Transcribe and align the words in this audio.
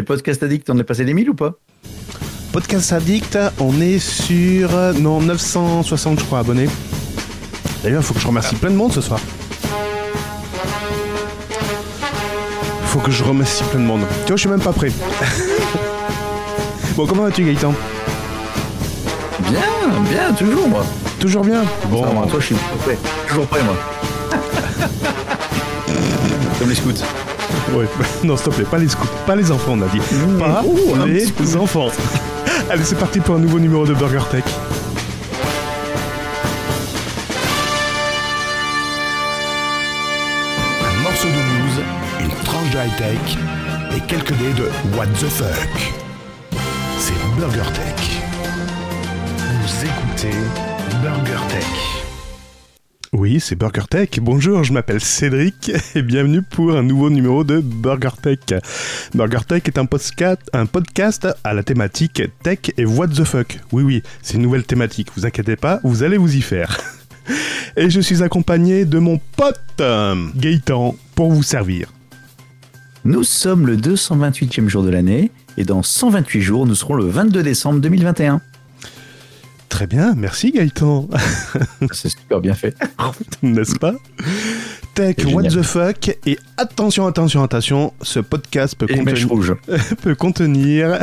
Et 0.00 0.02
Podcast 0.02 0.42
Addict, 0.42 0.70
on 0.70 0.78
est 0.78 0.82
passé 0.82 1.04
les 1.04 1.12
1000 1.12 1.28
ou 1.28 1.34
pas? 1.34 1.52
Podcast 2.52 2.90
Addict, 2.94 3.36
on 3.58 3.82
est 3.82 3.98
sur 3.98 4.74
euh, 4.74 4.94
non 4.94 5.20
960 5.20 6.20
je 6.20 6.24
crois 6.24 6.38
abonnés. 6.38 6.70
D'ailleurs, 7.82 8.00
il 8.00 8.06
faut 8.06 8.14
que 8.14 8.20
je 8.20 8.26
remercie 8.26 8.54
plein 8.54 8.70
de 8.70 8.76
monde 8.76 8.94
ce 8.94 9.02
soir. 9.02 9.20
Faut 12.84 13.00
que 13.00 13.10
je 13.10 13.22
remercie 13.22 13.62
plein 13.64 13.80
de 13.80 13.84
monde. 13.84 14.00
Tu 14.24 14.28
vois, 14.28 14.36
je 14.36 14.40
suis 14.40 14.48
même 14.48 14.62
pas 14.62 14.72
prêt. 14.72 14.88
bon, 16.96 17.06
comment 17.06 17.24
vas-tu 17.24 17.44
Gaëtan? 17.44 17.74
Bien, 19.50 20.00
bien, 20.10 20.32
toujours 20.32 20.66
moi. 20.66 20.86
Toujours 21.18 21.44
bien? 21.44 21.62
Bon, 21.90 22.26
toi 22.26 22.40
je 22.40 22.46
suis 22.46 22.56
prêt. 22.84 22.96
Toujours 23.28 23.46
prêt 23.46 23.62
moi. 23.62 23.76
Comme 26.58 26.70
les 26.70 26.74
scouts. 26.74 27.04
Ouais, 27.74 27.86
non, 28.24 28.36
s'il 28.36 28.46
te 28.46 28.54
plaît, 28.54 28.64
pas 28.64 28.78
les 28.78 28.88
scouts, 28.88 29.06
pas 29.26 29.36
les 29.36 29.50
enfants, 29.50 29.72
on 29.72 29.82
a 29.82 29.86
dit. 29.88 30.00
Pas 30.38 30.62
Oh, 30.66 30.94
un 31.00 31.06
les 31.06 31.56
enfants. 31.56 31.88
Allez, 32.70 32.84
c'est 32.84 32.98
parti 32.98 33.20
pour 33.20 33.34
un 33.36 33.38
nouveau 33.38 33.58
numéro 33.58 33.84
de 33.86 33.94
Burger 33.94 34.22
Tech. 34.30 34.44
Un 40.88 41.02
morceau 41.02 41.28
de 41.28 41.32
news, 41.32 41.84
une 42.20 42.44
tranche 42.44 42.70
de 42.70 42.78
high-tech 42.78 43.38
et 43.96 44.00
quelques 44.06 44.32
dés 44.34 44.52
de 44.52 44.64
What 44.96 45.06
the 45.18 45.28
fuck. 45.28 45.92
C'est 46.98 47.14
Burger 47.38 47.68
Tech. 47.74 48.20
Vous 49.62 49.84
écoutez 49.86 50.36
Burger 51.02 51.40
Tech. 51.48 51.99
Oui, 53.20 53.38
c'est 53.38 53.54
Burger 53.54 53.82
Tech. 53.90 54.08
Bonjour, 54.22 54.64
je 54.64 54.72
m'appelle 54.72 55.02
Cédric 55.02 55.70
et 55.94 56.00
bienvenue 56.00 56.40
pour 56.40 56.74
un 56.74 56.82
nouveau 56.82 57.10
numéro 57.10 57.44
de 57.44 57.60
Burger 57.60 58.16
Tech. 58.22 58.58
Burger 59.14 59.40
Tech 59.46 59.64
est 59.66 59.76
un 59.76 59.84
podcast, 59.84 60.40
un 60.54 60.64
podcast 60.64 61.28
à 61.44 61.52
la 61.52 61.62
thématique 61.62 62.22
tech 62.42 62.60
et 62.78 62.86
what 62.86 63.08
the 63.08 63.24
fuck. 63.24 63.60
Oui, 63.72 63.82
oui, 63.82 64.02
c'est 64.22 64.36
une 64.36 64.42
nouvelle 64.42 64.64
thématique. 64.64 65.08
Vous 65.14 65.26
inquiétez 65.26 65.56
pas, 65.56 65.80
vous 65.84 66.02
allez 66.02 66.16
vous 66.16 66.34
y 66.34 66.40
faire. 66.40 66.80
Et 67.76 67.90
je 67.90 68.00
suis 68.00 68.22
accompagné 68.22 68.86
de 68.86 68.98
mon 68.98 69.20
pote 69.36 69.60
euh, 69.82 70.14
Gaëtan 70.34 70.96
pour 71.14 71.30
vous 71.30 71.42
servir. 71.42 71.92
Nous 73.04 73.22
sommes 73.22 73.66
le 73.66 73.76
228e 73.76 74.68
jour 74.68 74.82
de 74.82 74.88
l'année 74.88 75.30
et 75.58 75.64
dans 75.64 75.82
128 75.82 76.40
jours, 76.40 76.66
nous 76.66 76.74
serons 76.74 76.94
le 76.94 77.04
22 77.04 77.42
décembre 77.42 77.80
2021. 77.80 78.40
Très 79.70 79.86
bien, 79.86 80.14
merci 80.14 80.50
Gaëtan. 80.52 81.08
C'est 81.92 82.10
super 82.10 82.40
bien 82.40 82.54
fait. 82.54 82.76
n'est-ce 83.42 83.76
pas? 83.78 83.94
Tech, 84.94 85.16
what 85.32 85.44
the 85.44 85.62
fuck? 85.62 86.08
Et 86.26 86.38
attention, 86.58 87.06
attention, 87.06 87.42
attention, 87.42 87.94
ce 88.02 88.18
podcast 88.20 88.74
peut, 88.76 88.86
contenir, 88.88 89.28
rouge. 89.28 89.54
peut 90.02 90.14
contenir 90.16 90.98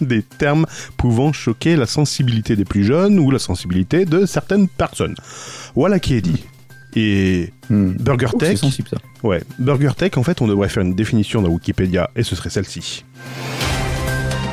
des 0.00 0.22
termes 0.22 0.66
pouvant 0.96 1.32
choquer 1.32 1.76
la 1.76 1.86
sensibilité 1.86 2.56
des 2.56 2.64
plus 2.64 2.84
jeunes 2.84 3.18
ou 3.20 3.30
la 3.30 3.38
sensibilité 3.38 4.04
de 4.06 4.26
certaines 4.26 4.66
personnes. 4.66 5.14
Voilà 5.76 6.00
qui 6.00 6.14
est 6.14 6.22
dit. 6.22 6.44
Et 6.96 7.52
Hmm. 7.68 7.92
Burger 7.98 8.28
Oh, 8.32 8.38
Tech, 8.38 8.58
sensible 8.58 8.88
ça. 8.88 8.96
ouais, 9.24 9.42
Burger 9.58 9.90
Tech, 9.96 10.12
en 10.16 10.22
fait, 10.22 10.40
on 10.40 10.46
devrait 10.46 10.68
faire 10.68 10.84
une 10.84 10.94
définition 10.94 11.42
dans 11.42 11.48
Wikipédia, 11.48 12.10
et 12.14 12.22
ce 12.22 12.36
serait 12.36 12.48
celle-ci. 12.50 13.04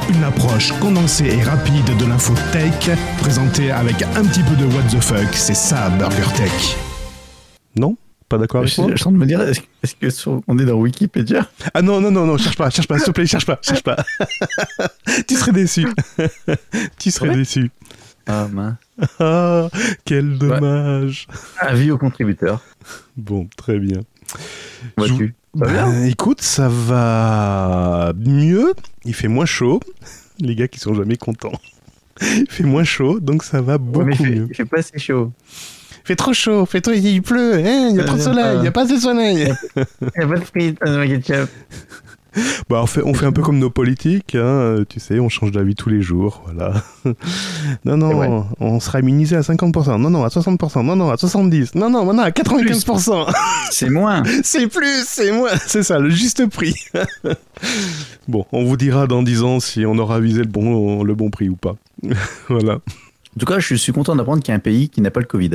Une 0.10 0.24
approche 0.24 0.72
condensée 0.80 1.26
et 1.38 1.44
rapide 1.44 1.98
de 1.98 2.06
l'info 2.06 2.34
tech, 2.52 2.98
présentée 3.20 3.72
avec 3.72 4.02
un 4.02 4.24
petit 4.26 4.44
peu 4.44 4.56
de 4.56 4.66
What 4.66 4.84
the 4.92 5.02
fuck. 5.02 5.34
C'est 5.34 5.54
ça, 5.56 5.90
Burger 5.92 6.24
Tech. 6.36 6.78
Non? 7.76 7.98
Pas 8.30 8.38
d'accord 8.38 8.62
avec 8.62 8.74
Je 8.74 8.82
moi? 8.82 8.92
je 8.92 8.96
suis 8.98 9.04
en 9.04 9.06
train 9.06 9.12
de 9.12 9.18
me 9.18 9.26
dire, 9.26 9.42
est-ce 9.42 9.62
est-ce 9.84 9.96
que 9.96 10.10
sur- 10.10 10.42
on 10.48 10.58
est 10.60 10.66
dans 10.66 10.74
Wikipédia? 10.76 11.48
Ah 11.74 11.82
non, 11.82 12.02
non, 12.02 12.12
non, 12.12 12.26
non, 12.26 12.38
cherche 12.38 12.56
pas, 12.58 12.70
cherche 12.70 12.88
pas, 12.88 12.98
s'il 12.98 13.06
te 13.08 13.12
plaît, 13.12 13.26
cherche 13.26 13.46
pas, 13.46 13.60
cherche 13.62 13.84
pas. 13.84 13.98
tu 15.28 15.36
serais 15.36 15.52
déçu. 15.52 15.88
tu 17.00 17.12
serais 17.12 17.30
Ouais. 17.30 17.36
déçu. 17.36 17.72
Ah 18.26 18.48
mince. 18.52 18.76
Ah, 19.20 19.68
quel 20.06 20.38
dommage. 20.38 21.28
Avis 21.60 21.92
aux 21.92 21.98
contributeurs. 21.98 22.62
Bon, 23.18 23.48
très 23.58 23.80
bien. 23.80 24.00
Vois-tu 24.98 25.36
Ça 25.58 25.66
va 25.66 25.86
Ben, 25.86 26.04
écoute, 26.06 26.42
ça 26.42 26.68
va 26.70 28.14
mieux. 28.18 28.74
Il 29.06 29.14
fait 29.14 29.28
moins 29.28 29.46
chaud. 29.46 29.80
Les 30.40 30.56
gars 30.56 30.68
qui 30.68 30.80
sont 30.80 30.94
jamais 30.94 31.16
contents. 31.18 31.52
Il 32.22 32.46
fait 32.50 32.64
moins 32.64 32.84
chaud, 32.84 33.20
donc 33.20 33.44
ça 33.44 33.62
va 33.62 33.78
beaucoup 33.78 34.06
Ouais, 34.08 34.16
mais 34.20 34.30
mieux. 34.30 34.48
il 34.50 34.56
fait 34.56 34.66
pas 34.66 34.80
assez 34.80 34.98
chaud. 35.00 35.32
Il 36.04 36.08
fait 36.08 36.16
trop 36.16 36.34
chaud, 36.34 36.66
fait 36.66 36.82
trop, 36.82 36.94
il 36.94 37.22
pleut, 37.22 37.56
hein, 37.56 37.88
il 37.90 37.96
y 37.96 38.00
a 38.00 38.04
Euh, 38.04 38.06
trop 38.06 38.18
de 38.18 38.22
soleil, 38.22 38.56
il 38.58 38.62
n'y 38.62 38.68
a 38.68 38.72
pas 38.72 38.84
assez 38.84 38.96
de 38.96 39.00
soleil. 39.02 39.54
Il 39.76 40.08
n'y 40.18 40.24
a 40.24 40.28
pas 40.28 40.36
de 40.40 40.44
frites 40.44 40.78
dans 40.84 41.00
le 41.00 41.08
ketchup. 41.08 41.50
Bah, 42.70 42.80
on, 42.82 42.86
fait, 42.88 43.02
on 43.04 43.14
fait 43.14 43.26
un 43.26 43.32
peu 43.32 43.42
comme 43.42 43.60
nos 43.60 43.70
politiques, 43.70 44.36
hein, 44.36 44.78
tu 44.90 45.00
sais, 45.00 45.20
on 45.20 45.30
change 45.30 45.52
d'avis 45.52 45.76
tous 45.76 45.90
les 45.90 46.02
jours, 46.02 46.42
voilà. 46.46 46.82
Non, 47.86 47.98
non, 47.98 48.48
on 48.60 48.80
sera 48.80 49.00
immunisé 49.02 49.36
à 49.36 49.42
50%, 49.42 50.00
non, 50.00 50.10
non, 50.10 50.24
à 50.24 50.30
60%, 50.30 50.84
non, 50.84 50.96
non, 50.96 51.10
à 51.12 51.16
70%, 51.16 51.78
non, 51.78 51.90
non, 51.90 52.06
maintenant 52.06 52.24
à 52.24 52.30
95%. 52.30 53.32
C'est 53.72 53.90
moins. 53.90 54.24
C'est 54.44 54.68
plus, 54.68 55.04
c'est 55.06 55.32
moins, 55.32 55.50
c'est 55.66 55.84
ça, 55.84 56.00
le 56.00 56.10
juste 56.10 56.48
prix. 56.48 56.74
bon, 58.28 58.46
on 58.52 58.64
vous 58.64 58.78
dira 58.78 59.08
dans 59.08 59.24
10 59.24 59.44
ans 59.44 59.60
si 59.60 59.86
on 59.86 59.98
aura 59.98 60.20
visé 60.20 60.42
le 60.42 60.48
bon, 60.48 61.04
le 61.04 61.16
bon 61.16 61.30
prix 61.30 61.50
ou 61.50 61.56
pas. 61.56 61.76
voilà. 62.50 62.76
En 62.76 63.40
tout 63.40 63.46
cas, 63.46 63.60
je 63.60 63.76
suis 63.76 63.92
content 63.94 64.16
d'apprendre 64.16 64.42
qu'il 64.44 64.52
y 64.52 64.54
a 64.54 64.58
un 64.58 64.60
pays 64.60 64.90
qui 64.90 65.02
n'a 65.02 65.12
pas 65.12 65.20
le 65.20 65.26
Covid. 65.26 65.52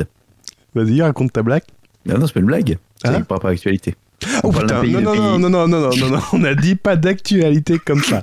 Vas-y, 0.75 1.01
raconte 1.01 1.31
ta 1.33 1.43
blague. 1.43 1.63
Non, 2.05 2.17
non, 2.17 2.27
c'est 2.27 2.33
pas 2.33 2.39
une 2.41 2.45
blague. 2.45 2.77
C'est 3.01 3.07
Ah. 3.07 3.19
par 3.21 3.37
rapport 3.37 3.47
à 3.49 3.51
l'actualité. 3.51 3.95
Oh 4.43 4.51
putain, 4.51 4.83
non, 4.83 5.01
non, 5.01 5.15
non, 5.15 5.49
non, 5.49 5.67
non, 5.67 5.67
non, 5.67 5.89
non, 5.97 6.09
non, 6.09 6.19
on 6.33 6.43
a 6.43 6.55
dit 6.55 6.75
pas 6.75 6.95
d'actualité 6.95 7.77
comme 7.83 8.03
ça. 8.03 8.21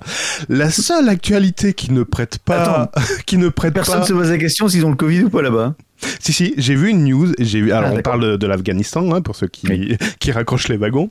La 0.49 0.71
seule 0.71 1.09
actualité 1.09 1.73
qui 1.75 1.93
ne 1.93 2.03
prête 2.03 2.39
pas, 2.39 2.91
qui 3.27 3.39
ne 3.39 3.49
prête 3.49 3.73
Personne 3.75 4.01
pas. 4.01 4.07
se 4.07 4.13
pose 4.13 4.31
la 4.31 4.39
question 4.39 4.69
s'ils 4.69 4.85
ont 4.85 4.91
le 4.91 4.97
Covid 4.97 5.25
ou 5.25 5.31
pas 5.31 5.43
là-bas. 5.43 5.75
Si, 6.21 6.35
si, 6.35 6.53
j'ai 6.59 6.75
vu 6.75 6.91
une 6.91 7.05
news. 7.05 7.33
J'ai 7.39 7.63
vu. 7.63 7.73
Alors, 7.73 7.91
Ah, 7.93 7.97
on 7.97 8.03
parle 8.03 8.21
de, 8.33 8.37
de 8.37 8.47
l'Afghanistan, 8.47 9.15
hein, 9.15 9.23
pour 9.23 9.35
ceux 9.35 9.47
qui, 9.47 9.67
Oui. 9.69 9.97
qui 10.21 10.31
raccrochent 10.31 10.69
les 10.69 10.77
wagons. 10.77 11.09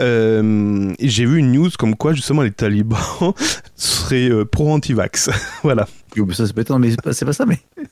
Euh, 0.00 0.92
j'ai 1.00 1.24
vu 1.24 1.38
une 1.38 1.52
news 1.52 1.70
comme 1.78 1.94
quoi, 1.94 2.14
justement, 2.14 2.42
les 2.42 2.50
talibans 2.50 2.98
seraient 3.76 4.28
euh, 4.30 4.44
pro-anti-vax. 4.44 5.30
voilà. 5.62 5.86
Ça, 6.32 6.46
c'est 6.46 6.52
pas 6.52 6.62
étonnant, 6.62 6.78
mais 6.78 6.90
c'est 7.12 7.24
pas, 7.24 7.32
ça, 7.32 7.46
mais. 7.46 7.58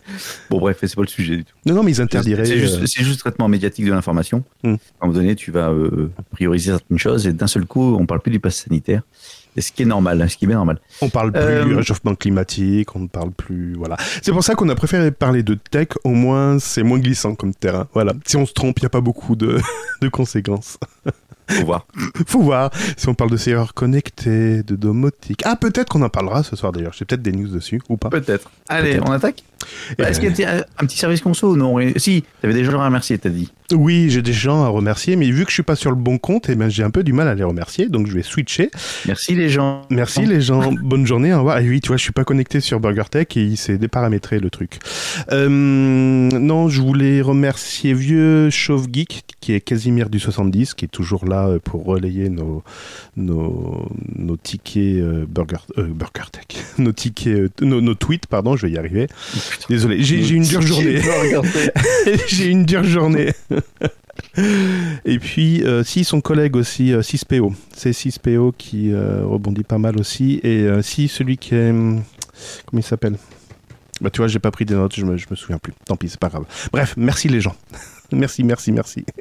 Bon, 0.51 0.59
bref, 0.59 0.79
c'est 0.81 0.95
pas 0.95 1.03
le 1.03 1.09
sujet 1.09 1.39
du 1.39 1.45
tout. 1.45 1.55
Non, 1.67 1.75
non, 1.75 1.83
mais 1.83 1.93
ils 1.93 2.01
interdiraient. 2.01 2.45
c'est 2.45 2.59
juste, 2.59 2.83
euh, 2.83 3.03
juste 3.05 3.21
traitement 3.21 3.49
médiatique 3.49 3.87
de 3.87 3.93
l'information. 3.93 4.45
Hmm. 4.63 4.73
À 4.73 4.73
un 4.73 5.07
moment 5.07 5.13
donné, 5.19 5.35
tu 5.37 5.51
vas 5.51 5.71
euh, 5.71 6.11
prioriser 6.31 6.73
certaines 6.73 6.99
choses 6.99 7.27
et 7.27 7.33
d'un 7.33 7.47
seul 7.47 7.65
coup, 7.65 7.97
on 7.99 8.07
parle 8.07 8.21
plus 8.21 8.33
du 8.33 8.41
pass 8.41 8.57
sanitaire. 8.57 9.03
Et 9.57 9.61
ce 9.61 9.71
qui 9.71 9.83
est 9.83 9.87
normal, 9.87 10.29
ce 10.31 10.37
qui 10.37 10.47
est 10.47 10.49
bien 10.49 10.57
normal. 10.57 10.81
On 11.03 11.11
parle 11.11 11.33
plus 11.33 11.41
Euh, 11.43 11.65
du 11.65 11.75
réchauffement 11.75 12.15
climatique, 12.15 12.97
on 12.97 13.01
ne 13.01 13.07
parle 13.09 13.33
plus. 13.33 13.75
Voilà. 13.75 13.97
C'est 14.23 14.33
pour 14.33 14.43
ça 14.43 14.55
qu'on 14.55 14.69
a 14.71 14.75
préféré 14.75 15.11
parler 15.11 15.43
de 15.43 15.55
tech, 15.55 15.89
au 16.05 16.11
moins 16.11 16.59
c'est 16.59 16.83
moins 16.83 16.99
glissant 16.99 17.35
comme 17.35 17.55
terrain. 17.55 17.87
Voilà. 17.93 18.15
Si 18.25 18.37
on 18.37 18.47
se 18.47 18.55
trompe, 18.55 18.79
il 18.79 18.83
n'y 18.83 18.87
a 18.87 18.91
pas 18.91 19.03
beaucoup 19.03 19.37
de, 19.37 19.59
de 20.01 20.09
conséquences. 20.09 20.79
Faut 21.53 21.67
voir. 21.67 21.87
Faut 22.27 22.41
voir 22.41 22.71
si 22.97 23.09
on 23.09 23.15
parle 23.15 23.31
de 23.31 23.37
serrures 23.37 23.75
connectées, 23.75 24.63
de 24.63 24.77
domotique. 24.77 25.43
Ah, 25.45 25.57
peut-être 25.57 25.89
qu'on 25.89 26.03
en 26.03 26.09
parlera 26.09 26.43
ce 26.43 26.57
soir 26.57 26.73
d'ailleurs. 26.73 26.93
J'ai 26.93 27.05
peut-être 27.05 27.23
des 27.23 27.33
news 27.33 27.49
dessus 27.49 27.81
ou 27.89 27.97
pas. 27.97 28.11
Peut-être. 28.11 28.51
Allez, 28.69 29.01
on 29.01 29.11
attaque 29.11 29.43
Est-ce 29.99 30.21
ben, 30.21 30.33
qu'il 30.33 30.45
y 30.45 30.47
a 30.47 30.67
un 30.79 30.87
petit 30.87 30.99
service 30.99 31.21
conso 31.21 31.53
ou 31.53 31.57
non? 31.57 31.77
Si, 31.97 32.25
t'avais 32.41 32.55
des 32.55 32.65
gens 32.65 32.81
à 32.81 32.87
remercier, 32.87 33.19
t'as 33.19 33.29
dit. 33.29 33.51
Oui, 33.73 34.11
j'ai 34.11 34.23
des 34.23 34.33
gens 34.33 34.65
à 34.65 34.69
remercier, 34.69 35.17
mais 35.17 35.31
vu 35.31 35.45
que 35.45 35.51
je 35.51 35.55
suis 35.55 35.63
pas 35.63 35.77
sur 35.77 35.91
le 35.91 35.97
bon 35.97 36.19
compte, 36.19 36.49
eh 36.49 36.55
ben, 36.55 36.69
j'ai 36.69 36.83
un 36.83 36.91
peu 36.91 37.03
du 37.03 37.13
mal 37.13 37.29
à 37.29 37.35
les 37.35 37.45
remercier, 37.45 37.89
donc 37.89 38.07
je 38.07 38.13
vais 38.13 38.23
switcher. 38.23 38.71
Merci 39.07 39.35
les 39.35 39.49
gens. 39.49 39.83
Merci 39.91 40.27
les 40.27 40.41
gens, 40.41 40.73
bonne 40.83 41.07
journée, 41.07 41.33
au 41.33 41.39
revoir. 41.39 41.59
Et 41.59 41.69
oui, 41.69 41.81
tu 41.81 41.89
vois, 41.89 41.97
je 41.97 42.03
suis 42.03 42.13
pas 42.13 42.25
connecté 42.25 42.61
sur 42.61 42.81
BurgerTech 42.81 43.37
et 43.37 43.43
il 43.43 43.57
s'est 43.57 43.79
déparamétré 43.79 44.41
le 44.41 44.51
truc. 44.51 44.79
Euh, 45.31 45.49
non, 45.49 46.69
je 46.69 46.81
voulais 46.81 47.23
remercier 47.23 47.95
Vieux 47.95 48.51
Chauve 48.51 48.89
Geek, 48.93 49.25
qui 49.41 49.53
est 49.53 49.61
Casimir 49.61 50.11
du 50.11 50.21
70, 50.21 50.75
qui 50.75 50.85
est 50.85 50.89
toujours 50.89 51.27
là 51.27 51.49
euh, 51.49 51.59
pour 51.59 51.85
relayer 51.85 52.29
nos, 52.29 52.63
nos, 53.17 53.89
nos 54.15 54.37
tickets 54.37 55.03
euh, 55.03 55.25
Burger, 55.29 55.57
euh, 55.79 55.89
BurgerTech, 55.89 56.57
nos 56.79 56.93
tickets, 56.93 57.61
nos, 57.61 57.81
nos 57.81 57.95
tweets, 57.95 58.27
pardon, 58.27 58.57
je 58.57 58.67
vais 58.67 58.73
y 58.73 58.79
arriver. 58.79 59.07
Désolé, 59.69 60.03
j'ai 60.03 60.29
une 60.31 60.43
dure 60.45 60.63
journée. 60.63 61.01
J'ai 62.29 62.47
une 62.49 62.65
dure 62.65 62.85
journée. 62.85 63.33
Et 65.05 65.19
puis, 65.19 65.63
euh, 65.65 65.83
si 65.85 66.05
son 66.05 66.21
collègue 66.21 66.57
aussi, 66.57 66.93
euh, 66.93 67.03
6PO. 67.03 67.53
C'est 67.75 67.91
6PO 67.91 68.53
qui 68.57 68.93
euh, 68.93 69.25
rebondit 69.25 69.63
pas 69.65 69.79
mal 69.79 69.99
aussi. 69.99 70.41
Et 70.43 70.63
euh, 70.63 70.83
si 70.83 71.09
celui 71.09 71.37
qui 71.37 71.55
est. 71.55 71.71
hum, 71.71 72.03
Comment 72.67 72.81
il 72.81 72.85
s'appelle? 72.85 73.17
Bah, 74.01 74.11
tu 74.11 74.19
vois, 74.19 74.29
j'ai 74.29 74.39
pas 74.39 74.51
pris 74.51 74.65
des 74.65 74.75
notes, 74.75 74.97
je 74.97 75.05
me, 75.05 75.17
je 75.17 75.27
me 75.31 75.37
souviens 75.37 75.59
plus. 75.59 75.73
Tant 75.87 75.97
pis, 75.97 76.09
c'est 76.09 76.19
pas 76.19 76.29
grave. 76.29 76.45
Bref, 76.73 76.95
merci 76.97 77.29
les 77.29 77.41
gens. 77.41 77.55
merci, 78.13 78.43
merci, 78.45 78.73
merci. 78.73 79.05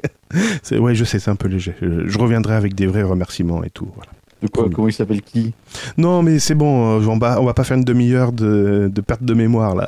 Ouais, 0.72 0.94
je 0.94 1.04
sais, 1.04 1.18
c'est 1.18 1.30
un 1.30 1.36
peu 1.36 1.48
léger. 1.48 1.74
Je, 1.82 2.08
je 2.08 2.18
reviendrai 2.18 2.54
avec 2.54 2.74
des 2.74 2.86
vrais 2.86 3.02
remerciements 3.02 3.62
et 3.64 3.68
tout. 3.68 3.90
Voilà. 3.94 4.10
Quoi. 4.50 4.70
Comment 4.74 4.88
il 4.88 4.92
s'appelle? 4.94 5.20
Qui? 5.20 5.52
Non, 5.98 6.22
mais 6.22 6.38
c'est 6.38 6.54
bon, 6.54 6.98
on 7.06 7.18
va, 7.18 7.38
on 7.40 7.44
va 7.44 7.52
pas 7.52 7.64
faire 7.64 7.76
une 7.76 7.84
demi-heure 7.84 8.32
de, 8.32 8.90
de 8.92 9.00
perte 9.02 9.22
de 9.22 9.34
mémoire 9.34 9.74
là. 9.74 9.86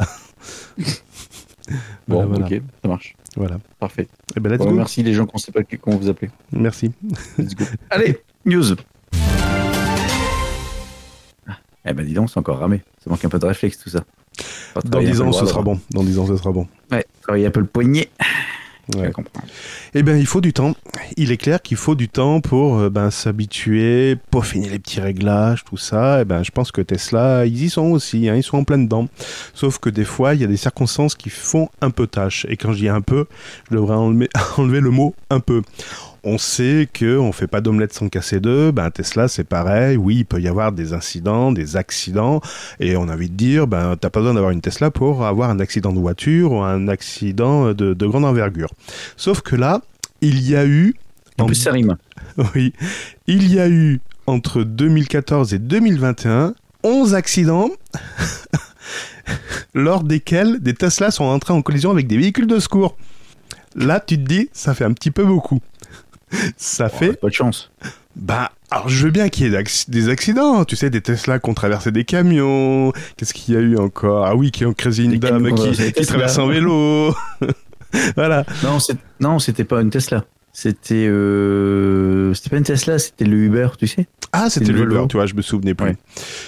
Bon, 2.06 2.26
Voilà, 2.26 2.26
voilà. 2.26 2.44
ok, 2.56 2.62
ça 2.82 2.88
marche. 2.88 3.17
Voilà. 3.37 3.56
Parfait. 3.79 4.06
Et 4.37 4.41
ben, 4.41 4.50
let's 4.52 4.58
Bon, 4.58 4.67
go. 4.67 4.73
merci 4.76 5.02
les 5.02 5.14
gens 5.14 5.25
qu'on 5.25 5.38
sait 5.38 5.50
pas 5.50 5.61
comment 5.81 5.96
vous 5.96 6.11
appelez. 6.11 6.31
Merci. 6.52 6.93
Let's 7.38 7.55
go. 7.55 7.64
Allez, 7.91 8.19
news. 8.44 8.75
Ah, 11.46 11.56
Eh 11.87 11.93
ben 11.94 12.05
dis 12.05 12.12
donc, 12.12 12.29
c'est 12.31 12.38
encore 12.38 12.58
ramé. 12.58 12.82
Ça 13.02 13.08
manque 13.11 13.25
un 13.25 13.29
peu 13.31 13.38
de 13.38 13.46
réflexe 13.46 13.79
tout 13.79 13.88
ça. 13.88 14.05
Dans 14.75 14.91
travailler 14.91 15.08
un 15.08 15.12
10 15.12 15.19
peu 15.20 15.25
ans, 15.26 15.32
ce 15.32 15.46
sera 15.46 15.62
bon. 15.62 15.81
Dans 15.91 16.02
10 16.05 16.19
ans, 16.19 16.26
ce 16.26 16.37
sera 16.37 16.52
bon. 16.52 16.67
Ouais, 16.90 17.05
travailler 17.23 17.47
un 17.47 17.50
peu 17.50 17.61
le 17.61 17.67
poignet. 17.67 18.11
Ouais. 18.95 19.11
Eh 19.95 20.03
bien, 20.03 20.17
il 20.17 20.27
faut 20.27 20.41
du 20.41 20.53
temps. 20.53 20.75
Il 21.17 21.33
est 21.33 21.37
clair 21.37 21.63
qu'il 21.63 21.77
faut 21.77 21.95
du 21.95 22.09
temps 22.09 22.41
pour 22.41 22.79
euh, 22.79 22.91
ben, 22.91 23.11
s'habituer, 23.11 24.17
peaufiner 24.31 24.69
les 24.69 24.79
petits 24.79 25.01
réglages, 25.01 25.65
tout 25.65 25.77
ça. 25.77 26.21
Eh 26.21 26.25
ben, 26.25 26.43
je 26.43 26.51
pense 26.51 26.71
que 26.71 26.83
Tesla, 26.83 27.47
ils 27.47 27.65
y 27.65 27.71
sont 27.71 27.91
aussi, 27.93 28.29
hein, 28.29 28.37
ils 28.37 28.43
sont 28.43 28.59
en 28.59 28.65
plein 28.65 28.79
dedans. 28.79 29.09
Sauf 29.55 29.79
que 29.79 29.89
des 29.89 30.05
fois, 30.05 30.35
il 30.35 30.41
y 30.41 30.45
a 30.45 30.49
des 30.49 30.59
circonstances 30.59 31.15
qui 31.15 31.31
font 31.31 31.69
un 31.81 31.91
peu 31.91 32.07
tâche. 32.07 32.47
Et 32.51 32.57
quand 32.57 32.73
je 32.73 32.79
dis 32.79 32.89
un 32.89 33.01
peu, 33.01 33.27
je 33.71 33.77
devrais 33.77 33.97
enlever, 33.97 34.29
enlever 34.59 34.81
le 34.81 34.91
mot 34.91 35.15
un 35.31 35.41
peu. 35.41 35.63
On 36.26 36.38
sait 36.38 36.88
que 36.91 37.19
on 37.19 37.32
fait 37.32 37.47
pas 37.47 37.61
d'omelette 37.61 37.93
sans 37.93 38.09
casser 38.09 38.41
deux. 38.41 38.73
Ben 38.73 38.91
Tesla, 38.91 39.29
c'est 39.29 39.44
pareil. 39.44 39.97
Oui, 39.99 40.17
il 40.21 40.25
peut 40.25 40.41
y 40.41 40.49
avoir 40.49 40.73
des 40.73 40.94
incidents, 40.94 41.53
des 41.53 41.76
accidents, 41.76 42.41
et 42.81 42.97
on 42.97 43.09
a 43.09 43.12
envie 43.15 43.29
de 43.29 43.35
dire, 43.35 43.67
ben 43.67 43.94
t'as 44.00 44.09
pas 44.09 44.21
besoin 44.21 44.32
d'avoir 44.35 44.50
une 44.53 44.62
Tesla 44.62 44.91
pour 44.91 45.25
avoir 45.26 45.50
un 45.50 45.61
accident 45.61 45.93
de 45.93 45.99
voiture 46.00 46.53
ou 46.53 46.61
un 46.62 46.88
accident 46.88 47.75
de, 47.75 47.93
de 47.93 48.06
grande 48.06 48.25
envergure. 48.25 48.73
Sauf 49.19 49.43
que 49.43 49.55
là, 49.55 49.82
il 50.23 50.41
y 50.49 50.56
a 50.56 50.65
eu, 50.65 50.94
En 51.38 51.43
en- 51.44 51.47
plus, 51.47 51.56
ça 51.56 51.73
rime. 51.73 51.97
oui, 52.55 52.73
il 53.26 53.53
y 53.53 53.61
a 53.61 53.69
eu 53.69 54.00
entre 54.26 54.62
2014 54.62 55.53
et 55.53 55.59
2021 55.59 56.55
11 56.85 57.15
accidents 57.15 57.69
lors 59.75 60.03
desquels 60.05 60.61
des 60.61 60.75
Tesla 60.75 61.11
sont 61.11 61.25
entrés 61.25 61.53
en 61.53 61.62
collision 61.62 61.91
avec 61.91 62.06
des 62.06 62.17
véhicules 62.17 62.47
de 62.47 62.59
secours. 62.59 62.97
Là, 63.76 63.99
tu 64.00 64.17
te 64.17 64.23
dis, 64.23 64.49
ça 64.53 64.73
fait 64.75 64.85
un 64.85 64.93
petit 64.93 65.11
peu 65.11 65.25
beaucoup. 65.25 65.61
Ça 66.57 66.89
fait 66.89 67.19
Pas 67.21 67.29
de 67.29 67.35
chance. 67.35 67.71
bah, 68.17 68.53
alors 68.71 68.89
je 68.89 69.05
veux 69.05 69.11
bien 69.11 69.29
qu'il 69.29 69.45
y 69.45 69.55
ait 69.55 69.63
des 69.89 70.09
accidents, 70.09 70.65
tu 70.65 70.77
sais, 70.77 70.91
des 70.91 71.01
Tesla 71.01 71.39
qui 71.39 71.51
ont 71.51 71.55
traversé 71.55 71.93
des 71.93 72.05
camions. 72.05 72.93
Qu'est-ce 73.17 73.35
qu'il 73.35 73.55
y 73.55 73.57
a 73.57 73.61
eu 73.61 73.77
encore? 73.77 74.27
Ah 74.27 74.35
oui, 74.35 74.51
qui 74.51 74.67
ont 74.67 74.73
créé 74.73 75.05
une 75.05 75.19
dame 75.19 75.55
qui 75.55 75.93
qui, 75.93 76.07
traverse 76.07 76.39
en 76.39 76.47
vélo. 76.47 77.15
voilà. 78.17 78.45
Non, 79.21 79.39
c'était 79.39 79.65
pas 79.65 79.81
une 79.81 79.91
Tesla. 79.91 80.25
C'était 80.56 81.06
euh... 81.09 82.33
c'était 82.33 82.49
pas 82.51 82.59
une 82.59 82.62
Tesla, 82.62 83.01
c'était 83.01 83.25
le 83.25 83.37
Uber, 83.37 83.69
tu 83.77 83.89
sais. 83.89 84.06
Ah, 84.33 84.49
c'était 84.51 84.71
le. 84.73 84.83
Uber, 84.83 85.05
tu 85.09 85.17
vois, 85.17 85.27
je 85.27 85.35
me 85.35 85.43
souvenais 85.43 85.75
plus. 85.75 85.87
Ouais. 85.87 85.97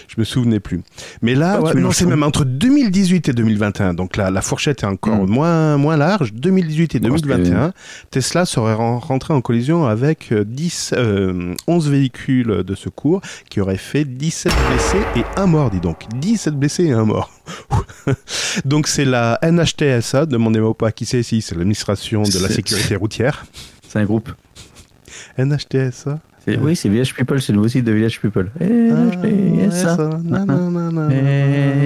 Je 0.08 0.14
me 0.18 0.24
souvenais 0.24 0.60
plus. 0.60 0.80
Mais 1.22 1.34
là, 1.34 1.56
Ah, 1.58 1.62
ouais, 1.62 1.74
non, 1.74 1.90
c'est 1.90 2.06
même 2.06 2.22
entre 2.22 2.44
2018 2.44 3.28
et 3.28 3.32
2021. 3.32 3.94
Donc 3.94 4.16
là, 4.16 4.30
la 4.30 4.42
fourchette 4.42 4.82
est 4.84 4.86
encore 4.86 5.24
Mm. 5.26 5.30
moins, 5.30 5.76
moins 5.76 5.96
large. 5.96 6.32
2018 6.32 6.94
et 6.94 7.00
Bon, 7.00 7.08
2021, 7.08 7.72
Tesla 8.12 8.44
serait 8.46 8.74
ren- 8.74 8.98
rentré 8.98 9.34
en 9.34 9.40
collision 9.40 9.86
avec 9.86 10.30
euh, 10.32 10.44
10, 10.44 10.94
euh, 10.96 11.54
11 11.66 11.88
véhicules 11.90 12.62
de 12.64 12.74
secours 12.76 13.20
qui 13.50 13.60
auraient 13.60 13.76
fait 13.76 14.04
17 14.04 14.52
blessés 14.70 15.02
et 15.16 15.40
un 15.40 15.46
mort, 15.46 15.70
dis 15.70 15.80
donc. 15.80 16.04
17 16.16 16.54
blessés 16.54 16.84
et 16.84 16.92
un 16.92 17.04
mort. 17.04 17.30
donc 18.64 18.86
c'est 18.88 19.04
la 19.04 19.38
NHTSA, 19.42 20.26
demandez-moi 20.26 20.74
pas 20.74 20.90
qui 20.92 21.06
c'est 21.06 21.20
ici, 21.20 21.40
c'est 21.42 21.54
l'administration 21.54 22.22
de 22.22 22.38
la 22.40 22.48
sécurité 22.48 22.96
routière. 22.96 23.46
C'est 23.96 24.02
un 24.02 24.04
groupe. 24.04 24.30
NHTSA 25.38 26.18
Oui, 26.60 26.76
c'est 26.76 26.90
Village 26.90 27.14
People, 27.14 27.40
c'est 27.40 27.52
le 27.52 27.56
nouveau 27.56 27.68
site 27.68 27.84
de 27.84 27.92
Village 27.92 28.20
People. 28.20 28.50
Eh, 28.60 28.66
NHTSA. 28.66 29.96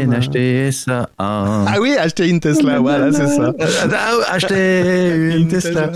NHTSA. 0.06 1.08
Ah, 1.18 1.64
Ah 1.68 1.76
oui, 1.80 1.94
acheter 1.96 2.28
une 2.28 2.40
Tesla, 2.40 2.80
voilà, 2.80 3.12
c'est 3.12 3.28
ça. 3.28 3.52
Ah, 3.92 4.32
Acheter 4.32 5.36
une 5.38 5.46
Tesla. 5.46 5.92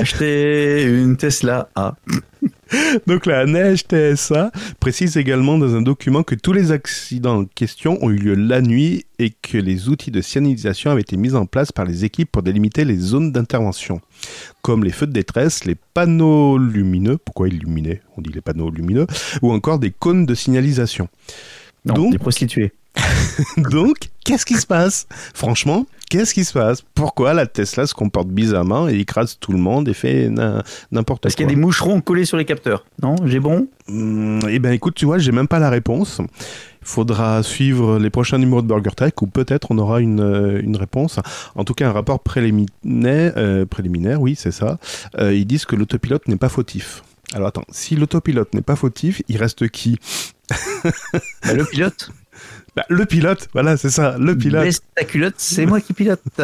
Acheter 0.00 0.84
une 0.84 1.16
Tesla. 1.18 1.68
Ah. 1.74 1.94
Donc 3.06 3.26
la 3.26 3.46
NHTSA 3.46 4.50
précise 4.80 5.16
également 5.16 5.58
dans 5.58 5.74
un 5.74 5.82
document 5.82 6.22
que 6.22 6.34
tous 6.34 6.52
les 6.52 6.72
accidents 6.72 7.40
en 7.40 7.44
question 7.44 7.98
ont 8.02 8.10
eu 8.10 8.16
lieu 8.16 8.34
la 8.34 8.60
nuit 8.60 9.06
et 9.18 9.30
que 9.30 9.58
les 9.58 9.88
outils 9.88 10.10
de 10.10 10.20
signalisation 10.20 10.90
avaient 10.90 11.02
été 11.02 11.16
mis 11.16 11.34
en 11.34 11.46
place 11.46 11.72
par 11.72 11.84
les 11.84 12.04
équipes 12.04 12.30
pour 12.30 12.42
délimiter 12.42 12.84
les 12.84 12.96
zones 12.96 13.32
d'intervention, 13.32 14.00
comme 14.62 14.84
les 14.84 14.90
feux 14.90 15.06
de 15.06 15.12
détresse, 15.12 15.64
les 15.64 15.76
panneaux 15.94 16.58
lumineux, 16.58 17.18
pourquoi 17.18 17.48
illuminés 17.48 18.00
On 18.16 18.22
dit 18.22 18.30
les 18.32 18.40
panneaux 18.40 18.70
lumineux, 18.70 19.06
ou 19.42 19.52
encore 19.52 19.78
des 19.78 19.90
cônes 19.90 20.26
de 20.26 20.34
signalisation. 20.34 21.08
Non, 21.84 21.94
Donc- 21.94 22.12
des 22.12 22.18
prostituées. 22.18 22.72
Donc, 23.56 24.10
qu'est-ce 24.24 24.44
qui 24.46 24.54
se 24.54 24.66
passe? 24.66 25.06
Franchement, 25.34 25.86
qu'est-ce 26.10 26.34
qui 26.34 26.44
se 26.44 26.52
passe? 26.52 26.82
Pourquoi 26.94 27.32
la 27.34 27.46
Tesla 27.46 27.86
se 27.86 27.94
comporte 27.94 28.28
bizarrement 28.28 28.88
et 28.88 28.98
écrase 28.98 29.38
tout 29.40 29.52
le 29.52 29.58
monde 29.58 29.88
et 29.88 29.94
fait 29.94 30.28
n'importe 30.28 31.06
quoi 31.06 31.18
Parce 31.22 31.34
qu'il 31.34 31.44
y 31.44 31.48
a 31.48 31.50
des 31.54 31.56
moucherons 31.60 32.00
collés 32.00 32.24
sur 32.24 32.36
les 32.36 32.44
capteurs. 32.44 32.84
Non, 33.02 33.16
j'ai 33.24 33.40
bon? 33.40 33.68
Hmm, 33.88 34.40
Eh 34.48 34.58
ben 34.58 34.72
écoute, 34.72 34.94
tu 34.94 35.06
vois, 35.06 35.18
j'ai 35.18 35.32
même 35.32 35.48
pas 35.48 35.58
la 35.58 35.70
réponse. 35.70 36.20
Il 36.20 36.88
faudra 36.88 37.42
suivre 37.44 37.98
les 37.98 38.10
prochains 38.10 38.38
numéros 38.38 38.60
de 38.60 38.66
Burger 38.66 38.90
Tech 38.96 39.12
ou 39.20 39.26
peut-être 39.28 39.68
on 39.70 39.78
aura 39.78 40.00
une, 40.00 40.20
euh, 40.20 40.60
une 40.60 40.76
réponse. 40.76 41.18
En 41.54 41.64
tout 41.64 41.74
cas, 41.74 41.88
un 41.88 41.92
rapport 41.92 42.20
préliminaire, 42.20 43.32
euh, 43.36 43.64
préliminaire 43.66 44.20
oui, 44.20 44.34
c'est 44.36 44.50
ça. 44.50 44.78
Euh, 45.18 45.32
ils 45.32 45.46
disent 45.46 45.64
que 45.64 45.76
l'autopilote 45.76 46.26
n'est 46.28 46.36
pas 46.36 46.48
fautif. 46.48 47.04
Alors 47.34 47.48
attends, 47.48 47.64
si 47.70 47.94
l'autopilote 47.96 48.52
n'est 48.52 48.62
pas 48.62 48.76
fautif, 48.76 49.22
il 49.28 49.36
reste 49.38 49.68
qui? 49.68 49.96
Bah, 50.50 51.54
Le 51.54 51.64
pilote. 51.64 52.10
Bah, 52.76 52.84
Le 52.88 53.04
pilote, 53.06 53.48
voilà, 53.52 53.76
c'est 53.76 53.90
ça, 53.90 54.16
le 54.18 54.36
pilote. 54.36 54.64
Baisse 54.64 54.80
ta 54.96 55.04
culotte, 55.04 55.34
c'est 55.36 55.66
moi 55.66 55.80
qui 55.80 55.92
pilote. 55.92 56.20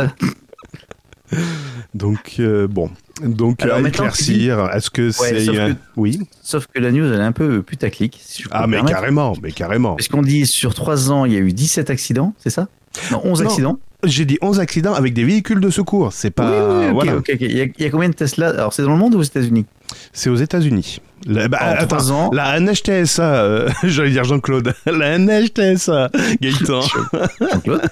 Donc, 1.94 2.36
euh, 2.38 2.66
bon. 2.68 2.90
Donc, 3.22 3.62
Alors, 3.62 3.78
à 3.78 3.88
éclaircir, 3.88 4.70
est-ce 4.74 4.90
que 4.90 5.10
c'est... 5.10 5.40
sauf 5.44 5.58
un- 5.58 5.74
que- 5.74 5.78
Oui 5.96 6.20
Sauf 6.42 6.66
que 6.66 6.78
la 6.80 6.92
news, 6.92 7.04
elle 7.12 7.20
est 7.20 7.24
un 7.24 7.32
peu 7.32 7.62
putaclic. 7.62 8.20
Si 8.24 8.42
je 8.42 8.48
peux 8.48 8.54
Ah, 8.54 8.66
mais 8.66 8.76
permettre. 8.76 8.94
carrément, 8.96 9.32
mais 9.42 9.52
carrément. 9.52 9.96
Parce 9.96 10.08
qu'on 10.08 10.22
dit 10.22 10.46
sur 10.46 10.74
3 10.74 11.10
ans, 11.10 11.24
il 11.24 11.32
y 11.32 11.36
a 11.36 11.40
eu 11.40 11.52
17 11.52 11.90
accidents, 11.90 12.34
c'est 12.38 12.50
ça? 12.50 12.68
Non, 13.10 13.20
11 13.24 13.42
Non. 13.42 13.48
accidents. 13.48 13.78
J'ai 14.04 14.24
dit 14.24 14.38
11 14.40 14.60
accidents 14.60 14.94
avec 14.94 15.12
des 15.12 15.24
véhicules 15.24 15.60
de 15.60 15.70
secours. 15.70 16.12
C'est 16.12 16.30
pas... 16.30 16.50
oui, 16.50 16.56
oui, 16.56 16.78
oui, 16.78 16.86
ok, 16.88 16.94
voilà. 16.94 17.16
ok, 17.16 17.30
ok. 17.34 17.36
Il, 17.40 17.56
y 17.56 17.60
a, 17.60 17.64
il 17.64 17.82
y 17.82 17.84
a 17.84 17.90
combien 17.90 18.08
de 18.08 18.14
Tesla? 18.14 18.50
Alors, 18.50 18.72
c'est 18.72 18.82
dans 18.82 18.92
le 18.92 18.96
monde 18.98 19.14
ou 19.14 19.18
aux 19.18 19.22
États-Unis? 19.22 19.66
C'est 20.12 20.30
aux 20.30 20.36
États-Unis. 20.36 21.00
La- 21.26 21.48
bah, 21.48 21.58
En 21.60 21.66
attends, 21.72 21.86
3 21.96 22.12
ans. 22.12 22.30
la 22.32 22.60
NHTSA, 22.60 23.42
euh, 23.42 23.68
j'allais 23.84 24.10
dire 24.10 24.24
Jean-Claude, 24.24 24.72
la 24.86 25.18
NHTSA, 25.18 26.10
Gaëtan, 26.40 26.80
Jean-Claude 27.40 27.82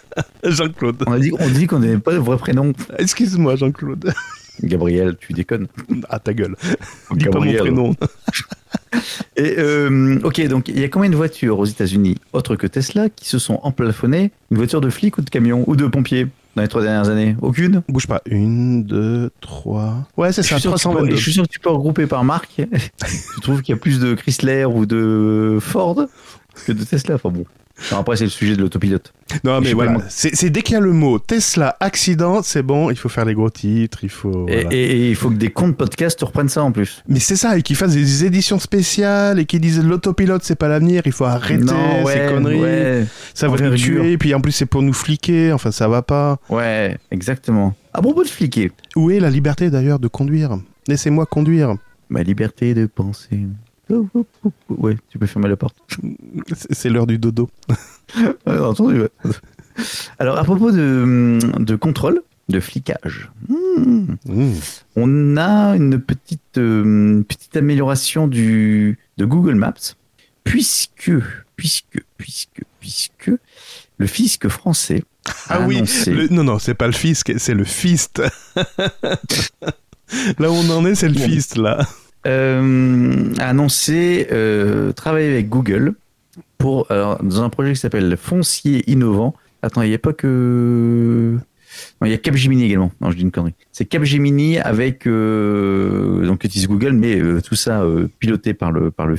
Jean-Claude, 0.45 0.97
On 1.07 1.13
a 1.13 1.19
dit, 1.19 1.33
on 1.39 1.49
dit 1.49 1.67
qu'on 1.67 1.81
n'avait 1.81 1.99
pas 1.99 2.13
de 2.13 2.19
vrai 2.19 2.37
prénom. 2.37 2.73
excuse-moi 2.99 3.57
Jean-Claude, 3.57 4.13
Gabriel, 4.63 5.17
tu 5.19 5.33
déconnes. 5.33 5.67
à 6.09 6.19
ta 6.21 6.33
gueule, 6.35 6.55
dis 7.15 7.25
pas 7.27 7.39
mon 7.41 7.45
Gabriel. 7.45 7.61
prénom. 7.63 7.95
Et 9.37 9.57
euh, 9.59 10.19
ok, 10.23 10.47
donc 10.49 10.69
il 10.69 10.79
y 10.79 10.85
a 10.85 10.89
combien 10.89 11.11
de 11.11 11.17
voitures 11.17 11.59
aux 11.59 11.65
États-Unis, 11.67 12.17
autres 12.33 12.57
que 12.57 12.67
Tesla, 12.67 13.09
qui 13.11 13.29
se 13.29 13.39
sont 13.39 13.59
emplafonnées? 13.63 14.31
Une 14.51 14.57
voiture 14.57 14.81
de 14.81 14.89
flic 14.89 15.19
ou 15.19 15.23
de 15.23 15.29
camion 15.31 15.65
ou 15.67 15.77
de 15.77 15.87
pompier? 15.87 16.29
Dans 16.57 16.63
les 16.63 16.69
trois 16.69 16.83
dernières 16.83 17.09
années? 17.09 17.37
Aucune? 17.43 17.83
Bouge 17.89 18.07
pas, 18.07 18.23
une, 18.27 18.83
deux, 18.83 19.31
trois, 19.41 20.09
ouais 20.17 20.33
c'est 20.33 20.43
ça, 20.43 20.59
suis, 20.59 20.63
sûr 20.63 20.73
que 20.73 20.79
tu 20.79 20.89
peux, 20.89 20.91
322. 20.91 21.17
je 21.17 21.23
suis 21.23 21.33
sûr 21.33 21.43
que 21.45 21.53
tu 21.53 21.61
peux 21.61 21.71
regrouper 21.71 22.07
par 22.07 22.25
marque. 22.25 22.57
tu 23.35 23.41
trouves 23.43 23.63
qu'il 23.63 23.75
y 23.75 23.79
a 23.79 23.81
plus 23.81 24.01
de 24.01 24.15
Chrysler 24.15 24.65
ou 24.65 24.87
de 24.87 25.59
Ford 25.61 26.07
que 26.65 26.73
de 26.73 26.83
Tesla? 26.83 27.17
Enfin 27.17 27.29
bon. 27.29 27.45
Après, 27.93 28.17
c'est 28.17 28.25
le 28.25 28.31
sujet 28.31 28.57
de 28.57 28.63
l'autopilote. 28.63 29.13
Non 29.45 29.61
mais 29.61 29.73
voilà, 29.75 29.99
c'est 30.09 30.49
dès 30.51 30.63
qu'il 30.63 30.75
y 30.75 30.77
a 30.77 30.81
le 30.81 30.93
mot 30.93 31.19
Tesla 31.19 31.77
accident, 31.81 32.43
c'est 32.43 32.63
bon, 32.63 32.91
il 32.91 32.97
faut 32.97 33.09
faire 33.09 33.25
les 33.25 33.35
gros 33.35 33.51
titres, 33.51 33.99
il 34.03 34.09
faut... 34.09 34.47
Et- 34.49 34.63
voilà. 34.63 34.69
Et, 34.73 34.83
et 34.85 35.09
il 35.11 35.17
faut 35.17 35.29
que 35.31 35.35
des 35.35 35.51
comptes 35.51 35.77
podcast 35.77 36.21
reprennent 36.23 36.49
ça 36.49 36.63
en 36.63 36.73
plus. 36.73 37.03
Mais 37.09 37.19
c'est 37.21 37.37
ça, 37.37 37.59
et 37.59 37.63
qu'ils 37.63 37.77
fassent 37.77 37.93
des 37.95 38.25
éditions 38.25 38.59
spéciales 38.59 39.39
et 39.41 39.45
qu'ils 39.45 39.61
disent 39.61 39.83
l'autopilote 39.85 40.43
c'est 40.45 40.55
pas 40.57 40.69
l'avenir, 40.69 41.03
il 41.07 41.13
faut 41.13 41.25
arrêter 41.25 41.65
non, 41.65 42.07
ces 42.07 42.33
conneries, 42.33 42.61
ouais, 42.61 43.07
ça 43.35 43.49
va 43.49 43.59
nous 43.59 43.75
tuer, 43.77 44.17
puis 44.17 44.33
en 44.35 44.41
plus 44.41 44.53
c'est 44.53 44.67
pour 44.67 44.83
nous 44.83 44.93
fliquer, 44.95 45.53
enfin 45.53 45.71
ça 45.73 45.89
va 45.89 46.03
pas. 46.03 46.39
ouais, 46.49 46.97
exactement. 47.11 47.75
À 47.93 48.01
propos 48.01 48.23
de 48.23 48.29
fliquer, 48.29 48.71
Où 48.95 49.11
est 49.11 49.21
la 49.21 49.29
liberté 49.31 49.71
d'ailleurs 49.71 49.99
de 49.99 50.09
conduire? 50.09 50.57
Laissez-moi 50.89 51.27
conduire. 51.27 51.75
ma 52.09 52.23
liberté 52.23 52.73
de 52.75 52.87
penser. 52.87 53.41
Ouais, 54.69 54.97
tu 55.11 55.19
peux 55.19 55.27
fermer 55.27 55.49
la 55.49 55.57
porte. 55.57 55.77
C'est 56.73 56.89
l'heure 56.91 57.07
du 57.07 57.19
dodo. 57.19 57.49
Ouais, 58.47 58.59
entendu, 58.59 59.01
ouais. 59.01 59.11
Alors, 60.21 60.39
à 60.39 60.45
propos 60.45 60.71
de, 60.71 61.39
de 61.59 61.75
contrôle, 61.77 62.23
de 62.49 62.61
flicage, 62.61 63.31
hmm, 63.49 64.15
Mmh. 64.27 64.53
on 64.95 65.37
a 65.37 65.75
une 65.77 66.01
petite, 66.01 66.59
euh, 66.59 67.23
petite 67.25 67.57
amélioration 67.57 68.29
du, 68.29 68.99
de 69.19 69.25
Google 69.25 69.57
Maps, 69.57 69.75
puisque, 70.45 71.11
puisque, 71.57 72.01
puisque, 72.17 72.63
puisque 72.79 73.33
le 73.99 74.07
fisc 74.07 74.47
français 74.49 75.03
Ah 75.49 75.61
oui, 75.67 75.83
le- 76.07 76.29
non, 76.29 76.45
non, 76.45 76.59
c'est 76.61 76.75
pas 76.75 76.87
le 76.87 76.93
fisc, 76.93 77.33
c'est 77.39 77.55
le 77.55 77.65
fist. 77.65 78.23
là 80.39 80.51
où 80.51 80.55
on 80.55 80.71
en 80.71 80.87
est, 80.87 80.95
c'est 80.95 81.09
le 81.09 81.19
fist, 81.19 81.57
là. 81.57 81.87
Euh, 82.27 83.33
a 83.39 83.49
annoncé 83.49 84.29
euh, 84.33 84.93
travailler 84.93 85.31
avec 85.31 85.49
Google 85.49 85.95
pour 86.59 86.91
alors, 86.91 87.23
dans 87.23 87.43
un 87.43 87.49
projet 87.49 87.73
qui 87.73 87.81
s'appelle 87.81 88.17
Foncier 88.17 88.91
innovant. 88.91 89.35
Attends, 89.63 89.83
il 89.83 89.89
n'y 89.89 89.95
a 89.95 89.99
pas 89.99 90.13
que 90.13 91.39
non, 92.01 92.07
il 92.07 92.11
y 92.11 92.15
a 92.15 92.19
Capgemini 92.19 92.65
également. 92.65 92.91
Non, 93.01 93.11
je 93.11 93.17
dis 93.17 93.23
une 93.23 93.31
connerie. 93.31 93.55
C'est 93.73 93.85
Capgemini 93.85 94.59
avec 94.59 95.07
donc 95.07 96.45
utilise 96.45 96.69
Google, 96.69 96.93
mais 96.93 97.19
euh, 97.19 97.41
tout 97.41 97.55
ça 97.55 97.83
euh, 97.83 98.09
piloté 98.19 98.55
par 98.55 98.73
le 98.73 98.91
par 98.91 99.07
le 99.07 99.17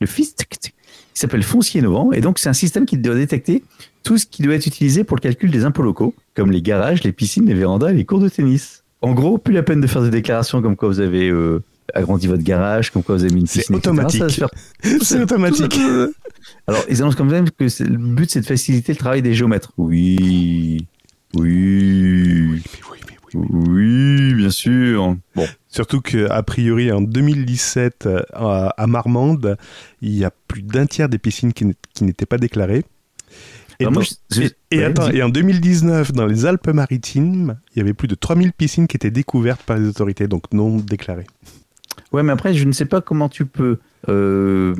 le 0.00 0.06
FIST, 0.06 0.44
qui 0.48 0.72
s'appelle 1.14 1.42
Foncier 1.42 1.80
Innovant. 1.80 2.12
Et 2.12 2.20
donc, 2.20 2.38
c'est 2.38 2.48
un 2.48 2.54
système 2.54 2.84
qui 2.84 2.98
doit 2.98 3.14
détecter 3.14 3.64
tout 4.02 4.18
ce 4.18 4.26
qui 4.26 4.42
doit 4.42 4.54
être 4.54 4.66
utilisé 4.66 5.02
pour 5.02 5.16
le 5.16 5.22
calcul 5.22 5.50
des 5.50 5.64
impôts 5.64 5.82
locaux, 5.82 6.14
comme 6.34 6.50
les 6.50 6.62
garages, 6.62 7.02
les 7.02 7.12
piscines, 7.12 7.46
les 7.46 7.54
vérandas 7.54 7.90
et 7.90 7.94
les 7.94 8.04
cours 8.04 8.20
de 8.20 8.28
tennis. 8.28 8.84
En 9.06 9.14
gros, 9.14 9.38
plus 9.38 9.54
la 9.54 9.62
peine 9.62 9.80
de 9.80 9.86
faire 9.86 10.02
des 10.02 10.10
déclarations 10.10 10.60
comme 10.60 10.74
quoi 10.74 10.88
vous 10.88 10.98
avez 10.98 11.28
euh, 11.28 11.62
agrandi 11.94 12.26
votre 12.26 12.42
garage, 12.42 12.90
comme 12.90 13.04
quoi 13.04 13.14
vous 13.14 13.22
avez 13.22 13.32
mis 13.32 13.42
une 13.42 13.46
piscine. 13.46 13.76
automatique. 13.76 14.28
Faire 14.30 14.48
C'est 15.00 15.22
automatique. 15.22 15.78
Alors, 16.66 16.82
ils 16.88 17.02
annoncent 17.02 17.16
quand 17.16 17.24
même 17.24 17.48
que 17.48 17.62
le 17.84 17.98
but, 17.98 18.28
c'est 18.28 18.40
de 18.40 18.46
faciliter 18.46 18.90
le 18.90 18.98
travail 18.98 19.22
des 19.22 19.32
géomètres. 19.32 19.70
Oui. 19.78 20.88
Oui. 21.34 22.60
Oui, 23.32 24.34
bien 24.34 24.50
sûr. 24.50 25.16
Bon. 25.36 25.46
Surtout 25.68 26.00
qu'à 26.00 26.42
priori, 26.42 26.90
en 26.90 27.00
2017, 27.00 28.06
euh, 28.06 28.22
à, 28.32 28.86
Marmande, 28.88 29.56
il 30.02 30.16
y 30.16 30.24
a 30.24 30.32
plus 30.48 30.62
d'un 30.62 30.86
tiers 30.86 31.08
des 31.08 31.18
piscines 31.18 31.52
qui 31.52 31.64
n'étaient 32.00 32.26
pas 32.26 32.38
déclarées. 32.38 32.82
Et, 33.80 33.84
et- 34.44 34.50
et 34.70 34.84
attends, 34.84 35.10
et 35.10 35.22
en 35.22 35.28
2019, 35.28 36.12
dans 36.12 36.26
les 36.26 36.46
Alpes-Maritimes, 36.46 37.58
il 37.74 37.78
y 37.78 37.82
avait 37.82 37.94
plus 37.94 38.08
de 38.08 38.14
3000 38.14 38.52
piscines 38.52 38.86
qui 38.86 38.96
étaient 38.96 39.10
découvertes 39.10 39.62
par 39.62 39.78
les 39.78 39.86
autorités, 39.88 40.28
donc 40.28 40.44
non 40.52 40.76
déclarées. 40.78 41.26
Ouais, 42.12 42.22
mais 42.22 42.32
après, 42.32 42.54
je 42.54 42.64
ne 42.64 42.72
sais 42.72 42.86
pas 42.86 43.00
comment 43.00 43.28
tu 43.28 43.46
peux, 43.46 43.78
euh, 44.08 44.74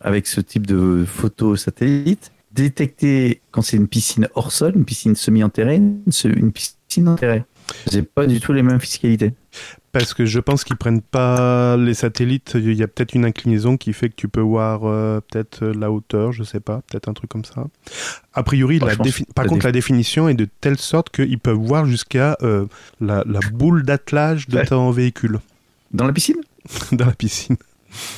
avec 0.00 0.26
ce 0.26 0.40
type 0.40 0.66
de 0.66 1.04
photo 1.06 1.56
satellite, 1.56 2.32
détecter 2.52 3.40
quand 3.50 3.62
c'est 3.62 3.76
une 3.76 3.88
piscine 3.88 4.28
hors 4.34 4.52
sol, 4.52 4.72
une 4.76 4.84
piscine 4.84 5.14
semi-enterrée, 5.16 5.76
une, 5.76 6.00
se- 6.10 6.28
une 6.28 6.52
piscine 6.52 7.08
enterrée. 7.08 7.44
C'est 7.86 8.02
pas 8.02 8.26
du 8.26 8.40
tout 8.40 8.52
les 8.52 8.62
mêmes 8.62 8.80
fiscalités. 8.80 9.32
Parce 9.94 10.12
que 10.12 10.26
je 10.26 10.40
pense 10.40 10.64
qu'ils 10.64 10.76
prennent 10.76 11.00
pas 11.00 11.76
les 11.78 11.94
satellites. 11.94 12.52
Il 12.56 12.72
y 12.74 12.82
a 12.82 12.88
peut-être 12.88 13.14
une 13.14 13.24
inclinaison 13.24 13.76
qui 13.76 13.92
fait 13.92 14.08
que 14.10 14.14
tu 14.16 14.28
peux 14.28 14.40
voir 14.40 14.80
euh, 14.84 15.20
peut-être 15.30 15.62
euh, 15.62 15.72
la 15.78 15.90
hauteur, 15.90 16.32
je 16.32 16.42
sais 16.44 16.60
pas, 16.60 16.82
peut-être 16.90 17.08
un 17.08 17.14
truc 17.14 17.30
comme 17.30 17.44
ça. 17.44 17.64
A 18.34 18.42
priori, 18.42 18.78
la 18.80 18.96
défi- 18.96 19.24
par 19.34 19.46
contre, 19.46 19.60
défi- 19.62 19.64
la 19.66 19.72
définition 19.72 20.28
est 20.28 20.34
de 20.34 20.46
telle 20.60 20.78
sorte 20.78 21.10
qu'ils 21.10 21.38
peuvent 21.38 21.56
voir 21.56 21.86
jusqu'à 21.86 22.36
euh, 22.42 22.66
la, 23.00 23.22
la 23.26 23.40
boule 23.52 23.84
d'attelage 23.84 24.48
de 24.48 24.58
Ouais. 24.58 24.66
ton 24.66 24.90
véhicule 24.90 25.38
Dans 25.92 26.06
la 26.06 26.12
piscine? 26.12 26.36
Dans 26.92 27.06
la 27.06 27.12
piscine. 27.12 27.56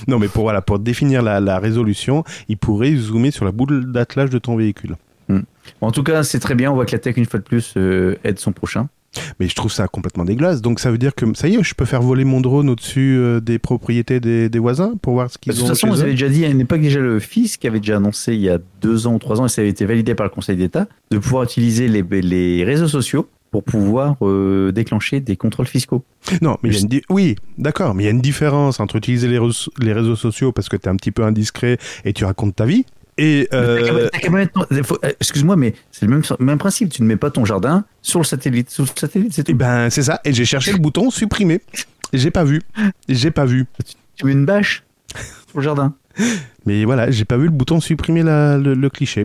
Non, 0.08 0.18
mais 0.18 0.28
pour, 0.28 0.44
voilà, 0.44 0.62
pour 0.62 0.78
définir 0.78 1.20
la, 1.20 1.38
la 1.40 1.58
résolution, 1.58 2.24
ils 2.48 2.56
pourraient 2.56 2.96
zoomer 2.96 3.30
sur 3.30 3.44
la 3.44 3.52
boule 3.52 3.92
d'attelage 3.92 4.30
de 4.30 4.38
ton 4.38 4.56
véhicule. 4.56 4.96
Bon, 5.28 5.42
En 5.82 5.90
tout 5.92 6.02
cas, 6.04 6.22
c'est 6.22 6.38
très 6.38 6.54
bien. 6.54 6.70
On 6.70 6.74
voit 6.74 6.86
que 6.86 6.92
la 6.92 6.98
tech, 7.00 7.16
une 7.18 7.26
fois 7.26 7.40
de 7.40 7.44
plus, 7.44 7.74
euh, 7.76 8.14
aide 8.24 8.38
son 8.38 8.52
prochain. 8.52 8.88
Mais 9.40 9.48
je 9.48 9.54
trouve 9.54 9.72
ça 9.72 9.88
complètement 9.88 10.24
dégueulasse. 10.24 10.62
Donc 10.62 10.80
ça 10.80 10.90
veut 10.90 10.98
dire 10.98 11.14
que 11.14 11.26
ça 11.34 11.48
y 11.48 11.54
est, 11.54 11.62
je 11.62 11.74
peux 11.74 11.84
faire 11.84 12.02
voler 12.02 12.24
mon 12.24 12.40
drone 12.40 12.68
au-dessus 12.68 13.16
euh, 13.18 13.40
des 13.40 13.58
propriétés 13.58 14.20
des, 14.20 14.48
des 14.48 14.58
voisins 14.58 14.94
pour 15.02 15.14
voir 15.14 15.30
ce 15.30 15.34
De 15.36 15.40
qu'ils 15.40 15.52
toute 15.54 15.62
ont 15.62 15.66
façon, 15.68 15.86
chez 15.86 15.92
vous 15.92 15.98
eux 16.00 16.02
avez 16.02 16.10
déjà 16.12 16.28
dit 16.28 16.44
à 16.44 16.48
une 16.48 16.60
époque, 16.60 16.80
déjà 16.80 17.00
le 17.00 17.18
FIS 17.20 17.56
qui 17.60 17.66
avait 17.66 17.80
déjà 17.80 17.96
annoncé 17.96 18.34
il 18.34 18.40
y 18.40 18.48
a 18.48 18.58
deux 18.80 19.06
ans 19.06 19.14
ou 19.14 19.18
trois 19.18 19.40
ans, 19.40 19.46
et 19.46 19.48
ça 19.48 19.60
avait 19.62 19.70
été 19.70 19.84
validé 19.86 20.14
par 20.14 20.24
le 20.26 20.30
Conseil 20.30 20.56
d'État, 20.56 20.86
de 21.10 21.18
pouvoir 21.18 21.44
utiliser 21.44 21.88
les, 21.88 22.02
les 22.02 22.64
réseaux 22.64 22.88
sociaux 22.88 23.28
pour 23.52 23.62
pouvoir 23.62 24.16
euh, 24.22 24.72
déclencher 24.72 25.20
des 25.20 25.36
contrôles 25.36 25.66
fiscaux. 25.68 26.04
Non, 26.42 26.56
mais 26.62 26.68
il 26.70 26.74
y 26.74 26.76
a 26.76 26.80
une 26.80 26.88
di- 26.88 27.02
oui, 27.08 27.36
d'accord, 27.58 27.94
mais 27.94 28.02
il 28.02 28.06
y 28.06 28.08
a 28.08 28.12
une 28.12 28.20
différence 28.20 28.80
entre 28.80 28.96
utiliser 28.96 29.28
les, 29.28 29.38
réseaux- 29.38 29.70
les 29.80 29.92
réseaux 29.92 30.16
sociaux 30.16 30.50
parce 30.52 30.68
que 30.68 30.76
tu 30.76 30.86
es 30.86 30.88
un 30.88 30.96
petit 30.96 31.12
peu 31.12 31.22
indiscret 31.22 31.78
et 32.04 32.12
tu 32.12 32.24
racontes 32.24 32.56
ta 32.56 32.66
vie 32.66 32.84
et 33.18 33.48
euh, 33.54 34.08
euh, 35.02 35.14
Excuse-moi, 35.20 35.56
mais 35.56 35.74
c'est 35.90 36.06
le 36.06 36.10
même, 36.12 36.22
même 36.38 36.58
principe. 36.58 36.90
Tu 36.90 37.02
ne 37.02 37.06
mets 37.06 37.16
pas 37.16 37.30
ton 37.30 37.44
jardin 37.44 37.84
sur 38.02 38.20
le 38.20 38.24
satellite. 38.24 38.70
Sur 38.70 38.84
le 38.84 38.90
satellite, 38.94 39.32
c'est 39.32 39.48
eh 39.48 39.54
ben 39.54 39.88
c'est 39.90 40.02
ça. 40.02 40.20
Et 40.24 40.32
j'ai 40.32 40.44
cherché 40.44 40.72
le 40.72 40.78
bouton 40.78 41.10
supprimer. 41.10 41.60
J'ai 42.12 42.30
pas 42.30 42.44
vu. 42.44 42.62
J'ai 43.08 43.30
pas 43.30 43.44
vu. 43.46 43.66
Tu 44.16 44.26
mets 44.26 44.32
une 44.32 44.44
bâche 44.44 44.84
sur 45.48 45.58
le 45.58 45.62
jardin. 45.62 45.94
Mais 46.66 46.84
voilà, 46.84 47.10
j'ai 47.10 47.24
pas 47.24 47.36
vu 47.36 47.44
le 47.44 47.50
bouton 47.50 47.80
supprimer 47.80 48.22
la- 48.22 48.58
le, 48.58 48.74
le 48.74 48.90
cliché. 48.90 49.24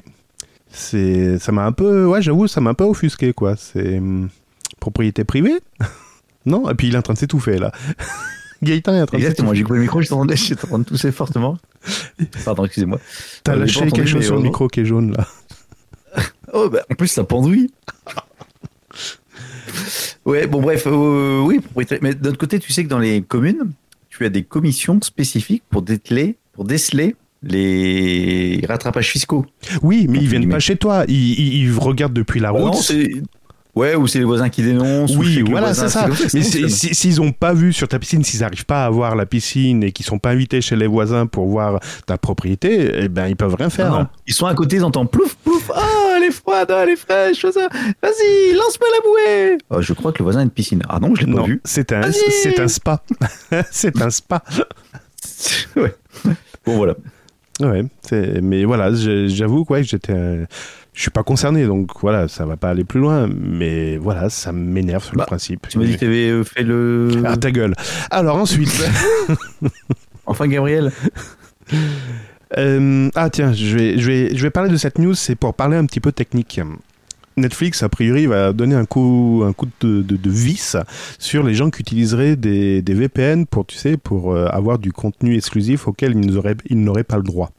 C'est, 0.70 1.38
ça 1.40 1.52
m'a 1.52 1.66
un 1.66 1.72
peu, 1.74 2.06
ouais, 2.06 2.22
j'avoue, 2.22 2.48
ça 2.48 2.62
m'a 2.62 2.70
un 2.70 2.74
peu 2.74 2.86
offusqué 2.86 3.34
quoi. 3.34 3.56
C'est 3.58 3.98
hum, 3.98 4.30
propriété 4.80 5.24
privée, 5.26 5.60
non 6.46 6.70
Et 6.70 6.76
puis 6.76 6.88
il 6.88 6.96
est 6.96 6.98
en 6.98 7.02
train 7.02 7.14
de 7.14 7.20
s'étouffer 7.20 7.58
là. 7.60 7.72
Gaëtan 8.64 8.94
est 8.96 9.02
en 9.02 9.06
train 9.06 9.18
Exactement. 9.18 9.52
de 9.52 9.56
J'ai 9.56 9.64
coupé 9.64 9.76
le 9.76 9.82
micro, 9.82 10.02
j'étais 10.02 10.14
en 10.14 10.26
train 10.26 10.80
de- 10.80 10.84
tousser 10.84 11.12
fortement. 11.12 11.58
Pardon, 12.46 12.66
excusez-moi. 12.66 13.00
T'as 13.44 13.54
Euh, 13.56 13.60
lâché 13.60 13.80
quelque 13.92 14.06
chose 14.06 14.08
sur 14.08 14.20
le 14.20 14.26
heureusement. 14.28 14.42
micro 14.44 14.68
qui 14.68 14.80
est 14.82 14.86
jaune 14.86 15.14
là. 15.16 15.28
Oh, 16.54 16.70
bah, 16.70 16.82
en 16.92 16.96
plus, 16.96 17.08
ça 17.08 17.24
pendouille. 17.24 17.72
ouais, 20.26 20.48
bon, 20.48 20.62
bref, 20.62 20.84
euh, 20.88 21.42
oui. 21.42 21.60
Mais 22.02 22.14
d'un 22.14 22.34
côté, 22.34 22.60
tu 22.60 22.72
sais 22.74 22.84
que 22.84 22.90
dans 22.90 23.00
les 23.00 23.22
communes, 23.22 23.72
tu 24.10 24.26
as 24.26 24.30
des 24.30 24.44
commissions 24.44 25.00
spécifiques 25.02 25.64
pour 25.70 25.82
dételer, 25.82 26.36
pour 26.54 26.66
déceler 26.66 27.16
les 27.44 28.64
rattrapages 28.68 29.10
fiscaux. 29.10 29.46
Oui, 29.82 30.06
mais 30.10 30.20
ils 30.20 30.28
viennent 30.28 30.50
pas 30.50 30.60
chez 30.60 30.76
toi. 30.76 31.06
Ils, 31.08 31.40
ils- 31.40 31.64
ils 31.64 31.72
regardent 31.74 32.14
depuis 32.14 32.40
la 32.40 32.52
Bah 32.52 32.60
route. 32.60 32.74
non, 32.74 32.82
c'est- 32.82 33.12
ouais, 33.76 33.96
ou 33.96 34.08
c'est 34.08 34.20
les 34.20 34.26
voisins 34.26 34.50
qui 34.50 34.64
dénoncent. 34.64 35.16
Oui, 35.16 35.44
voilà, 35.48 35.74
c'est 35.74 35.90
ça. 35.90 36.08
Mais 36.34 36.42
s'ils 36.42 37.22
ont 37.22 37.32
pas 37.32 37.54
vu 37.54 37.74
sur 37.74 37.88
ta 37.88 38.00
piscine, 38.00 38.24
s'ils 38.24 38.42
n'arrivent 38.42 38.66
pas 38.66 38.86
à 38.86 38.90
voir 38.90 39.16
la 39.16 39.26
piscine 39.26 39.84
et 39.84 39.92
qu'ils 39.92 40.06
sont 40.06 40.20
pas 40.20 40.32
invités 40.32 40.62
chez 40.62 40.76
les 40.76 40.88
voisins 40.88 41.26
pour 41.28 41.48
voir 41.48 41.80
ta 42.06 42.18
propriété, 42.18 42.92
eh 43.04 43.08
ben 43.08 43.28
ils 43.28 43.36
peuvent 43.36 43.56
rien 43.56 43.70
faire. 43.70 44.08
Ils 44.28 44.34
sont 44.34 44.46
à 44.46 44.54
côté, 44.54 44.78
ils 44.78 44.84
entendent 44.84 45.12
plouf, 45.12 45.36
plouf. 45.38 45.72
Ah, 45.74 46.16
elle 46.18 46.24
est 46.24 46.32
froide, 46.32 46.72
elle 46.76 46.90
est 46.90 46.96
fraîche. 46.96 47.42
ça. 47.42 47.68
Vas-y, 48.02 48.54
lance-moi 48.54 48.88
la 48.94 49.02
bouée. 49.10 49.58
Oh, 49.70 49.82
je 49.82 49.94
crois 49.94 50.12
que 50.12 50.20
le 50.20 50.24
voisin 50.24 50.40
a 50.40 50.44
une 50.44 50.50
piscine. 50.50 50.82
Ah 50.90 51.00
non, 51.00 51.14
je 51.16 51.26
l'ai 51.26 51.34
pas 51.34 51.44
vu. 51.44 51.62
c'est 51.64 51.92
un, 51.92 52.12
c'est 52.12 52.60
un 52.60 52.68
spa. 52.68 53.04
c'est 53.72 54.02
un 54.02 54.10
spa. 54.10 54.44
ouais. 55.76 55.96
Bon, 56.66 56.78
voilà. 56.78 56.96
Ouais, 57.62 57.84
mais 58.42 58.66
voilà, 58.66 58.92
j'avoue 58.94 59.64
que 59.66 59.82
j'étais, 59.84 60.14
euh, 60.14 60.46
je 60.94 61.02
suis 61.02 61.12
pas 61.12 61.24
concerné, 61.24 61.66
donc 61.66 61.92
voilà, 62.02 62.28
ça 62.28 62.46
va 62.46 62.58
pas 62.58 62.70
aller 62.70 62.84
plus 62.84 63.00
loin, 63.00 63.28
mais 63.28 63.98
voilà, 63.98 64.30
ça 64.30 64.52
m'énerve 64.52 65.04
sur 65.04 65.16
Bah, 65.16 65.24
le 65.24 65.28
principe. 65.28 65.68
Tu 65.70 65.78
m'as 65.78 65.86
dit 65.86 65.94
que 65.94 66.00
tu 66.00 66.06
avais 66.06 66.44
fait 66.44 66.64
le. 66.64 67.10
Ah 67.26 67.38
ta 67.38 67.52
gueule. 67.52 67.74
Alors 68.10 68.38
ensuite, 68.38 68.72
Enfin, 70.26 70.48
Gabriel. 70.48 70.92
Euh, 72.58 73.10
ah 73.16 73.30
tiens, 73.30 73.54
je 73.54 73.78
vais, 73.78 73.98
je, 73.98 74.08
vais, 74.08 74.36
je 74.36 74.42
vais 74.44 74.50
parler 74.50 74.70
de 74.70 74.78
cette 74.78 74.98
news, 75.00 75.14
c'est 75.14 75.36
pour 75.36 75.54
parler 75.54 75.78
un 75.78 75.86
petit 75.86 76.00
peu 76.00 76.12
technique. 76.12 76.60
Netflix, 77.38 77.84
a 77.84 77.90
priori, 77.90 78.26
va 78.26 78.54
donner 78.54 78.76
un 78.76 78.86
coup, 78.86 79.44
un 79.46 79.54
coup 79.54 79.68
de, 79.82 80.02
de, 80.02 80.16
de 80.18 80.30
vis 80.30 80.76
sur 81.20 81.44
les 81.44 81.54
gens 81.54 81.70
qui 81.70 81.82
utiliseraient 81.82 82.36
des, 82.36 82.82
des 82.82 82.94
VPN 82.94 83.46
pour, 83.46 83.66
tu 83.66 83.78
sais, 83.78 83.98
pour 83.98 84.34
euh, 84.34 84.48
avoir 84.48 84.80
du 84.80 84.92
contenu 84.92 85.36
exclusif 85.36 85.88
auquel 85.88 86.12
ils 86.12 86.32
n'auraient, 86.32 86.58
ils 86.70 86.82
n'auraient 86.82 87.04
pas 87.04 87.18
le 87.18 87.24
droit. 87.24 87.52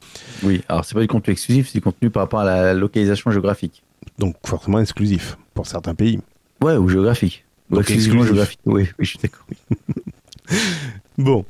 Oui, 0.43 0.63
alors 0.69 0.85
c'est 0.85 0.95
pas 0.95 1.01
du 1.01 1.09
contenu 1.09 1.33
exclusif, 1.33 1.69
c'est 1.69 1.79
du 1.79 1.83
contenu 1.83 2.11
par 2.11 2.25
rapport 2.25 2.41
à 2.41 2.45
la 2.45 2.75
localisation 2.75 3.31
géographique. 3.31 3.83
Donc 4.19 4.37
forcément 4.45 4.79
exclusif 4.79 5.39
pour 5.55 5.67
certains 5.67 5.95
pays. 5.95 6.21
Ouais, 6.61 6.77
ou 6.77 6.89
géographique. 6.89 7.45
Donc 7.71 7.81
exclusivement 7.81 8.23
exclusif. 8.23 8.35
géographique. 8.35 8.61
Oui, 8.67 8.89
oui, 8.99 9.05
je 9.05 9.09
suis 9.09 9.19
d'accord. 9.19 9.47
Bon. 11.19 11.45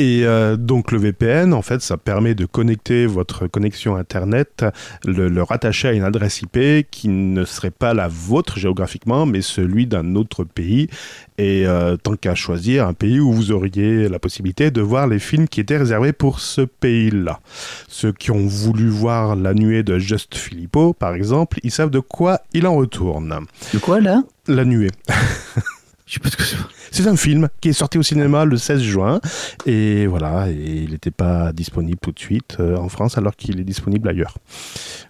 Et 0.00 0.24
euh, 0.24 0.56
donc 0.56 0.92
le 0.92 0.98
VPN, 0.98 1.52
en 1.52 1.62
fait, 1.62 1.82
ça 1.82 1.96
permet 1.96 2.36
de 2.36 2.46
connecter 2.46 3.06
votre 3.06 3.48
connexion 3.48 3.96
Internet, 3.96 4.64
le, 5.04 5.28
le 5.28 5.42
rattacher 5.42 5.88
à 5.88 5.92
une 5.92 6.04
adresse 6.04 6.40
IP 6.42 6.88
qui 6.88 7.08
ne 7.08 7.44
serait 7.44 7.72
pas 7.72 7.94
la 7.94 8.06
vôtre 8.06 8.58
géographiquement, 8.58 9.26
mais 9.26 9.42
celui 9.42 9.86
d'un 9.86 10.14
autre 10.14 10.44
pays. 10.44 10.88
Et 11.36 11.66
euh, 11.66 11.96
tant 11.96 12.14
qu'à 12.14 12.36
choisir 12.36 12.86
un 12.86 12.94
pays 12.94 13.18
où 13.18 13.32
vous 13.32 13.50
auriez 13.50 14.08
la 14.08 14.20
possibilité 14.20 14.70
de 14.70 14.80
voir 14.80 15.08
les 15.08 15.18
films 15.18 15.48
qui 15.48 15.60
étaient 15.60 15.78
réservés 15.78 16.12
pour 16.12 16.38
ce 16.38 16.60
pays-là. 16.60 17.40
Ceux 17.88 18.12
qui 18.12 18.30
ont 18.30 18.46
voulu 18.46 18.88
voir 18.88 19.34
La 19.34 19.52
Nuée 19.52 19.82
de 19.82 19.98
Just 19.98 20.36
Filippo, 20.36 20.92
par 20.92 21.14
exemple, 21.14 21.58
ils 21.64 21.72
savent 21.72 21.90
de 21.90 22.00
quoi 22.00 22.40
il 22.52 22.68
en 22.68 22.76
retourne. 22.76 23.46
De 23.74 23.78
quoi 23.78 24.00
là? 24.00 24.22
La 24.46 24.64
Nuée. 24.64 24.90
Je 26.08 26.14
sais 26.14 26.20
pas 26.20 26.30
ce 26.30 26.36
que 26.36 26.42
c'est. 26.42 26.56
C'est 26.90 27.06
un 27.06 27.16
film 27.16 27.48
qui 27.60 27.68
est 27.68 27.74
sorti 27.74 27.98
au 27.98 28.02
cinéma 28.02 28.46
le 28.46 28.56
16 28.56 28.80
juin 28.80 29.20
et 29.66 30.06
voilà, 30.06 30.48
et 30.48 30.54
il 30.54 30.90
n'était 30.92 31.10
pas 31.10 31.52
disponible 31.52 31.98
tout 32.00 32.12
de 32.12 32.18
suite 32.18 32.56
euh, 32.60 32.76
en 32.76 32.88
France 32.88 33.18
alors 33.18 33.36
qu'il 33.36 33.60
est 33.60 33.64
disponible 33.64 34.08
ailleurs. 34.08 34.38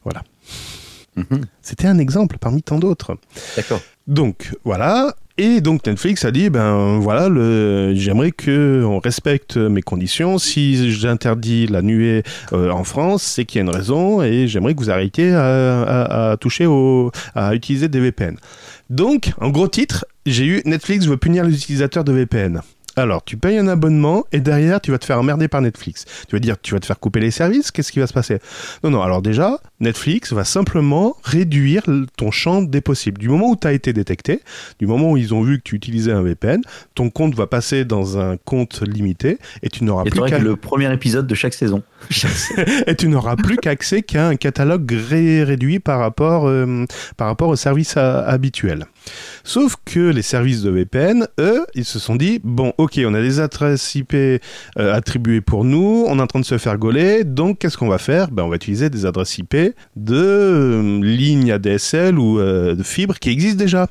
Voilà. 0.02 0.24
Mhm. 1.14 1.42
C'était 1.62 1.86
un 1.86 1.98
exemple 1.98 2.38
parmi 2.38 2.62
tant 2.62 2.78
d'autres. 2.78 3.16
D'accord. 3.56 3.80
Donc 4.08 4.52
voilà, 4.64 5.14
et 5.38 5.61
donc 5.61 5.87
Netflix 5.87 6.25
a 6.25 6.30
dit 6.30 6.50
ben 6.50 6.99
voilà, 6.99 7.28
le, 7.28 7.95
j'aimerais 7.95 8.30
que 8.33 8.83
on 8.85 8.99
respecte 8.99 9.57
mes 9.57 9.83
conditions. 9.83 10.38
Si 10.38 10.90
j'interdis 10.92 11.66
la 11.66 11.80
nuée 11.83 12.23
euh, 12.52 12.71
en 12.71 12.85
France, 12.85 13.23
c'est 13.23 13.45
qu'il 13.45 13.59
y 13.59 13.61
a 13.61 13.62
une 13.62 13.75
raison 13.75 14.23
et 14.23 14.47
j'aimerais 14.49 14.75
que 14.75 14.80
vous 14.80 14.90
arrêtiez 14.90 15.33
à, 15.33 15.83
à- 15.83 16.30
à 16.33 16.37
toucher 16.37 16.66
au, 16.66 17.11
à 17.35 17.54
utiliser 17.54 17.88
des 17.88 18.00
VPN. 18.00 18.37
Donc, 18.90 19.33
en 19.40 19.50
gros 19.50 19.68
titre, 19.68 20.04
j'ai 20.26 20.45
eu 20.45 20.62
Netflix 20.64 21.07
veut 21.07 21.16
punir 21.16 21.45
les 21.45 21.54
utilisateurs 21.54 22.04
de 22.04 22.12
VPN. 22.12 22.61
Alors, 22.97 23.23
tu 23.25 23.37
payes 23.37 23.59
un 23.59 23.68
abonnement 23.68 24.25
et 24.33 24.40
derrière, 24.40 24.80
tu 24.80 24.90
vas 24.90 24.99
te 24.99 25.04
faire 25.04 25.21
emmerder 25.21 25.47
par 25.47 25.61
Netflix. 25.62 26.04
Tu 26.28 26.35
vas 26.35 26.40
dire, 26.40 26.57
tu 26.61 26.75
vas 26.75 26.80
te 26.80 26.87
faire 26.87 26.99
couper 26.99 27.21
les 27.21 27.30
services, 27.30 27.71
qu'est-ce 27.71 27.92
qui 27.92 28.00
va 28.00 28.09
se 28.09 28.12
passer? 28.12 28.38
Non, 28.83 28.90
non, 28.90 29.02
alors 29.02 29.23
déjà, 29.23 29.59
Netflix 29.78 30.33
va 30.33 30.42
simplement 30.42 31.16
réduire 31.23 31.85
ton 32.16 32.33
champ 32.33 32.61
des 32.61 32.80
possibles. 32.80 33.21
Du 33.21 33.28
moment 33.28 33.50
où 33.50 33.57
tu 33.57 33.68
as 33.68 33.73
été 33.73 33.92
détecté, 33.92 34.40
du 34.80 34.88
moment 34.88 35.12
où 35.12 35.16
ils 35.16 35.33
ont 35.33 35.42
vu 35.42 35.59
que 35.59 35.62
tu 35.62 35.76
utilisais 35.76 36.11
un 36.11 36.23
VPN, 36.23 36.61
ton 36.97 37.09
compte 37.09 37.37
va 37.37 37.47
passer 37.47 37.85
dans 37.85 38.18
un 38.18 38.37
compte 38.37 38.83
limité 38.83 39.38
et 39.62 39.68
tu 39.68 39.85
n'auras 39.85 40.02
plus 40.11 40.18
qu'à 40.30 40.38
le 40.40 40.57
premier 40.57 40.92
épisode 40.92 41.28
de 41.28 41.35
chaque 41.37 41.54
saison. 41.54 41.85
et 42.87 42.97
tu 42.97 43.07
n'auras 43.09 43.37
plus 43.37 43.57
qu'accès 43.59 44.02
qu'à 44.02 44.26
un 44.26 44.35
catalogue 44.37 44.90
ré- 45.09 45.45
réduit 45.45 45.78
par 45.78 46.00
rapport, 46.00 46.49
euh, 46.49 46.85
par 47.16 47.28
rapport 47.28 47.49
aux 47.49 47.57
services 47.57 47.97
à- 47.97 48.21
habituels. 48.26 48.87
Sauf 49.44 49.76
que 49.84 50.00
les 50.10 50.22
services 50.22 50.62
de 50.62 50.70
VPN, 50.70 51.26
eux, 51.40 51.64
ils 51.74 51.84
se 51.84 51.98
sont 51.98 52.16
dit 52.16 52.40
bon, 52.44 52.72
ok, 52.78 53.00
on 53.04 53.14
a 53.14 53.20
des 53.22 53.40
adresses 53.40 53.94
IP 53.94 54.14
euh, 54.14 54.38
attribuées 54.76 55.40
pour 55.40 55.64
nous, 55.64 56.04
on 56.08 56.18
est 56.18 56.22
en 56.22 56.26
train 56.26 56.40
de 56.40 56.44
se 56.44 56.58
faire 56.58 56.76
gauler, 56.78 57.24
donc 57.24 57.58
qu'est-ce 57.58 57.78
qu'on 57.78 57.88
va 57.88 57.98
faire? 57.98 58.30
Ben, 58.30 58.42
On 58.44 58.48
va 58.48 58.56
utiliser 58.56 58.90
des 58.90 59.06
adresses 59.06 59.38
IP 59.38 59.54
de 59.54 60.14
euh, 60.14 61.00
lignes 61.02 61.52
ADSL 61.52 62.18
ou 62.18 62.38
euh, 62.38 62.74
de 62.74 62.82
fibres 62.82 63.18
qui 63.18 63.30
existent 63.30 63.58
déjà. 63.58 63.88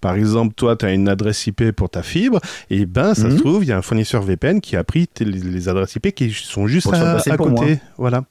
Par 0.00 0.14
exemple, 0.14 0.54
toi, 0.54 0.76
tu 0.76 0.84
as 0.84 0.92
une 0.92 1.08
adresse 1.08 1.46
IP 1.46 1.70
pour 1.72 1.88
ta 1.90 2.02
fibre, 2.02 2.40
et 2.70 2.86
ben, 2.86 3.14
ça 3.14 3.24
Mhm. 3.28 3.36
se 3.36 3.40
trouve, 3.42 3.64
il 3.64 3.68
y 3.68 3.72
a 3.72 3.78
un 3.78 3.82
fournisseur 3.82 4.22
VPN 4.22 4.60
qui 4.60 4.76
a 4.76 4.84
pris 4.84 5.08
les, 5.20 5.26
les 5.26 5.68
adresses 5.68 5.94
IP 5.96 6.12
qui 6.14 6.30
sont 6.30 6.66
juste 6.66 6.88
à, 6.92 7.36
côté. 7.36 7.50
moi. 7.50 7.66
Voilà. 7.98 8.24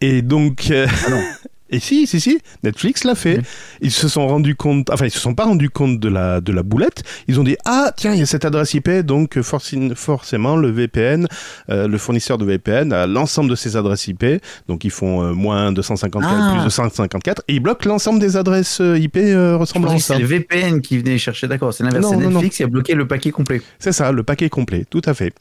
Et 0.00 0.22
donc. 0.22 0.68
euh, 0.70 0.86
Ah 1.06 1.10
non. 1.10 1.20
Et 1.72 1.80
si, 1.80 2.06
si, 2.06 2.20
si, 2.20 2.38
Netflix 2.62 3.04
l'a 3.04 3.14
fait. 3.14 3.40
Ils 3.80 3.90
se 3.90 4.06
sont 4.06 4.26
rendus 4.28 4.54
compte, 4.54 4.90
enfin, 4.90 5.06
ils 5.06 5.10
se 5.10 5.18
sont 5.18 5.34
pas 5.34 5.44
rendus 5.44 5.70
compte 5.70 5.98
de 5.98 6.08
la, 6.08 6.40
de 6.40 6.52
la 6.52 6.62
boulette. 6.62 7.02
Ils 7.28 7.40
ont 7.40 7.44
dit, 7.44 7.56
ah, 7.64 7.92
tiens, 7.96 8.12
il 8.12 8.20
y 8.20 8.22
a 8.22 8.26
cette 8.26 8.44
adresse 8.44 8.74
IP, 8.74 8.90
donc 9.00 9.38
euh, 9.38 9.42
forcément, 9.42 10.56
le 10.56 10.70
VPN, 10.70 11.26
euh, 11.70 11.88
le 11.88 11.98
fournisseur 11.98 12.36
de 12.36 12.44
VPN 12.44 12.92
a 12.92 13.06
l'ensemble 13.06 13.48
de 13.48 13.54
ces 13.54 13.76
adresses 13.76 14.06
IP. 14.06 14.24
Donc, 14.68 14.84
ils 14.84 14.90
font 14.90 15.22
euh, 15.22 15.32
moins 15.32 15.72
254, 15.72 16.30
Ah. 16.30 16.52
plus 16.54 16.64
254, 16.64 17.42
et 17.48 17.54
ils 17.54 17.60
bloquent 17.60 17.88
l'ensemble 17.88 18.20
des 18.20 18.36
adresses 18.36 18.80
IP 18.80 19.16
euh, 19.16 19.64
ça. 19.64 19.98
C'est 19.98 20.18
les 20.18 20.24
VPN 20.24 20.82
qui 20.82 20.98
venaient 20.98 21.18
chercher, 21.18 21.48
d'accord, 21.48 21.72
c'est 21.72 21.84
l'inverse. 21.84 22.04
Non, 22.04 22.20
non. 22.20 22.30
Netflix 22.30 22.56
qui 22.58 22.62
a 22.62 22.66
bloqué 22.66 22.94
le 22.94 23.08
paquet 23.08 23.30
complet. 23.30 23.62
C'est 23.78 23.92
ça, 23.92 24.12
le 24.12 24.22
paquet 24.22 24.50
complet, 24.50 24.84
tout 24.88 25.02
à 25.06 25.14
fait. 25.14 25.32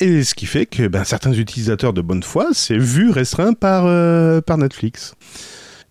Et 0.00 0.24
ce 0.24 0.34
qui 0.34 0.46
fait 0.46 0.66
que 0.66 0.88
ben, 0.88 1.04
certains 1.04 1.32
utilisateurs 1.32 1.92
de 1.92 2.00
bonne 2.00 2.22
foi 2.22 2.54
s'est 2.54 2.78
vu 2.78 3.10
restreint 3.10 3.52
par, 3.52 3.84
euh, 3.86 4.40
par 4.40 4.58
Netflix. 4.58 5.14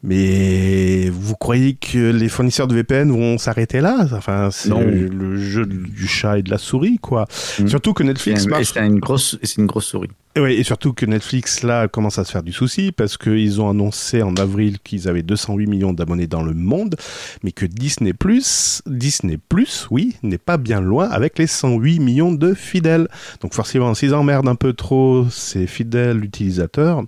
Mais 0.03 1.10
vous 1.10 1.36
croyez 1.36 1.75
que 1.75 2.12
les 2.12 2.27
fournisseurs 2.27 2.67
de 2.67 2.74
VPN 2.74 3.12
vont 3.12 3.38
s'arrêter 3.38 3.81
là? 3.81 4.08
Enfin, 4.13 4.50
c'est 4.51 4.70
le 4.70 5.38
jeu 5.38 5.65
du 5.65 6.08
chat 6.08 6.39
et 6.39 6.43
de 6.43 6.50
la 6.50 6.58
souris, 6.58 6.98
quoi. 7.00 7.27
Mm. 7.60 7.67
Surtout 7.67 7.93
que 7.93 8.03
Netflix 8.03 8.48
marche. 8.48 8.74
c'est 8.74 8.86
une 8.86 9.00
grosse, 9.00 9.38
et 9.41 9.46
c'est 9.46 9.62
une 9.62 9.67
grosse 9.67 9.86
souris. 9.86 10.10
Et 10.36 10.63
surtout 10.63 10.93
que 10.93 11.05
Netflix, 11.05 11.62
là, 11.62 11.89
commence 11.89 12.17
à 12.17 12.24
se 12.24 12.31
faire 12.31 12.41
du 12.41 12.53
souci 12.53 12.93
parce 12.93 13.17
qu'ils 13.17 13.60
ont 13.60 13.70
annoncé 13.70 14.22
en 14.22 14.34
avril 14.36 14.79
qu'ils 14.79 15.10
avaient 15.10 15.24
208 15.24 15.67
millions 15.67 15.91
d'abonnés 15.91 16.27
dans 16.27 16.41
le 16.41 16.53
monde, 16.53 16.96
mais 17.43 17.51
que 17.51 17.65
Disney 17.65 18.13
Plus, 18.13 18.81
Disney 18.86 19.38
Plus, 19.50 19.88
oui, 19.91 20.15
n'est 20.24 20.38
pas 20.38 20.58
bien 20.58 20.79
loin 20.79 21.10
avec 21.10 21.38
les 21.38 21.48
108 21.48 22.00
millions 22.00 22.31
de 22.31 22.53
fidèles. 22.53 23.10
Donc 23.41 23.53
forcément, 23.53 23.93
s'ils 23.93 24.15
emmerdent 24.15 24.48
un 24.48 24.55
peu 24.55 24.72
trop 24.72 25.27
ces 25.29 25.67
fidèles 25.67 26.24
utilisateurs, 26.24 27.03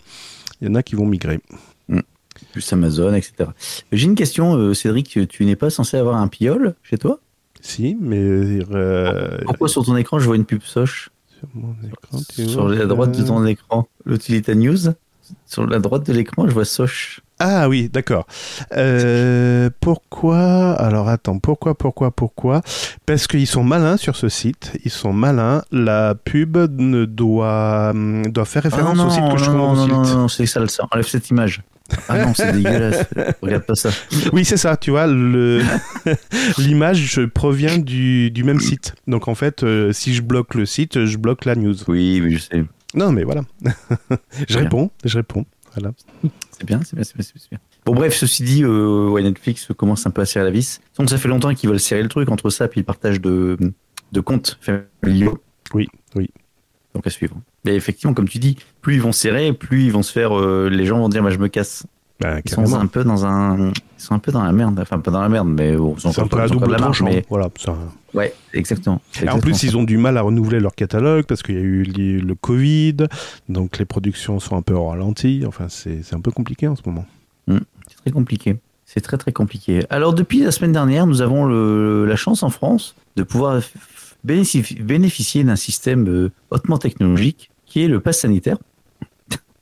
il 0.62 0.68
y 0.68 0.72
en 0.72 0.76
a 0.76 0.84
qui 0.84 0.96
vont 0.96 1.06
migrer. 1.06 1.40
Plus 2.54 2.72
Amazon, 2.72 3.14
etc. 3.16 3.50
J'ai 3.92 4.06
une 4.06 4.16
question, 4.16 4.56
euh, 4.56 4.74
Cédric. 4.76 5.28
Tu, 5.28 5.46
n'es 5.46 5.56
pas 5.56 5.72
censé 5.72 5.98
avoir 5.98 6.18
un 6.18 6.28
piole 6.28 6.76
chez 6.84 7.00
toi? 7.00 7.20
Si, 7.62 7.98
mais 8.00 8.20
euh, 8.20 9.40
Pourquoi 9.46 9.68
sur 9.68 9.84
ton 9.84 9.96
écran 9.96 10.20
je 10.20 10.26
vois 10.26 10.36
une 10.36 10.46
pub 10.46 10.62
Soch? 10.62 11.10
Sur 11.40 11.48
mon 11.56 11.76
écran, 11.84 12.20
tu 12.30 12.48
Sur 12.48 12.68
vois, 12.68 12.76
la 12.76 12.86
droite 12.86 13.18
de 13.18 13.24
euh, 13.24 13.28
ton 13.28 13.44
écran, 13.46 13.88
l'Utilita 14.06 14.54
News. 14.54 14.94
Sur 15.48 15.66
la 15.66 15.80
droite 15.80 16.06
de 16.06 16.14
l'écran, 16.14 16.48
je 16.48 16.54
vois 16.54 16.66
Soch. 16.66 17.22
Ah 17.40 17.68
oui, 17.68 17.90
d'accord. 17.90 18.28
Euh, 18.78 19.70
pourquoi 19.80 20.74
Alors 20.74 21.10
attends, 21.10 21.40
pourquoi, 21.40 21.74
pourquoi, 21.76 22.12
pourquoi? 22.12 22.62
Parce 23.08 23.26
qu'ils 23.26 23.48
sont 23.48 23.64
malins 23.64 23.98
sur 23.98 24.16
ce 24.16 24.30
site. 24.30 24.78
Ils 24.86 24.92
sont 24.92 25.12
malins. 25.12 25.64
La 25.72 26.14
pub 26.16 26.58
ne 26.58 27.06
doit, 27.06 27.90
hum, 27.92 28.28
doit 28.28 28.46
faire 28.46 28.64
référence 28.64 28.98
Ah 29.02 29.08
au 29.08 29.10
site 29.10 29.24
que 29.32 29.38
je 29.38 29.50
non, 29.50 29.74
trouve 29.74 29.78
non, 29.78 29.88
non, 29.88 30.04
non, 30.04 30.18
non, 30.18 30.28
c'est 30.28 30.46
ça 30.46 30.60
le. 30.60 30.68
Enlève 30.92 31.08
cette 31.08 31.30
image. 31.32 31.64
Ah 32.10 32.26
non, 32.26 32.34
c'est 32.34 32.52
dégueulasse. 32.52 33.06
Regarde 33.42 33.64
pas 33.64 33.76
ça. 33.76 33.90
Oui, 34.32 34.46
c'est 34.46 34.58
ça. 34.58 34.78
Tu 34.78 34.92
vois, 34.92 35.08
le 35.08 35.62
l'image 36.58 37.20
provient 37.34 37.78
du, 37.78 38.32
du 38.32 38.44
même 38.44 38.60
site. 38.60 38.96
Donc 39.08 39.28
en 39.28 39.36
fait, 39.36 39.64
euh, 39.64 39.92
si 39.92 40.14
je 40.14 40.22
bloque 40.22 40.56
le 40.56 40.66
site, 40.66 41.06
je 41.06 41.18
bloque 41.18 41.46
la 41.46 41.56
news. 41.56 41.76
Oui, 41.88 42.22
oui, 42.22 42.36
je 42.36 42.40
sais. 42.40 42.64
Non, 42.96 43.12
mais 43.12 43.24
voilà. 43.24 43.42
je 44.48 44.58
réponds, 44.58 44.92
je 45.04 45.18
réponds. 45.18 45.46
Voilà. 45.74 45.94
C'est 46.52 46.66
bien, 46.66 46.82
c'est 46.86 46.96
bien, 46.96 47.04
c'est 47.04 47.16
bien, 47.16 47.24
c'est 47.24 47.50
bien. 47.50 47.60
Bon, 47.86 47.94
bref, 47.94 48.16
ceci 48.16 48.44
dit, 48.44 48.64
euh, 48.64 49.10
ouais, 49.10 49.24
Netflix 49.24 49.68
commence 49.76 50.06
un 50.06 50.12
peu 50.12 50.22
à 50.22 50.26
serrer 50.26 50.46
la 50.46 50.52
vis. 50.52 50.80
Donc, 50.98 51.10
ça 51.10 51.18
fait 51.18 51.28
longtemps 51.28 51.54
qu'ils 51.54 51.70
veulent 51.70 51.80
serrer 51.80 52.04
le 52.04 52.10
truc 52.10 52.30
entre 52.30 52.50
ça 52.50 52.66
et 52.66 52.70
le 52.76 52.84
partage 52.84 53.20
de, 53.20 53.58
de 54.12 54.20
comptes 54.22 54.60
familiaux. 54.62 55.42
Oui, 55.74 55.88
oui. 56.16 56.30
Donc, 56.94 57.08
à 57.08 57.10
suivre. 57.10 57.36
Et 57.66 57.74
effectivement, 57.76 58.14
comme 58.14 58.30
tu 58.30 58.38
dis, 58.38 58.58
plus 58.82 58.96
ils 58.96 59.02
vont 59.02 59.12
serrer, 59.12 59.52
plus 59.54 59.84
ils 59.86 59.92
vont 59.92 60.04
se 60.04 60.12
faire. 60.12 60.38
euh, 60.38 60.70
les 60.70 60.86
gens 60.86 61.00
vont 61.00 61.10
dire, 61.10 61.24
bah, 61.24 61.32
je 61.32 61.38
me 61.40 61.48
casse. 61.48 61.86
Bah, 62.20 62.38
Ils 62.46 62.52
sont 62.52 62.76
un 62.76 62.86
peu 62.86 63.04
dans 63.04 63.26
un. 63.26 63.70
Ils 63.70 63.74
sont 63.98 64.14
un 64.14 64.20
peu 64.20 64.32
dans 64.32 64.44
la 64.44 64.52
merde. 64.54 64.80
Enfin, 64.80 65.00
pas 65.00 65.10
dans 65.10 65.20
la 65.22 65.28
merde, 65.30 65.48
mais 65.48 65.76
bon, 65.76 65.96
ils 65.98 66.08
ont 66.08 66.12
C'est 66.12 66.22
un 66.22 66.28
peu 66.28 66.40
à 66.40 66.48
double 66.48 66.76
tranchant. 66.78 67.06
mais 67.06 67.26
Voilà. 67.28 67.50
ça- 67.58 67.76
Ouais, 68.14 68.32
exactement. 68.54 69.02
Et 69.22 69.28
en 69.30 69.40
plus, 69.40 69.64
ils 69.64 69.76
ont 69.76 69.84
du 69.84 69.98
mal 69.98 70.18
à 70.18 70.22
renouveler 70.22 70.60
leur 70.60 70.76
catalogue 70.76 71.26
parce 71.26 71.42
qu'il 71.42 71.56
y 71.56 71.58
a 71.58 71.62
eu 71.62 71.84
le 71.84 72.36
Covid, 72.36 72.98
donc 73.50 73.80
les 73.80 73.86
productions 73.86 74.40
sont 74.40 74.56
un 74.56 74.62
peu 74.62 74.76
au 74.76 74.86
ralenti. 74.88 75.44
Enfin, 75.48 75.66
c'est 75.70 76.14
un 76.14 76.20
peu 76.22 76.30
compliqué 76.32 76.68
en 76.68 76.76
ce 76.76 76.84
moment. 76.86 77.06
C'est 77.48 77.98
très 78.04 78.12
compliqué. 78.12 78.58
C'est 78.86 79.02
très 79.02 79.18
très 79.18 79.32
compliqué. 79.32 79.84
Alors 79.90 80.14
depuis 80.14 80.44
la 80.44 80.52
semaine 80.52 80.72
dernière, 80.74 81.08
nous 81.08 81.24
avons 81.24 81.46
le- 81.46 82.06
la 82.06 82.16
chance 82.16 82.44
en 82.44 82.50
France 82.52 82.96
de 83.16 83.24
pouvoir 83.24 83.60
bénéficier 84.24 85.44
d'un 85.44 85.56
système 85.56 86.08
euh, 86.08 86.32
hautement 86.50 86.78
technologique 86.78 87.52
qui 87.66 87.84
est 87.84 87.88
le 87.88 88.00
pass 88.00 88.20
sanitaire. 88.20 88.58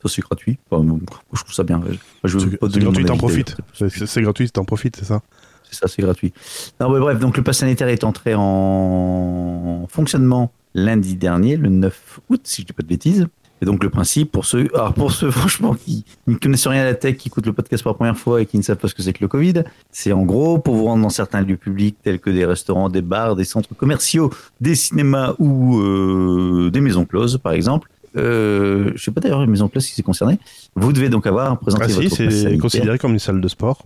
Ça 0.04 0.10
c'est 0.10 0.22
gratuit. 0.22 0.58
Enfin, 0.72 0.98
je 1.34 1.42
trouve 1.42 1.54
ça 1.54 1.64
bien. 1.64 1.82
Je 2.24 2.38
veux 2.38 2.52
C'est 2.52 2.58
pas 2.58 2.68
gratuit, 2.68 3.06
t'en 3.06 3.18
profites. 3.18 3.56
C'est- 3.74 4.22
gratuit, 4.22 4.50
t'en 4.50 4.66
profites, 4.66 4.96
c'est 4.96 5.06
ça 5.06 5.22
C'est 5.64 5.76
ça, 5.76 5.88
c'est 5.88 6.02
gratuit. 6.02 6.34
Non, 6.80 6.90
mais 6.92 7.00
bref, 7.00 7.20
donc 7.20 7.38
le 7.38 7.44
pass 7.44 7.60
sanitaire 7.60 7.88
est 7.88 8.04
entré 8.04 8.34
en 8.36 9.86
fonctionnement 9.90 10.52
lundi 10.74 11.16
dernier, 11.16 11.56
le 11.58 11.70
9 11.70 12.20
août, 12.30 12.42
si 12.46 12.62
je 12.64 12.68
dis 12.68 12.74
pas 12.74 12.82
de 12.84 12.88
bêtises. 12.88 13.28
Et 13.62 13.66
donc 13.66 13.84
le 13.84 13.90
principe, 13.92 14.32
pour 14.32 14.46
ceux, 14.46 14.68
alors 14.74 14.94
pour 14.94 15.12
ceux 15.12 15.30
franchement 15.40 15.76
qui 15.76 16.04
ne 16.28 16.36
connaissent 16.36 16.66
rien 16.68 16.82
à 16.82 16.86
la 16.86 16.96
tech, 16.96 17.16
qui 17.18 17.28
écoutent 17.28 17.46
le 17.46 17.54
podcast 17.54 17.84
pour 17.84 17.92
la 17.92 17.96
première 17.96 18.18
fois 18.18 18.42
et 18.42 18.46
qui 18.48 18.58
ne 18.58 18.64
savent 18.64 18.78
pas 18.78 18.88
ce 18.88 18.96
que 18.96 19.04
c'est 19.04 19.14
que 19.14 19.22
le 19.22 19.28
Covid, 19.28 19.64
c'est 19.92 20.12
en 20.12 20.24
gros 20.24 20.58
pour 20.58 20.76
vous 20.76 20.86
rendre 20.86 21.04
dans 21.04 21.10
certains 21.10 21.42
lieux 21.42 21.58
publics 21.58 21.96
tels 22.04 22.20
que 22.20 22.30
des 22.32 22.44
restaurants, 22.46 22.90
des 22.90 23.02
bars, 23.04 23.36
des 23.36 23.44
centres 23.44 23.76
commerciaux, 23.76 24.32
des 24.62 24.74
cinémas 24.76 25.36
ou 25.38 25.80
euh, 25.80 26.70
des 26.72 26.82
maisons 26.82 27.06
closes 27.06 27.38
par 27.38 27.52
exemple. 27.54 27.88
Euh, 28.18 28.92
je 28.96 29.04
sais 29.04 29.12
pas 29.12 29.22
d'ailleurs 29.22 29.42
les 29.42 29.48
maisons 29.48 29.68
closes 29.70 29.86
si 29.86 29.94
c'est 29.94 30.02
concerné. 30.04 30.40
Vous 30.76 30.92
devez 30.92 31.10
donc 31.10 31.28
avoir 31.28 31.58
présenté 31.60 31.86
Ah 31.86 31.90
si, 31.90 32.08
votre 32.08 32.16
c'est 32.32 32.58
considéré 32.58 32.98
comme 32.98 33.14
une 33.14 33.20
salle 33.20 33.40
de 33.42 33.48
sport, 33.48 33.86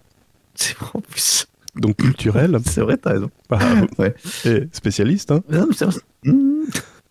C'est 0.56 0.76
en 0.94 1.02
plus. 1.02 1.48
donc 1.76 1.98
culturelle. 1.98 2.58
C'est 2.66 2.82
vrai, 2.82 2.96
t'as 2.98 3.12
raison. 3.12 3.30
Bah, 3.50 3.60
Ouais. 4.00 4.16
et 4.46 4.68
spécialiste, 4.72 5.32
hein. 5.32 5.42
Non, 5.50 5.66
mais 5.70 5.76
c'est 5.76 5.86
vrai. 5.86 5.96
Mmh. 6.24 6.64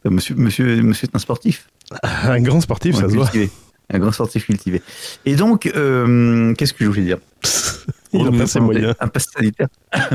Monsieur, 0.07 0.35
monsieur, 0.35 0.83
monsieur 0.83 1.07
est 1.09 1.15
un 1.15 1.19
sportif. 1.19 1.69
un 2.03 2.41
grand 2.41 2.61
sportif, 2.61 2.97
ça 2.97 3.09
se 3.09 3.15
voit. 3.15 3.31
Un 3.93 3.99
grand 3.99 4.13
sportif 4.13 4.47
cultivé. 4.47 4.81
Et 5.27 5.37
donc, 5.37 5.67
euh, 5.77 6.55
qu'est-ce 6.55 6.73
que 6.73 6.85
je 6.85 6.89
voulais 6.89 7.03
dire 7.03 7.19
Il 8.15 8.27
a 8.27 8.31
pas 8.31 8.47
ses 8.47 8.61
moyens. 8.61 8.95
Un 9.01 9.09
pass 9.09 9.27
sanitaire. 9.37 9.67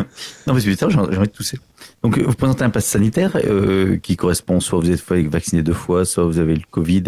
non, 0.48 0.54
mais 0.54 0.62
c'est 0.62 0.70
putain, 0.70 0.90
j'ai 0.90 0.96
j'ai 0.96 1.18
envie 1.18 1.28
de 1.28 1.34
tousser. 1.34 1.60
Donc, 2.02 2.18
euh, 2.18 2.24
vous 2.26 2.34
présentez 2.34 2.64
un 2.64 2.70
pass 2.72 2.86
sanitaire 2.86 3.38
euh, 3.46 3.98
qui 3.98 4.16
correspond 4.16 4.60
soit 4.60 4.80
vous 4.80 4.90
êtes 4.90 5.04
vacciné 5.30 5.62
deux 5.62 5.74
fois, 5.74 6.06
soit 6.06 6.24
vous 6.24 6.40
avez 6.40 6.56
le 6.56 6.62
Covid, 6.72 7.04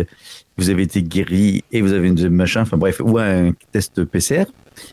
vous 0.58 0.70
avez 0.70 0.84
été 0.84 1.02
guéri 1.02 1.64
et 1.72 1.82
vous 1.82 1.94
avez 1.94 2.08
une 2.10 2.16
deuxième 2.16 2.36
machin, 2.36 2.62
enfin 2.62 2.78
bref, 2.78 3.02
ou 3.04 3.18
un 3.18 3.54
test 3.72 4.04
PCR. 4.04 4.44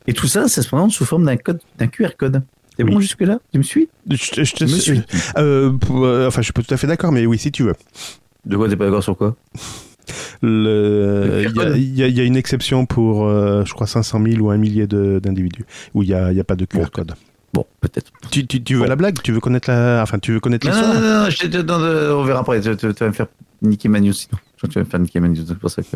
Et 0.06 0.14
tout 0.14 0.26
ça, 0.28 0.48
ça 0.48 0.62
se 0.62 0.68
présente 0.68 0.92
sous 0.92 1.04
forme 1.04 1.24
d'un 1.26 1.36
code, 1.36 1.60
d'un 1.78 1.88
QR 1.88 2.10
code. 2.16 2.42
C'est 2.76 2.84
Oui. 2.84 2.92
bon 2.92 3.00
jusque-là? 3.00 3.40
Tu 3.52 3.58
me 3.58 3.64
suis? 3.64 3.88
Je, 4.08 4.16
je- 4.44 4.54
te- 4.54 4.64
me 4.64 4.68
suis 4.68 5.02
euh, 5.36 5.70
pour- 5.72 6.06
enfin, 6.06 6.40
je 6.40 6.44
suis 6.44 6.52
pas 6.52 6.62
tout 6.62 6.72
à 6.72 6.76
fait 6.76 6.86
d'accord, 6.86 7.10
mais 7.12 7.26
oui, 7.26 7.36
si 7.38 7.50
tu 7.50 7.64
veux. 7.64 7.74
De 8.48 8.56
quoi 8.56 8.68
t'es 8.68 8.76
pas 8.76 8.86
d'accord 8.86 9.02
sur 9.04 9.16
quoi? 9.16 9.36
Le- 10.42 11.44
Il 11.76 11.94
y, 11.96 12.02
a- 12.02 12.08
y 12.08 12.12
y 12.20 12.24
une 12.26 12.36
exception 12.36 12.86
pour, 12.86 13.26
euh, 13.26 13.64
je 13.64 13.74
crois, 13.74 13.86
500 13.86 14.22
000 14.24 14.40
ou 14.44 14.50
un 14.50 14.56
millier 14.56 14.86
d'individus 14.86 15.64
où 15.94 16.02
il 16.02 16.08
n'y 16.08 16.14
a, 16.14 16.32
y 16.32 16.40
a 16.40 16.44
pas 16.44 16.56
de 16.56 16.64
QR 16.64 16.90
code. 16.92 17.14
Bon, 17.52 17.64
peut-être. 17.80 18.12
Tu, 18.30 18.46
tu, 18.46 18.62
tu 18.62 18.74
veux 18.74 18.82
Bon. 18.82 18.88
la 18.88 18.96
blague? 18.96 19.20
Tu 19.22 19.32
veux 19.32 19.40
connaître 19.40 19.70
la, 19.70 20.00
enfin, 20.02 20.18
tu 20.18 20.32
veux 20.32 20.40
connaître 20.40 20.66
Non, 20.66 20.72
non, 20.74 20.80
l'histoire? 20.80 21.02
non, 21.02 21.24
non, 21.24 21.30
je 21.30 21.38
t'ai- 21.38 21.62
non, 21.62 21.78
non, 21.78 22.20
on 22.20 22.24
verra 22.24 22.40
après. 22.40 22.60
Tu, 22.60 22.76
tu- 22.76 22.92
tu 22.94 23.00
vas 23.04 23.08
me 23.08 23.12
faire 23.12 23.26
niquer 23.62 23.88
ma 23.88 24.00
news 24.00 24.12
sinon. 24.12 24.38
Tu 24.62 24.66
vas 24.70 24.80
me 24.80 24.84
faire 24.88 25.00
niquer 25.00 25.20
ma 25.20 25.28
news, 25.28 25.44
c'est 25.46 25.58
pour 25.58 25.70
ça 25.70 25.82
que... 25.82 25.88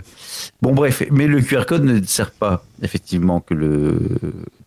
Bon, 0.62 0.72
bref, 0.72 1.02
mais 1.10 1.26
le 1.26 1.40
QR 1.40 1.64
code 1.66 1.84
ne 1.84 2.00
sert 2.04 2.30
pas 2.30 2.64
effectivement 2.82 3.40
que 3.40 3.54
le, 3.54 3.98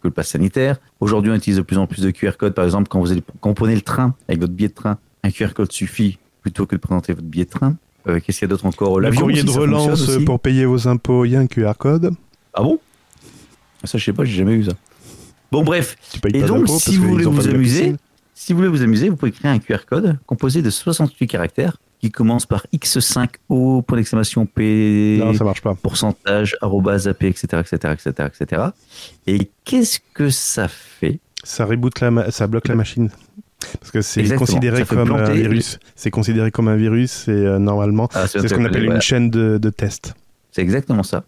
que 0.01 0.05
le 0.07 0.11
pass 0.11 0.29
sanitaire. 0.29 0.77
Aujourd'hui, 0.99 1.31
on 1.31 1.35
utilise 1.35 1.57
de 1.57 1.61
plus 1.63 1.77
en 1.77 1.87
plus 1.87 2.01
de 2.01 2.11
QR 2.11 2.31
code. 2.37 2.53
Par 2.53 2.65
exemple, 2.65 2.87
quand 2.89 2.99
vous, 2.99 3.11
allez, 3.11 3.23
quand 3.41 3.49
vous 3.49 3.55
prenez 3.55 3.75
le 3.75 3.81
train 3.81 4.13
avec 4.27 4.39
votre 4.41 4.53
billet 4.53 4.69
de 4.69 4.73
train, 4.73 4.97
un 5.23 5.31
QR 5.31 5.53
code 5.55 5.71
suffit 5.71 6.17
plutôt 6.45 6.67
que 6.67 6.75
de 6.75 6.79
présenter 6.79 7.12
votre 7.13 7.25
billet 7.25 7.45
de 7.45 7.49
train. 7.49 7.75
Euh, 8.08 8.19
Qu'est-ce 8.19 8.38
qu'il 8.38 8.45
y 8.47 8.49
a 8.49 8.49
d'autre 8.49 8.67
encore? 8.67 8.99
Le 8.99 9.12
courrier 9.12 9.41
aussi, 9.41 9.51
de 9.51 9.60
relance 9.60 10.12
pour 10.27 10.39
payer 10.39 10.65
vos 10.65 10.88
impôts, 10.88 11.25
il 11.25 11.31
y 11.31 11.36
a 11.36 11.39
un 11.39 11.47
QR 11.47 11.71
code. 11.75 12.12
Ah 12.53 12.62
bon? 12.62 12.79
Ça, 13.84 13.97
je 13.97 14.05
sais 14.05 14.13
pas, 14.13 14.23
j'ai 14.25 14.36
jamais 14.36 14.55
vu 14.55 14.65
ça. 14.65 14.73
Bon, 15.51 15.63
bref. 15.63 15.95
Et 16.31 16.43
donc, 16.43 16.67
si 16.69 16.97
vous 16.97 17.10
voulez 17.10 17.25
vous 17.25 17.47
amuser, 17.47 17.95
si 18.36 18.53
vous 18.53 18.58
voulez 18.58 18.69
vous 18.69 18.84
amuser, 18.84 19.10
vous 19.10 19.15
pouvez 19.15 19.31
créer 19.31 19.49
un 19.49 19.58
QR 19.58 19.79
code 19.89 20.19
composé 20.27 20.62
de 20.62 20.69
68 20.69 21.25
caractères 21.25 21.77
qui 21.99 22.12
commence 22.12 22.45
par 22.45 22.67
X5O, 22.71 23.81
point 23.81 23.97
d'exclamation 23.97 24.45
P, 24.45 25.17
Non, 25.19 25.34
ça 25.34 25.43
marche 25.43 25.62
pas. 25.62 25.73
pourcentage, 25.73 26.55
arrobase, 26.62 27.08
AP, 27.08 27.23
etc., 27.23 27.47
etc., 27.62 27.93
etc., 27.93 28.29
etc. 28.39 28.62
Et 29.25 29.49
qu'est-ce 29.63 29.99
que 30.13 30.29
ça 30.29 30.67
fait? 30.67 31.19
Ça 31.43 31.65
reboot 31.65 31.99
la, 32.01 32.29
ça 32.29 32.45
bloque 32.45 32.67
la 32.67 32.75
machine. 32.75 33.10
Parce 33.79 33.91
que 33.91 34.01
c'est 34.01 34.35
considéré 34.35 34.85
comme 34.85 35.11
un 35.11 35.31
virus. 35.31 35.79
C'est 35.95 36.11
considéré 36.11 36.51
comme 36.51 36.67
un 36.67 36.75
virus 36.75 37.27
et 37.27 37.31
euh, 37.31 37.59
normalement, 37.59 38.09
Ah, 38.13 38.27
c'est 38.27 38.47
ce 38.47 38.53
qu'on 38.53 38.65
appelle 38.65 38.85
une 38.85 39.01
chaîne 39.01 39.29
de, 39.29 39.57
de 39.57 39.69
tests. 39.69 40.13
C'est 40.51 40.61
exactement 40.61 41.03
ça. 41.03 41.23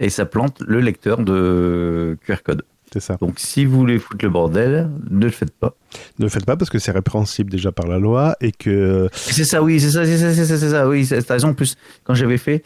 Et 0.00 0.10
ça 0.10 0.26
plante 0.26 0.60
le 0.66 0.80
lecteur 0.80 1.18
de 1.18 2.16
QR 2.26 2.36
code. 2.44 2.62
C'est 2.94 3.00
ça. 3.00 3.16
Donc, 3.20 3.40
si 3.40 3.64
vous 3.64 3.76
voulez 3.76 3.98
foutre 3.98 4.24
le 4.24 4.30
bordel, 4.30 4.88
ne 5.10 5.24
le 5.24 5.30
faites 5.32 5.50
pas. 5.50 5.74
Ne 6.20 6.26
le 6.26 6.28
faites 6.30 6.44
pas 6.46 6.56
parce 6.56 6.70
que 6.70 6.78
c'est 6.78 6.92
répréhensible 6.92 7.50
déjà 7.50 7.72
par 7.72 7.88
la 7.88 7.98
loi 7.98 8.36
et 8.40 8.52
que 8.52 9.08
C'est 9.12 9.42
ça, 9.42 9.64
oui, 9.64 9.80
c'est 9.80 9.90
ça, 9.90 10.04
c'est 10.06 10.16
ça, 10.16 10.32
c'est 10.32 10.44
ça, 10.44 10.56
c'est 10.58 10.70
ça, 10.70 10.88
oui, 10.88 11.04
c'est- 11.04 11.28
raison. 11.28 11.48
En 11.48 11.54
plus, 11.54 11.74
quand 12.04 12.14
j'avais 12.14 12.38
fait, 12.38 12.62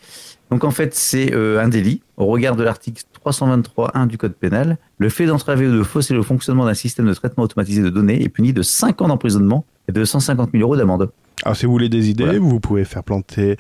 donc 0.51 0.65
en 0.65 0.71
fait, 0.71 0.95
c'est 0.95 1.33
euh, 1.33 1.63
un 1.63 1.69
délit 1.69 2.03
au 2.19 2.27
regard 2.27 2.57
de 2.57 2.63
l'article 2.63 3.05
323.1 3.25 4.07
du 4.07 4.19
Code 4.19 4.35
pénal. 4.35 4.77
Le 4.99 5.09
fait 5.09 5.25
d'entraver 5.25 5.67
ou 5.67 5.73
de 5.79 5.83
fausser 5.83 6.13
le 6.13 6.23
fonctionnement 6.23 6.67
d'un 6.67 6.75
système 6.75 7.07
de 7.07 7.15
traitement 7.15 7.45
automatisé 7.45 7.81
de 7.81 7.89
données 7.89 8.23
est 8.23 8.29
puni 8.29 8.53
de 8.53 8.61
5 8.61 9.01
ans 9.01 9.09
d'emprisonnement 9.09 9.65
et 9.89 9.93
de 9.93 10.05
150 10.05 10.51
000 10.53 10.63
euros 10.63 10.77
d'amende. 10.77 11.09
Alors, 11.45 11.57
si 11.57 11.67
vous 11.67 11.73
voulez 11.73 11.89
des 11.89 12.11
idées, 12.11 12.25
Voilà. 12.25 12.39
vous 12.41 12.59
pouvez 12.59 12.85
faire 12.85 13.05
planter 13.05 13.57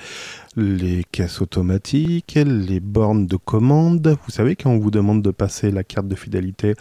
les 0.56 1.04
caisses 1.12 1.40
automatiques, 1.40 2.36
les 2.44 2.80
bornes 2.80 3.26
de 3.28 3.36
commande. 3.36 4.16
Vous 4.26 4.32
savez, 4.32 4.56
quand 4.56 4.70
on 4.70 4.78
vous 4.78 4.90
demande 4.90 5.22
de 5.22 5.30
passer 5.30 5.70
la 5.70 5.84
carte 5.84 6.08
de 6.08 6.16
fidélité. 6.16 6.74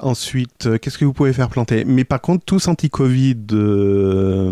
Ensuite, 0.00 0.66
euh, 0.66 0.76
qu'est-ce 0.76 0.98
que 0.98 1.06
vous 1.06 1.14
pouvez 1.14 1.32
faire 1.32 1.48
planter? 1.48 1.84
Mais 1.86 2.04
par 2.04 2.20
contre, 2.20 2.44
tous 2.44 2.68
anti-Covid, 2.68 3.38
euh, 3.52 4.50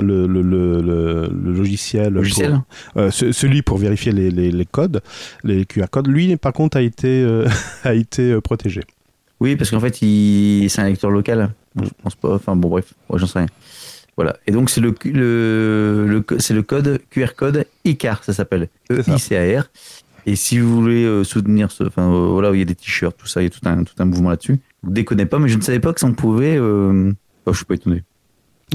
le, 0.00 0.26
le, 0.26 0.42
le, 0.42 1.28
logiciel. 1.52 2.12
Logiciel 2.12 2.60
pour- 2.92 3.02
euh, 3.02 3.10
ce- 3.12 3.30
celui 3.30 3.62
pour 3.62 3.78
vérifier 3.78 4.10
les, 4.10 4.30
les, 4.32 4.50
les 4.50 4.66
codes, 4.66 5.00
les 5.44 5.64
QR 5.64 5.84
codes, 5.90 6.08
lui, 6.08 6.36
par 6.36 6.52
contre, 6.52 6.76
a 6.76 6.82
été, 6.82 7.22
euh, 7.22 7.46
a 7.84 7.94
été 7.94 8.40
protégé. 8.40 8.80
Oui, 9.38 9.54
parce 9.56 9.70
qu'en 9.70 9.80
fait, 9.80 10.02
il... 10.02 10.68
c'est 10.68 10.82
un 10.82 10.88
lecteur 10.88 11.10
local. 11.10 11.50
Je 11.80 11.88
pense 12.02 12.16
pas. 12.16 12.34
Enfin, 12.34 12.56
bon, 12.56 12.68
bref, 12.68 12.92
ouais, 13.08 13.18
j'en 13.20 13.26
sais 13.28 13.38
rien. 13.38 13.48
Voilà. 14.22 14.36
Et 14.46 14.52
donc, 14.52 14.68
c'est 14.68 14.82
le, 14.82 14.94
le, 15.04 16.06
le, 16.06 16.20
co- 16.20 16.38
c'est 16.38 16.52
le 16.52 16.62
code 16.62 17.00
QR 17.08 17.28
code 17.34 17.64
ICAR, 17.86 18.22
ça 18.22 18.34
s'appelle. 18.34 18.68
E-I-C-A-R. 18.90 19.70
Et 20.26 20.36
si 20.36 20.58
vous 20.58 20.74
voulez 20.82 21.04
euh, 21.04 21.24
soutenir 21.24 21.70
ce. 21.72 21.84
Enfin, 21.84 22.12
euh, 22.12 22.26
voilà, 22.26 22.50
il 22.52 22.58
y 22.58 22.62
a 22.62 22.66
des 22.66 22.74
t-shirts, 22.74 23.16
tout 23.16 23.26
ça, 23.26 23.40
il 23.40 23.44
y 23.44 23.46
a 23.46 23.50
tout 23.50 23.66
un, 23.66 23.82
tout 23.84 23.94
un 23.98 24.04
mouvement 24.04 24.28
là-dessus. 24.28 24.58
Vous 24.82 24.90
déconnez 24.90 25.24
pas, 25.24 25.38
mais 25.38 25.48
je 25.48 25.56
ne 25.56 25.62
savais 25.62 25.80
pas 25.80 25.94
que 25.94 26.00
ça 26.00 26.06
en 26.06 26.12
pouvait. 26.12 26.56
Euh... 26.58 27.12
oh, 27.46 27.52
je 27.52 27.56
suis 27.56 27.64
pas 27.64 27.74
étonné. 27.76 28.04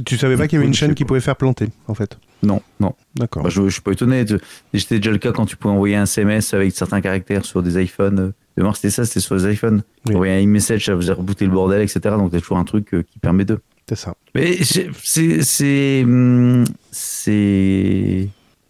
Tu 0.03 0.17
savais 0.17 0.35
pas 0.35 0.47
qu'il 0.47 0.57
y 0.57 0.59
avait 0.59 0.65
une 0.67 0.73
Je 0.73 0.79
chaîne 0.79 0.95
qui 0.95 1.05
pouvait 1.05 1.19
faire 1.21 1.35
planter, 1.35 1.67
en 1.87 1.93
fait 1.93 2.17
Non, 2.43 2.61
non. 2.79 2.95
D'accord. 3.15 3.43
Bah, 3.43 3.49
je, 3.49 3.61
je 3.63 3.69
suis 3.69 3.81
pas 3.81 3.91
étonné. 3.91 4.25
C'était 4.73 4.97
déjà 4.97 5.11
le 5.11 5.19
cas 5.19 5.31
quand 5.31 5.45
tu 5.45 5.55
pouvais 5.55 5.73
envoyer 5.75 5.95
un 5.95 6.03
SMS 6.03 6.53
avec 6.55 6.75
certains 6.75 6.99
caractères 7.01 7.45
sur 7.45 7.61
des 7.61 7.81
iPhones. 7.81 8.15
De 8.15 8.33
mémoire, 8.57 8.75
c'était 8.75 8.89
ça, 8.89 9.05
c'était 9.05 9.19
sur 9.21 9.35
les 9.35 9.53
iPhones. 9.53 9.83
Oui. 10.07 10.15
Envoyais 10.15 10.33
un 10.41 10.43
e-message, 10.43 10.83
ça 10.85 10.95
faisait 10.95 11.13
rebooter 11.13 11.45
le 11.45 11.51
bordel, 11.51 11.81
etc. 11.81 11.99
Donc, 12.17 12.33
a 12.33 12.39
toujours 12.41 12.57
un 12.57 12.63
truc 12.65 12.93
euh, 12.95 13.03
qui 13.03 13.19
permet 13.19 13.45
de. 13.45 13.59
C'est 13.87 13.95
ça. 13.95 14.15
Mais 14.33 14.57
c'est- 14.63 16.03
hum, 16.03 16.63
c'est- 16.91 18.27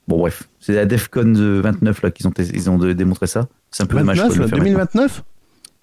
Bon, 0.07 0.17
bref. 0.19 0.43
C'est 0.59 0.73
la 0.73 0.85
DEFCON 0.85 1.31
de 1.31 1.61
29 1.63 2.01
là 2.03 2.11
qu'ils 2.11 2.27
ont, 2.27 2.33
ils 2.37 2.69
ont 2.69 2.77
démontré 2.77 3.27
ça. 3.27 3.47
C'est 3.71 3.83
un 3.83 3.85
peu 3.85 3.97
dommage. 3.97 4.17
29, 4.17 4.27
quoi, 4.27 4.37
de 4.37 4.41
le 4.43 4.47
faire 4.47 4.57
maintenant. 4.77 5.01
2029 5.03 5.23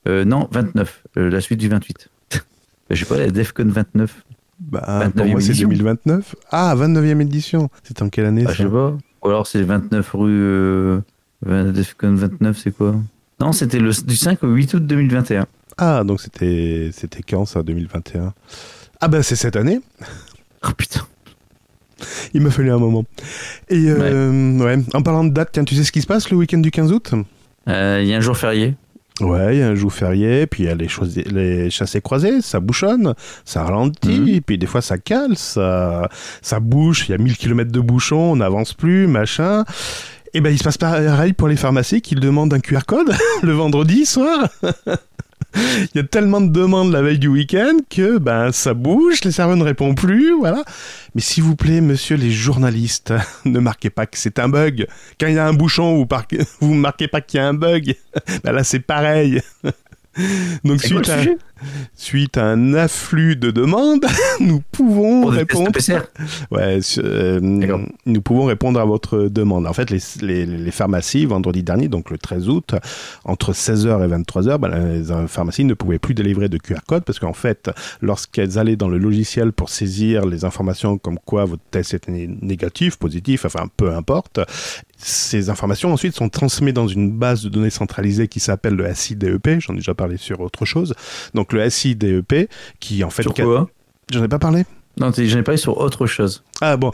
Euh, 0.09 0.25
Non, 0.25 0.49
29. 0.51 1.03
euh, 1.17 1.31
la 1.31 1.41
suite 1.41 1.61
du 1.61 1.69
28. 1.69 2.09
Je 2.91 2.97
sais 2.97 3.05
pas, 3.05 3.17
la 3.17 3.31
DEFCON 3.31 3.69
29. 3.69 4.23
Bah, 4.61 4.81
pour 4.81 5.25
29e 5.25 5.31
moi, 5.33 5.41
c'est 5.41 5.47
édition. 5.49 5.69
2029. 5.69 6.35
Ah, 6.51 6.75
29e 6.77 7.21
édition. 7.21 7.71
C'est 7.85 8.03
en 8.03 8.09
quelle 8.09 8.27
année 8.27 8.45
Ah, 8.47 8.53
je 8.53 8.59
ça? 8.59 8.65
sais 8.65 8.71
pas. 8.71 8.97
Ou 9.23 9.29
alors 9.29 9.47
c'est 9.47 9.63
29 9.63 10.11
rue. 10.15 10.31
Euh, 10.31 11.01
20 11.45 11.73
DEFCON 11.73 12.15
29, 12.15 12.59
c'est 12.59 12.71
quoi? 12.73 12.95
Non, 13.41 13.53
c'était 13.53 13.79
le, 13.81 13.91
du 14.05 14.15
5 14.17 14.43
au 14.45 14.49
8 14.49 14.75
août 14.75 14.87
2021. 14.87 15.47
Ah, 15.79 16.03
donc 16.05 16.21
c'était 16.21 16.91
quand 17.29 17.45
ça, 17.47 17.63
2021 17.63 18.35
Ah 19.05 19.09
bah 19.09 19.23
c'est 19.23 19.35
cette 19.37 19.57
année. 19.57 19.81
Oh 20.65 20.71
putain. 20.77 21.01
Il 22.35 22.41
m'a 22.41 22.51
fallu 22.51 22.71
un 22.71 22.79
moment. 22.79 23.05
Et 23.69 23.87
euh, 23.89 24.59
ouais. 24.59 24.79
En 24.95 25.03
parlant 25.03 25.25
de 25.25 25.31
date, 25.31 25.51
tiens, 25.53 25.65
tu 25.65 25.75
sais 25.75 25.83
ce 25.85 25.91
qui 25.93 26.01
se 26.03 26.07
passe 26.07 26.31
le 26.31 26.37
week-end 26.37 26.59
du 26.59 26.71
15 26.71 26.93
août? 26.93 27.13
Euh, 27.69 28.01
Il 28.01 28.09
y 28.09 28.15
a 28.15 28.17
un 28.17 28.21
jour 28.21 28.37
férié. 28.37 28.75
Ouais, 29.21 29.57
il 29.57 29.59
y 29.59 29.63
a 29.63 29.69
un 29.69 29.75
jour 29.75 29.93
férié, 29.93 30.47
puis 30.47 30.63
il 30.63 30.67
y 30.67 30.71
a 30.71 30.75
les, 30.75 31.69
chassés 31.71 32.01
croisés, 32.01 32.41
ça 32.41 32.61
bouchonne, 32.61 33.15
ça 33.45 33.63
ralentit, 33.65 34.21
Mhm. 34.21 34.41
puis 34.41 34.57
des 34.57 34.67
fois 34.67 34.81
ça 34.81 34.99
cale, 34.99 35.37
ça, 35.37 36.09
ça 36.41 36.61
bouche, 36.61 37.09
il 37.09 37.13
y 37.13 37.15
a 37.15 37.19
1000 37.19 37.37
km 37.37 37.71
de 37.71 37.81
bouchons, 37.81 38.33
on 38.33 38.37
n'avance 38.37 38.73
plus, 38.73 39.07
machin. 39.09 39.65
Et 40.33 40.41
ben 40.41 40.51
il 40.51 40.59
se 40.59 40.65
passe 40.65 40.79
pareil 40.79 41.35
pour 41.35 41.49
les 41.49 41.57
pharmacies 41.57 42.01
qui 42.01 42.15
demandent 42.15 42.55
un 42.55 42.61
QR 42.61 42.85
code 42.87 43.13
le 43.43 43.53
vendredi 43.53 44.07
soir. 44.07 44.49
Il 45.55 45.89
y 45.97 45.99
a 45.99 46.05
tellement 46.05 46.41
de 46.41 46.51
demandes 46.51 46.93
la 46.93 47.03
veille 47.03 47.19
du 47.19 47.29
week-end 47.29 47.77
que 47.91 48.19
ben 48.19 48.53
ça 48.53 48.73
bouge, 48.75 49.23
les 49.25 49.33
serveurs 49.33 49.57
ne 49.57 49.65
répondent 49.65 49.97
plus, 49.97 50.33
voilà. 50.39 50.65
Mais 51.15 51.21
s'il 51.21 51.43
vous 51.43 51.57
plaît, 51.57 51.81
monsieur 51.81 52.17
les 52.17 52.31
journalistes, 52.31 53.13
ne 53.45 53.59
marquez 53.61 53.91
pas 53.91 54.07
que 54.07 54.17
c'est 54.17 54.39
un 54.39 54.49
bug. 54.49 54.87
Quand 55.21 55.27
il 55.27 55.35
y 55.35 55.39
a 55.39 55.47
un 55.47 55.53
bouchon, 55.53 55.97
vous, 55.97 56.07
parquez- 56.07 56.45
vous 56.61 56.75
marquez 56.75 57.09
pas 57.09 57.21
qu'il 57.21 57.39
y 57.39 57.43
a 57.43 57.47
un 57.49 57.55
bug. 57.55 57.95
Ben 58.45 58.53
là, 58.53 58.65
c'est 58.65 58.81
pareil. 58.81 59.41
Donc 60.65 60.83
suite 60.83 61.09
à, 61.09 61.19
sujet? 61.19 61.39
Suite 61.95 62.37
à 62.37 62.45
un 62.45 62.75
afflux 62.75 63.37
de 63.37 63.51
demandes, 63.51 64.05
nous 64.41 64.63
pouvons 64.73 65.23
Pour 65.23 65.33
répondre. 65.33 65.71
Ouais, 66.51 66.81
euh, 66.99 67.41
nous 68.07 68.23
pouvons 68.23 68.45
répondre 68.45 68.79
à 68.81 68.85
votre 68.85 69.29
demande. 69.29 69.67
En 69.67 69.73
fait, 69.73 69.91
les, 69.91 69.99
les, 70.21 70.47
les 70.47 70.71
pharmacies, 70.71 71.25
vendredi 71.25 71.63
dernier, 71.63 71.89
donc 71.89 72.11
le 72.11 72.19
13 72.19 72.49
août, 72.49 72.75
entre 73.25 73.53
16h 73.53 74.05
et 74.05 74.09
23h, 74.09 74.59
ben, 74.59 74.69
les 74.69 75.29
pharmacies 75.29 75.65
ne 75.65 75.75
pouvaient 75.75 75.99
plus 75.99 76.15
délivrer 76.15 76.49
de 76.49 76.59
QR 76.59 76.81
code 76.87 77.05
parce 77.05 77.19
qu'en 77.19 77.33
fait, 77.33 77.71
lorsqu'elles 78.01 78.59
allaient 78.59 78.77
dans 78.77 78.89
le 78.89 78.99
logiciel 78.99 79.53
pour 79.53 79.69
saisir 79.69 80.27
les 80.27 80.45
informations 80.45 80.99
comme 80.99 81.19
quoi 81.25 81.45
votre 81.45 81.63
test 81.71 81.95
était 81.95 82.13
né- 82.13 82.31
négatif, 82.43 82.97
positif, 82.97 83.45
enfin 83.45 83.67
peu 83.77 83.95
importe, 83.95 84.41
ces 84.97 85.51
informations 85.51 85.93
ensuite 85.93 86.15
sont 86.15 86.29
transmises 86.29 86.75
dans 86.75 86.87
une 86.87 87.11
base 87.11 87.43
de 87.43 87.49
données 87.49 87.71
centralisée 87.71 88.29
qui 88.29 88.41
s'appelle 88.41 88.75
le 88.75 88.93
SIDEP, 88.95 89.61
j'en 89.61 89.75
ai 89.75 89.79
déjà 89.79 89.95
parlé 89.95 90.17
sur 90.17 90.41
autre 90.41 90.65
chose. 90.65 90.95
Donc 91.35 91.52
le 91.53 91.69
SIDEP 91.71 92.49
qui 92.81 93.05
en 93.05 93.11
fait... 93.11 93.23
Sur 93.23 93.35
quoi 93.35 93.69
J'en 94.11 94.23
ai 94.25 94.29
pas 94.29 94.39
parlé 94.39 94.65
Non, 94.99 95.11
j'en 95.17 95.39
ai 95.39 95.43
parlé 95.43 95.57
sur 95.57 95.79
autre 95.79 96.07
chose. 96.07 96.43
ah 96.61 96.77
bon, 96.77 96.91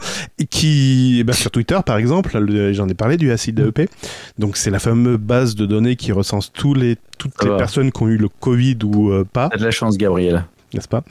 qui 0.49 1.17
eh 1.19 1.23
ben, 1.23 1.33
sur 1.33 1.51
Twitter 1.51 1.77
par 1.85 1.97
exemple, 1.97 2.37
le- 2.37 2.71
j'en 2.73 2.87
ai 2.87 2.93
parlé 2.93 3.17
du 3.17 3.31
ACIDEP. 3.31 3.89
Donc 4.37 4.55
c'est 4.57 4.69
la 4.69 4.79
fameuse 4.79 5.17
base 5.17 5.55
de 5.55 5.65
données 5.65 5.95
qui 5.95 6.11
recense 6.11 6.51
tous 6.53 6.73
les 6.73 6.97
toutes 7.17 7.43
les 7.43 7.57
personnes 7.57 7.91
qui 7.91 8.03
ont 8.03 8.07
eu 8.07 8.17
le 8.17 8.29
Covid 8.29 8.77
ou 8.85 9.11
euh, 9.11 9.25
pas, 9.31 9.49
T'as 9.51 9.57
de 9.57 9.65
la 9.65 9.71
chance, 9.71 9.97
Gabriel. 9.97 10.45
N'est-ce 10.73 10.87
pas? 10.87 11.03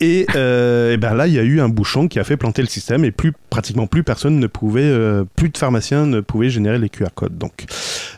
Et, 0.00 0.26
euh, 0.34 0.92
eh 0.92 0.96
ben 0.96 1.14
là 1.14 1.26
il 1.26 1.32
y 1.34 1.38
a 1.38 1.42
eu 1.42 1.60
un 1.60 1.68
bouchon 1.68 2.08
qui 2.08 2.18
a 2.18 2.24
fait 2.24 2.36
planter 2.36 2.62
le 2.62 2.68
système 2.68 3.04
et 3.04 3.10
plus 3.10 3.32
pratiquement 3.50 3.86
plus 3.86 4.02
personne 4.02 4.38
ne 4.38 4.46
pouvait, 4.46 4.82
euh, 4.82 5.24
plus 5.36 5.48
de 5.48 5.58
pharmaciens 5.58 6.06
ne 6.06 6.20
pouvaient 6.20 6.50
générer 6.50 6.78
les 6.78 6.88
QR 6.88 7.08
codes. 7.14 7.36
Donc 7.38 7.64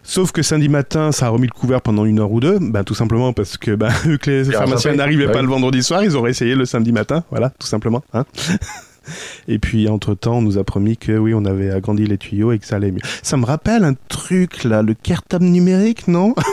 sauf 0.02 0.32
que 0.32 0.42
samedi 0.42 0.68
matin 0.68 1.12
ça 1.12 1.26
a 1.26 1.28
remis 1.30 1.46
le 1.46 1.52
couvert 1.58 1.80
pendant 1.82 2.04
une 2.04 2.20
heure 2.20 2.30
ou 2.32 2.40
deux, 2.40 2.58
ben 2.60 2.84
tout 2.84 2.94
simplement 2.94 3.32
parce 3.32 3.56
que 3.56 3.74
ben, 3.74 3.88
vu 4.04 4.18
que 4.18 4.30
les 4.30 4.50
Et 4.50 4.52
pharmaciens 4.52 4.94
n'arrivaient 4.94 5.26
Ouais. 5.26 5.32
pas 5.32 5.42
le 5.42 5.48
vendredi 5.48 5.82
soir, 5.82 6.04
ils 6.04 6.16
auraient 6.16 6.32
essayé 6.32 6.54
le 6.54 6.64
samedi 6.66 6.92
matin, 6.92 7.24
voilà 7.30 7.50
tout 7.58 7.66
simplement. 7.66 8.02
Hein 8.12 8.24
Et 9.48 9.58
puis, 9.58 9.86
entre-temps, 9.88 10.38
on 10.38 10.42
nous 10.42 10.56
a 10.56 10.64
promis 10.64 10.96
que 10.96 11.12
oui, 11.12 11.34
on 11.34 11.44
avait 11.44 11.70
agrandi 11.70 12.06
les 12.06 12.16
tuyaux 12.16 12.52
et 12.52 12.58
que 12.58 12.64
ça 12.66 12.76
allait 12.76 12.90
mieux. 12.90 13.02
Ça 13.22 13.36
me 13.36 13.44
rappelle 13.44 13.84
un 13.84 13.92
truc, 14.08 14.64
là, 14.64 14.80
le 14.80 14.94
cartable 14.94 15.44
numérique, 15.44 16.08
non? 16.08 16.34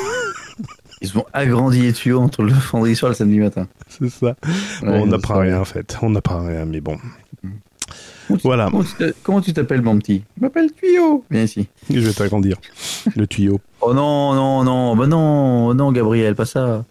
Ils 1.01 1.17
ont 1.17 1.25
agrandi 1.33 1.81
les 1.81 1.93
tuyaux 1.93 2.19
entre 2.21 2.43
le 2.43 2.53
vendredi 2.71 2.95
soir 2.95 3.09
et 3.11 3.13
le 3.13 3.17
samedi 3.17 3.39
matin. 3.39 3.67
C'est 3.89 4.09
ça. 4.09 4.35
Bon, 4.81 5.01
on 5.01 5.05
n'apprend 5.07 5.39
rien, 5.39 5.59
en 5.59 5.65
fait. 5.65 5.97
On 6.01 6.11
n'apprend 6.11 6.45
rien, 6.45 6.65
mais 6.65 6.79
bon. 6.79 6.97
Comment 8.27 8.39
Voilà. 8.43 8.69
Comment 8.71 8.83
tu 8.83 8.93
t'a- 8.97 9.05
Comment 9.23 9.41
tu 9.41 9.53
t'appelles, 9.53 9.81
mon 9.81 9.97
petit? 9.97 10.23
Je 10.37 10.41
m'appelle 10.41 10.71
Tuyau. 10.71 11.25
Viens 11.31 11.43
ici. 11.43 11.67
Je 11.89 11.99
vais 11.99 12.13
t'agrandir. 12.13 12.57
le 13.15 13.25
tuyau. 13.27 13.59
Oh 13.81 13.93
non, 13.93 14.33
non, 14.35 14.63
non, 14.63 14.95
bah 14.95 15.07
non, 15.07 15.73
non, 15.73 15.91
Gabriel, 15.91 16.35
pas 16.35 16.45
ça. 16.45 16.85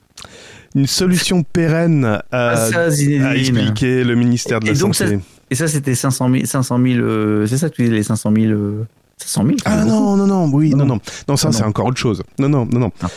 Une 0.74 0.86
solution 0.86 1.42
pérenne 1.42 2.04
à, 2.04 2.22
Pas 2.30 2.56
ça, 2.56 2.80
à 2.84 3.36
expliquer 3.36 4.04
le 4.04 4.14
ministère 4.16 4.60
de 4.60 4.66
la 4.66 4.74
donc, 4.74 4.94
Santé. 4.94 5.18
Et 5.50 5.54
ça, 5.54 5.66
c'était 5.66 5.94
500 5.94 6.30
000, 6.30 6.44
500 6.46 6.78
000 6.80 7.00
euh, 7.00 7.46
c'est 7.46 7.58
ça 7.58 7.70
que 7.70 7.74
tu 7.76 7.82
dis, 7.84 7.90
les 7.90 8.02
500 8.04 8.32
000, 8.36 8.52
euh, 8.52 8.86
500 9.16 9.44
000 9.46 9.58
ça 9.58 9.64
Ah 9.66 9.84
non, 9.84 10.16
non, 10.16 10.26
non, 10.26 10.48
oui, 10.52 10.70
Ah 10.72 10.76
non, 10.76 10.84
non. 10.86 10.94
non. 10.96 11.00
Non, 11.28 11.36
ça, 11.36 11.48
Ah 11.48 11.52
c'est 11.52 11.64
encore 11.64 11.86
autre 11.86 11.96
chose. 11.98 12.22
Non, 12.38 12.48
non, 12.48 12.66
non, 12.70 12.78
non. 12.80 12.92
Ah. 13.02 13.08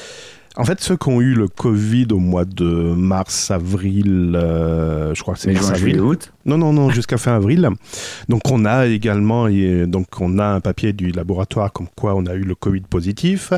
En 0.56 0.66
fait, 0.66 0.80
ceux 0.82 0.96
qui 0.98 1.10
ont 1.10 1.20
eu 1.20 1.34
le 1.34 1.48
Covid 1.48 2.08
au 2.12 2.20
mois 2.20 2.46
de 2.46 2.64
mars, 2.64 3.50
avril, 3.50 4.34
euh, 4.36 5.16
je 5.16 5.22
crois 5.24 5.34
que 5.34 5.40
c'est 5.40 5.52
mars, 5.52 5.70
avril. 5.70 5.80
juillet, 5.96 6.00
août. 6.00 6.32
Non, 6.46 6.60
non, 6.60 6.72
non, 6.74 6.92
jusqu'à 6.92 7.18
fin 7.18 7.36
avril. 7.36 7.68
Donc 8.30 8.42
on 8.52 8.64
a 8.66 8.86
également, 8.86 9.48
et 9.48 9.88
donc 9.88 10.06
on 10.20 10.38
a 10.38 10.46
un 10.46 10.60
papier 10.60 10.94
du 10.94 11.12
laboratoire 11.12 11.74
comme 11.74 11.88
quoi 11.96 12.14
on 12.16 12.28
a 12.28 12.36
eu 12.36 12.42
le 12.44 12.54
Covid 12.54 12.82
positif. 12.82 13.52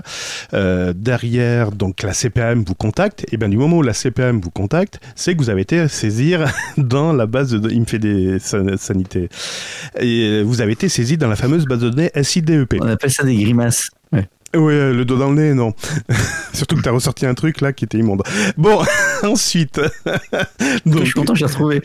Euh, 0.53 0.93
derrière, 0.95 1.71
donc 1.73 2.01
la 2.01 2.13
CPAM 2.13 2.63
vous 2.65 2.75
contacte. 2.75 3.25
Et 3.33 3.37
bien 3.37 3.49
du 3.49 3.57
moment 3.57 3.77
où 3.77 3.81
la 3.81 3.93
CPAM 3.93 4.39
vous 4.39 4.51
contacte, 4.51 4.99
c'est 5.15 5.33
que 5.33 5.39
vous 5.39 5.49
avez 5.49 5.63
été 5.63 5.87
saisir 5.89 6.45
dans 6.77 7.11
la 7.11 7.25
base 7.25 7.51
de, 7.51 7.69
il 7.71 7.81
me 7.81 7.85
fait 7.85 7.99
des 7.99 8.39
san- 8.39 8.77
sanités. 8.77 9.27
Et 9.99 10.43
vous 10.43 10.61
avez 10.61 10.71
été 10.71 10.87
saisi 10.87 11.17
dans 11.17 11.27
la 11.27 11.35
fameuse 11.35 11.65
base 11.65 11.79
de 11.79 11.89
données 11.89 12.11
SIDEP. 12.21 12.75
On 12.79 12.87
appelle 12.87 13.11
ça 13.11 13.23
des 13.23 13.35
grimaces. 13.35 13.89
Ouais. 14.13 14.29
Ouais, 14.55 14.93
le 14.93 15.03
dos 15.05 15.17
dans 15.17 15.29
le 15.29 15.35
nez, 15.35 15.53
non. 15.53 15.73
Surtout 16.53 16.75
que 16.77 16.81
t'as 16.81 16.91
ressorti 16.91 17.25
un 17.25 17.33
truc 17.33 17.61
là 17.61 17.73
qui 17.73 17.85
était 17.85 17.97
immonde. 17.97 18.23
Bon, 18.57 18.81
ensuite. 19.23 19.81
je 20.85 21.03
suis 21.03 21.13
content, 21.13 21.35
j'ai 21.35 21.45
retrouvé. 21.45 21.81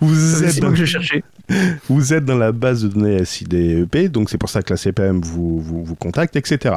vous 0.00 0.14
C'est 0.14 0.56
êtes, 0.56 0.62
moi 0.62 0.70
que 0.70 0.76
je 0.76 0.84
cherchais. 0.84 1.22
Vous 1.88 2.12
êtes 2.14 2.24
dans 2.24 2.38
la 2.38 2.52
base 2.52 2.82
de 2.82 2.88
données 2.88 3.24
SIDEP, 3.24 4.10
donc 4.10 4.30
c'est 4.30 4.38
pour 4.38 4.48
ça 4.48 4.62
que 4.62 4.72
la 4.72 4.76
CPM 4.76 5.20
vous, 5.20 5.60
vous, 5.60 5.84
vous 5.84 5.94
contacte, 5.94 6.36
etc. 6.36 6.76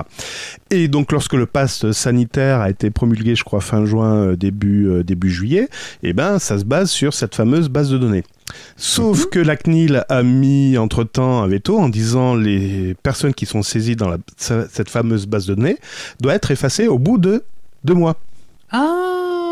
Et 0.69 0.88
donc 0.88 1.12
lorsque 1.12 1.34
le 1.34 1.45
pass 1.45 1.91
sanitaire 1.91 2.60
a 2.62 2.69
été 2.69 2.89
promulgué, 2.89 3.36
je 3.36 3.43
crois 3.43 3.62
fin 3.62 3.86
juin, 3.86 4.15
euh, 4.15 4.36
début, 4.36 4.88
euh, 4.88 5.04
début 5.04 5.30
juillet, 5.30 5.69
eh 6.04 6.13
ben 6.13 6.39
ça 6.39 6.58
se 6.60 6.65
base 6.65 6.89
sur 6.89 7.13
cette 7.13 7.36
fameuse 7.36 7.69
base 7.69 7.89
de 7.89 7.97
données. 7.97 8.23
Sauf 8.78 9.25
que 9.28 9.39
la 9.39 9.56
CNIL 9.58 10.04
a 10.08 10.23
mis 10.23 10.78
entre-temps 10.78 11.41
un 11.41 11.47
veto 11.47 11.78
en 11.80 11.89
disant 11.89 12.36
les 12.36 12.95
personnes 13.01 13.34
qui 13.34 13.45
sont 13.45 13.63
saisies 13.63 13.95
dans 13.95 14.10
la- 14.10 14.17
cette 14.38 14.89
fameuse 14.89 15.25
base 15.25 15.45
de 15.47 15.56
données 15.56 15.78
doivent 16.21 16.36
être 16.36 16.51
effacées 16.51 16.88
au 16.88 16.99
bout 16.99 17.17
de 17.17 17.43
deux 17.84 17.95
mois. 17.95 18.17
Ah 18.71 19.44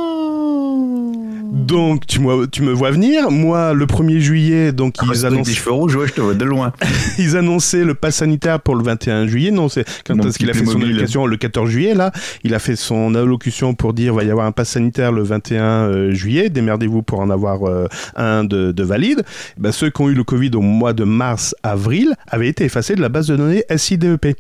Donc 1.53 2.07
tu, 2.07 2.19
me- 2.19 2.47
tu 2.47 2.63
me 2.63 2.71
vois 2.71 2.89
venir, 2.89 3.29
moi 3.29 3.73
le 3.73 3.85
1er 3.85 4.19
juillet, 4.19 4.71
donc 4.71 4.95
Ah, 4.99 5.05
ils 5.13 5.25
annoncent 5.25 5.51
cheveux 5.51 5.71
rouges, 5.71 5.95
ouais, 5.95 6.07
je 6.07 6.13
te 6.13 6.21
vois 6.21 6.33
de 6.33 6.43
loin. 6.45 6.73
ils 7.19 7.37
annonçaient 7.37 7.83
le 7.83 7.93
pass 7.93 8.15
sanitaire 8.17 8.59
pour 8.59 8.75
le 8.75 8.83
21 8.83 9.27
juillet. 9.27 9.51
Non, 9.51 9.69
c'est 9.69 9.85
quand 10.05 10.17
est-ce 10.25 10.39
qu'il 10.39 10.49
a 10.49 10.53
fait 10.53 10.65
son 10.65 10.81
allocution? 10.81 11.27
Le 11.27 11.37
14 11.37 11.69
juillet 11.69 11.93
là. 11.93 12.11
Il 12.43 12.55
a 12.55 12.59
fait 12.59 12.75
son 12.75 13.13
allocution 13.13 13.75
pour 13.75 13.93
dire 13.93 14.13
va 14.15 14.23
y 14.23 14.31
avoir 14.31 14.47
un 14.47 14.51
pass 14.51 14.69
sanitaire 14.69 15.11
le 15.11 15.21
21 15.21 15.63
euh, 15.63 16.11
juillet. 16.13 16.49
Démerdez-vous 16.49 17.03
pour 17.03 17.19
en 17.19 17.29
avoir 17.29 17.67
euh, 17.67 17.87
un 18.15 18.43
de, 18.43 18.71
de 18.71 18.83
valide. 18.83 19.23
Ben, 19.57 19.71
ceux 19.71 19.91
qui 19.91 20.01
ont 20.01 20.09
eu 20.09 20.15
le 20.15 20.23
Covid 20.23 20.51
au 20.55 20.61
mois 20.61 20.93
de 20.93 21.03
mars 21.03 21.55
avril 21.61 22.13
avaient 22.27 22.47
été 22.49 22.63
effacés 22.65 22.95
de 22.95 23.01
la 23.01 23.09
base 23.09 23.27
de 23.27 23.35
données 23.35 23.63
SIDEP. 23.75 24.35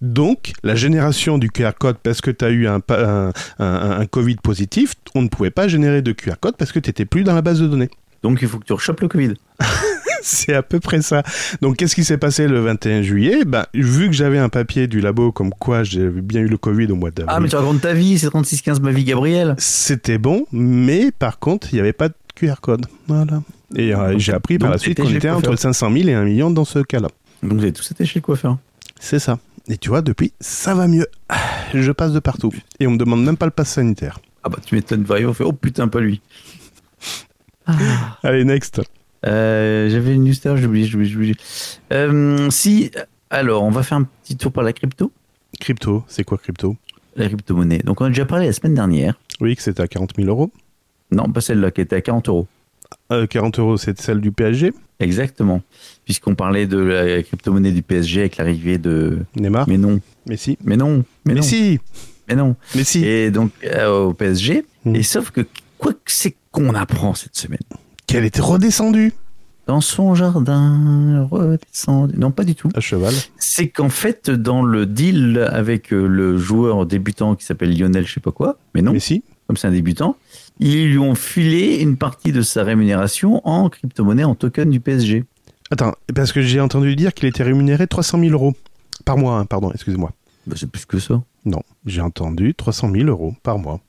Donc, 0.00 0.52
la 0.62 0.74
génération 0.74 1.38
du 1.38 1.50
QR 1.50 1.72
code 1.78 1.96
parce 2.02 2.20
que 2.20 2.30
tu 2.30 2.44
as 2.44 2.50
eu 2.50 2.66
un, 2.66 2.80
pa- 2.80 3.30
un, 3.58 3.64
un- 3.64 3.90
un 4.00 4.06
Covid 4.06 4.36
positif, 4.36 4.94
on 5.14 5.22
ne 5.22 5.28
pouvait 5.28 5.50
pas 5.50 5.68
générer 5.68 6.02
de 6.02 6.12
QR 6.12 6.34
code 6.40 6.56
parce 6.56 6.72
que 6.72 6.78
tu 6.78 6.88
n'étais 6.90 7.04
plus 7.04 7.24
dans 7.24 7.34
la 7.34 7.42
base 7.42 7.60
de 7.60 7.66
données. 7.66 7.90
Donc 8.22 8.38
il 8.42 8.48
faut 8.48 8.58
que 8.58 8.64
tu 8.64 8.72
rechopes 8.72 9.00
le 9.00 9.08
Covid. 9.08 9.34
C'est 10.26 10.54
à 10.54 10.62
peu 10.62 10.80
près 10.80 11.02
ça. 11.02 11.22
Donc, 11.60 11.76
qu'est-ce 11.76 11.94
qui 11.94 12.02
s'est 12.02 12.16
passé 12.16 12.48
le 12.48 12.58
21 12.60 13.02
juillet? 13.02 13.44
Ben, 13.44 13.66
Vu 13.74 14.06
que 14.06 14.14
j'avais 14.14 14.38
un 14.38 14.48
papier 14.48 14.86
du 14.86 15.02
labo 15.02 15.32
comme 15.32 15.50
quoi 15.50 15.82
j'avais 15.84 16.22
bien 16.22 16.40
eu 16.40 16.46
le 16.48 16.56
Covid 16.56 16.86
au 16.86 16.94
mois 16.96 17.10
d'avril, 17.10 17.34
Ah, 17.36 17.40
mais 17.40 17.48
tu 17.50 17.56
racontes 17.56 17.82
ta 17.82 17.92
vie, 17.92 18.18
c'est 18.18 18.28
3615 18.28 18.80
ma 18.80 18.90
vie, 18.90 19.04
Gabriel. 19.04 19.54
c'était 19.58 20.16
bon, 20.16 20.46
mais 20.50 21.10
par 21.18 21.38
contre, 21.38 21.68
il 21.72 21.74
n'y 21.74 21.80
avait 21.80 21.92
pas 21.92 22.08
de 22.08 22.14
QR 22.34 22.54
code. 22.62 22.86
Voilà. 23.06 23.42
Et 23.76 23.94
euh, 23.94 24.18
j'ai 24.18 24.32
appris 24.32 24.56
par 24.58 24.70
la 24.70 24.78
suite 24.78 24.98
qu'on 24.98 25.10
était 25.10 25.28
entre 25.28 25.42
coiffeur. 25.48 25.58
500 25.58 25.92
000 25.92 26.08
et 26.08 26.14
1 26.14 26.24
million 26.24 26.50
dans 26.50 26.64
ce 26.64 26.78
cas-là. 26.78 27.08
Donc 27.42 27.52
vous 27.58 27.62
avez 27.62 27.72
tous 27.74 27.90
été 27.90 28.06
chez 28.06 28.20
le 28.20 28.24
coiffeur. 28.24 28.56
C'est 28.98 29.18
ça. 29.18 29.38
Et 29.68 29.78
tu 29.78 29.88
vois, 29.88 30.02
depuis, 30.02 30.32
ça 30.40 30.74
va 30.74 30.86
mieux. 30.86 31.06
Je 31.72 31.92
passe 31.92 32.12
de 32.12 32.18
partout. 32.20 32.52
Et 32.80 32.86
on 32.86 32.92
me 32.92 32.98
demande 32.98 33.24
même 33.24 33.36
pas 33.36 33.46
le 33.46 33.52
pass 33.52 33.70
sanitaire. 33.70 34.20
Ah 34.42 34.50
bah 34.50 34.58
tu 34.64 34.74
m'étonnes, 34.74 35.04
va, 35.04 35.16
on 35.26 35.32
fait 35.32 35.44
oh 35.44 35.52
putain, 35.52 35.88
pas 35.88 36.00
lui. 36.00 36.20
Allez, 38.22 38.44
next. 38.44 38.82
Euh, 39.26 39.88
J'avais 39.88 40.14
une 40.14 40.24
news 40.24 40.34
j'ai 40.34 40.66
oublié, 40.66 40.84
j'ai 40.86 40.96
oublié, 40.96 41.10
j'ai 41.10 41.16
oublié. 41.16 41.36
Euh, 41.92 42.50
si, 42.50 42.90
alors 43.30 43.62
on 43.62 43.70
va 43.70 43.82
faire 43.82 43.96
un 43.98 44.02
petit 44.04 44.36
tour 44.36 44.52
par 44.52 44.64
la 44.64 44.74
crypto, 44.74 45.10
Crypto, 45.60 46.04
c'est 46.08 46.24
quoi 46.24 46.36
crypto? 46.36 46.76
La 47.16 47.26
crypto-monnaie. 47.26 47.78
Donc 47.78 48.00
on 48.00 48.04
a 48.04 48.08
déjà 48.08 48.26
parlé 48.26 48.46
la 48.46 48.52
semaine 48.52 48.74
dernière. 48.74 49.18
Oui, 49.40 49.56
que 49.56 49.62
c'était 49.62 49.82
à 49.82 49.88
40 49.88 50.14
000 50.16 50.28
euros. 50.28 50.50
Non, 51.10 51.30
pas 51.30 51.40
celle-là, 51.40 51.70
qui 51.70 51.80
était 51.80 51.96
à 51.96 52.00
40 52.00 52.28
euros. 52.28 52.46
Euh, 53.12 53.26
40 53.26 53.58
euros, 53.58 53.76
c'est 53.76 54.00
celle 54.00 54.20
du 54.20 54.32
PSG. 54.32 54.72
Exactement. 55.00 55.62
Puisqu'on 56.04 56.34
parlait 56.34 56.66
de 56.66 56.78
la 56.78 57.22
crypto-monnaie 57.22 57.72
du 57.72 57.82
PSG 57.82 58.20
avec 58.20 58.36
l'arrivée 58.36 58.78
de. 58.78 59.18
Neymar. 59.36 59.68
Mais 59.68 59.76
non, 59.78 60.00
Mais 60.26 60.36
si. 60.36 60.56
mais 60.64 60.76
non, 60.76 61.04
mais, 61.24 61.34
Mais, 61.34 61.34
non, 61.34 61.42
si. 61.42 61.80
mais 62.28 62.34
non. 62.34 62.56
Mais 62.74 62.84
si. 62.84 63.04
Et 63.04 63.30
donc 63.30 63.50
euh, 63.64 64.06
au 64.06 64.14
PSG. 64.14 64.64
Hmm. 64.84 64.94
Et 64.96 65.02
sauf 65.02 65.30
que 65.30 65.42
quoi 65.78 65.92
que 65.92 65.98
c'est 66.06 66.34
qu'on 66.50 66.74
apprend 66.74 67.14
cette 67.14 67.36
semaine 67.36 67.58
Qu'elle 68.06 68.24
était 68.24 68.40
redescendue 68.40 69.12
dans 69.66 69.80
son 69.80 70.14
jardin, 70.14 71.26
redescendu. 71.30 72.14
Non, 72.18 72.30
pas 72.30 72.44
du 72.44 72.54
tout. 72.54 72.68
à 72.74 72.80
cheval. 72.80 73.14
C'est 73.38 73.68
qu'en 73.68 73.88
fait, 73.88 74.28
dans 74.30 74.62
le 74.62 74.84
deal 74.84 75.48
avec 75.50 75.90
euh, 75.92 76.06
le 76.06 76.36
joueur 76.36 76.84
débutant 76.84 77.34
qui 77.34 77.46
s'appelle 77.46 77.74
Lionel, 77.76 78.06
je 78.06 78.12
sais 78.12 78.20
pas 78.20 78.30
quoi, 78.30 78.58
mais 78.74 78.82
non, 78.82 78.92
Mais 78.92 79.00
si. 79.00 79.24
Comme 79.46 79.56
c'est 79.56 79.66
un 79.66 79.72
débutant, 79.72 80.16
ils 80.60 80.88
lui 80.90 80.98
ont 80.98 81.14
filé 81.14 81.76
une 81.80 81.96
partie 81.96 82.32
de 82.32 82.42
sa 82.42 82.62
rémunération 82.64 83.46
en 83.46 83.68
crypto-monnaie, 83.68 84.24
en 84.24 84.34
token 84.34 84.70
du 84.70 84.80
PSG. 84.80 85.24
Attends, 85.70 85.94
parce 86.14 86.32
que 86.32 86.42
j'ai 86.42 86.60
entendu 86.60 86.94
dire 86.96 87.12
qu'il 87.14 87.28
était 87.28 87.42
rémunéré 87.42 87.86
300 87.86 88.18
000 88.20 88.32
euros. 88.32 88.54
Par 89.04 89.16
mois, 89.18 89.38
hein, 89.38 89.44
pardon, 89.46 89.70
excusez-moi. 89.72 90.12
Bah, 90.46 90.54
c'est 90.58 90.70
plus 90.70 90.84
que 90.86 90.98
ça. 90.98 91.22
Non, 91.44 91.62
j'ai 91.86 92.00
entendu 92.00 92.54
300 92.54 92.90
000 92.92 93.08
euros 93.08 93.34
par 93.42 93.58
mois. 93.58 93.80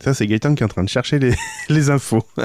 Ça, 0.00 0.14
c'est 0.14 0.26
Gaëtan 0.26 0.54
qui 0.54 0.62
est 0.62 0.66
en 0.66 0.68
train 0.68 0.82
de 0.84 0.88
chercher 0.88 1.18
les, 1.18 1.34
les 1.68 1.90
infos. 1.90 2.22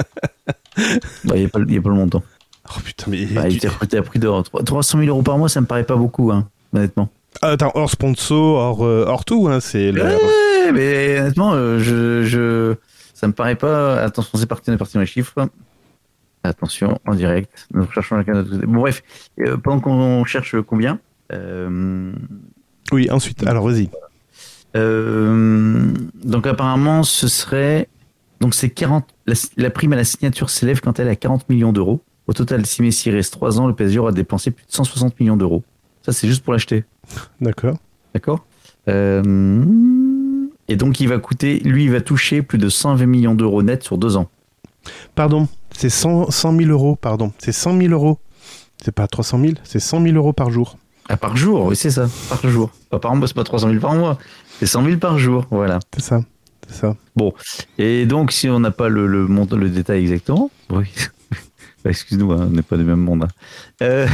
Bah, 1.24 1.34
Il 1.34 1.40
n'y 1.40 1.46
a, 1.46 1.48
pas 1.48 1.58
le- 1.58 1.66
il 1.68 1.74
y 1.74 1.78
a 1.78 1.82
pas 1.82 1.88
le 1.88 1.96
montant. 1.96 2.22
Oh 2.70 2.78
putain, 2.84 3.06
mais. 3.10 3.26
Bah, 3.26 3.48
il 3.48 3.52
tu- 3.52 3.56
était 3.56 3.66
recruté 3.68 3.96
à 3.96 4.02
prix 4.02 4.20
d'or. 4.20 4.44
300 4.64 4.98
000 4.98 5.10
euros 5.10 5.22
par 5.22 5.36
mois, 5.36 5.48
ça 5.48 5.60
me 5.60 5.66
paraît 5.66 5.82
pas 5.82 5.96
beaucoup, 5.96 6.30
hein, 6.30 6.48
honnêtement. 6.74 7.08
Ah, 7.42 7.50
Attends, 7.50 7.72
hors 7.74 7.90
sponsor, 7.90 8.56
hors, 8.58 8.84
euh, 8.84 9.04
hors 9.06 9.24
tout, 9.24 9.48
hein, 9.48 9.60
c'est 9.60 9.92
le. 9.92 10.02
Ouais, 10.02 10.72
mais 10.72 11.20
honnêtement, 11.20 11.52
euh, 11.54 11.78
je, 11.78 12.24
je, 12.24 12.74
ça 13.14 13.26
me 13.28 13.32
paraît 13.32 13.54
pas. 13.54 14.00
Attention, 14.02 14.38
c'est 14.38 14.46
parti, 14.46 14.70
on 14.70 14.74
est 14.74 14.78
parti 14.78 14.94
dans 14.94 15.00
les 15.00 15.06
chiffres. 15.06 15.48
Attention, 16.44 16.98
en 17.06 17.14
direct. 17.14 17.66
Nous 17.74 17.88
cherchons 17.90 18.16
chacun 18.16 18.32
notre. 18.34 18.56
Bon, 18.66 18.80
bref, 18.80 19.02
euh, 19.40 19.56
pendant 19.56 19.80
qu'on 19.80 20.24
cherche 20.24 20.56
combien. 20.62 20.98
euh, 21.32 22.12
Oui, 22.92 23.08
ensuite, 23.10 23.46
alors 23.46 23.68
vas-y. 23.68 23.88
donc 24.74 26.46
apparemment, 26.46 27.02
ce 27.02 27.28
serait. 27.28 27.88
Donc 28.40 28.54
c'est 28.54 28.70
40. 28.70 29.04
La, 29.26 29.34
la 29.56 29.70
prime 29.70 29.92
à 29.92 29.96
la 29.96 30.04
signature 30.04 30.48
s'élève 30.50 30.80
quand 30.80 30.98
elle 31.00 31.08
est 31.08 31.12
à 31.12 31.16
40 31.16 31.48
millions 31.48 31.72
d'euros. 31.72 32.00
Au 32.26 32.32
total, 32.32 32.66
si 32.66 32.82
Messi 32.82 33.10
reste 33.10 33.32
3 33.32 33.58
ans, 33.60 33.66
le 33.66 33.74
PSG 33.74 33.98
aura 33.98 34.12
dépensé 34.12 34.50
plus 34.50 34.64
de 34.66 34.72
160 34.72 35.18
millions 35.18 35.36
d'euros. 35.36 35.64
Ça, 36.08 36.12
c'est 36.14 36.26
juste 36.26 36.42
pour 36.42 36.54
l'acheter. 36.54 36.84
D'accord. 37.38 37.76
D'accord 38.14 38.46
Euh, 38.88 39.52
Et 40.68 40.76
donc, 40.76 41.00
il 41.00 41.08
va 41.08 41.18
coûter, 41.18 41.58
lui, 41.60 41.84
il 41.84 41.90
va 41.90 42.00
toucher 42.00 42.40
plus 42.40 42.56
de 42.56 42.70
120 42.70 43.04
millions 43.04 43.34
d'euros 43.34 43.62
net 43.62 43.82
sur 43.82 43.98
deux 43.98 44.16
ans. 44.16 44.30
Pardon, 45.14 45.48
c'est 45.76 45.90
100, 45.90 46.30
100 46.30 46.56
000 46.56 46.70
euros, 46.70 46.96
pardon. 46.96 47.30
C'est 47.38 47.52
100 47.52 47.76
000 47.78 47.92
euros. 47.92 48.18
C'est 48.82 48.92
pas 48.92 49.06
300 49.06 49.38
000, 49.40 49.52
c'est 49.64 49.80
100 49.80 50.02
000 50.02 50.16
euros 50.16 50.32
par 50.32 50.50
jour. 50.50 50.78
Ah, 51.10 51.18
par 51.18 51.36
jour, 51.36 51.66
oui, 51.66 51.76
c'est 51.76 51.90
ça, 51.90 52.06
par 52.30 52.48
jour. 52.48 52.70
Pas 52.88 52.98
par 52.98 53.14
mois, 53.14 53.26
c'est 53.28 53.34
pas 53.34 53.44
300 53.44 53.68
000 53.68 53.80
par 53.80 53.94
mois, 53.94 54.16
c'est 54.60 54.66
100 54.66 54.84
000 54.84 54.96
par 54.98 55.18
jour, 55.18 55.46
voilà. 55.50 55.78
C'est 55.94 56.02
ça. 56.02 56.22
C'est 56.68 56.76
ça. 56.76 56.96
Et 57.76 58.06
donc, 58.06 58.32
si 58.32 58.48
on 58.48 58.60
n'a 58.60 58.70
pas 58.70 58.88
le, 58.88 59.06
le, 59.06 59.26
montant- 59.26 59.56
le 59.56 59.68
détail 59.68 60.00
exactement, 60.02 60.50
oui, 60.70 60.86
Bah, 61.84 61.90
excuse-nous, 61.90 62.32
hein, 62.32 62.46
on 62.48 62.50
n'est 62.50 62.62
pas 62.62 62.76
du 62.76 62.84
même 62.84 63.00
monde. 63.00 63.24
hein. 63.24 63.28
Euh, 63.82 64.06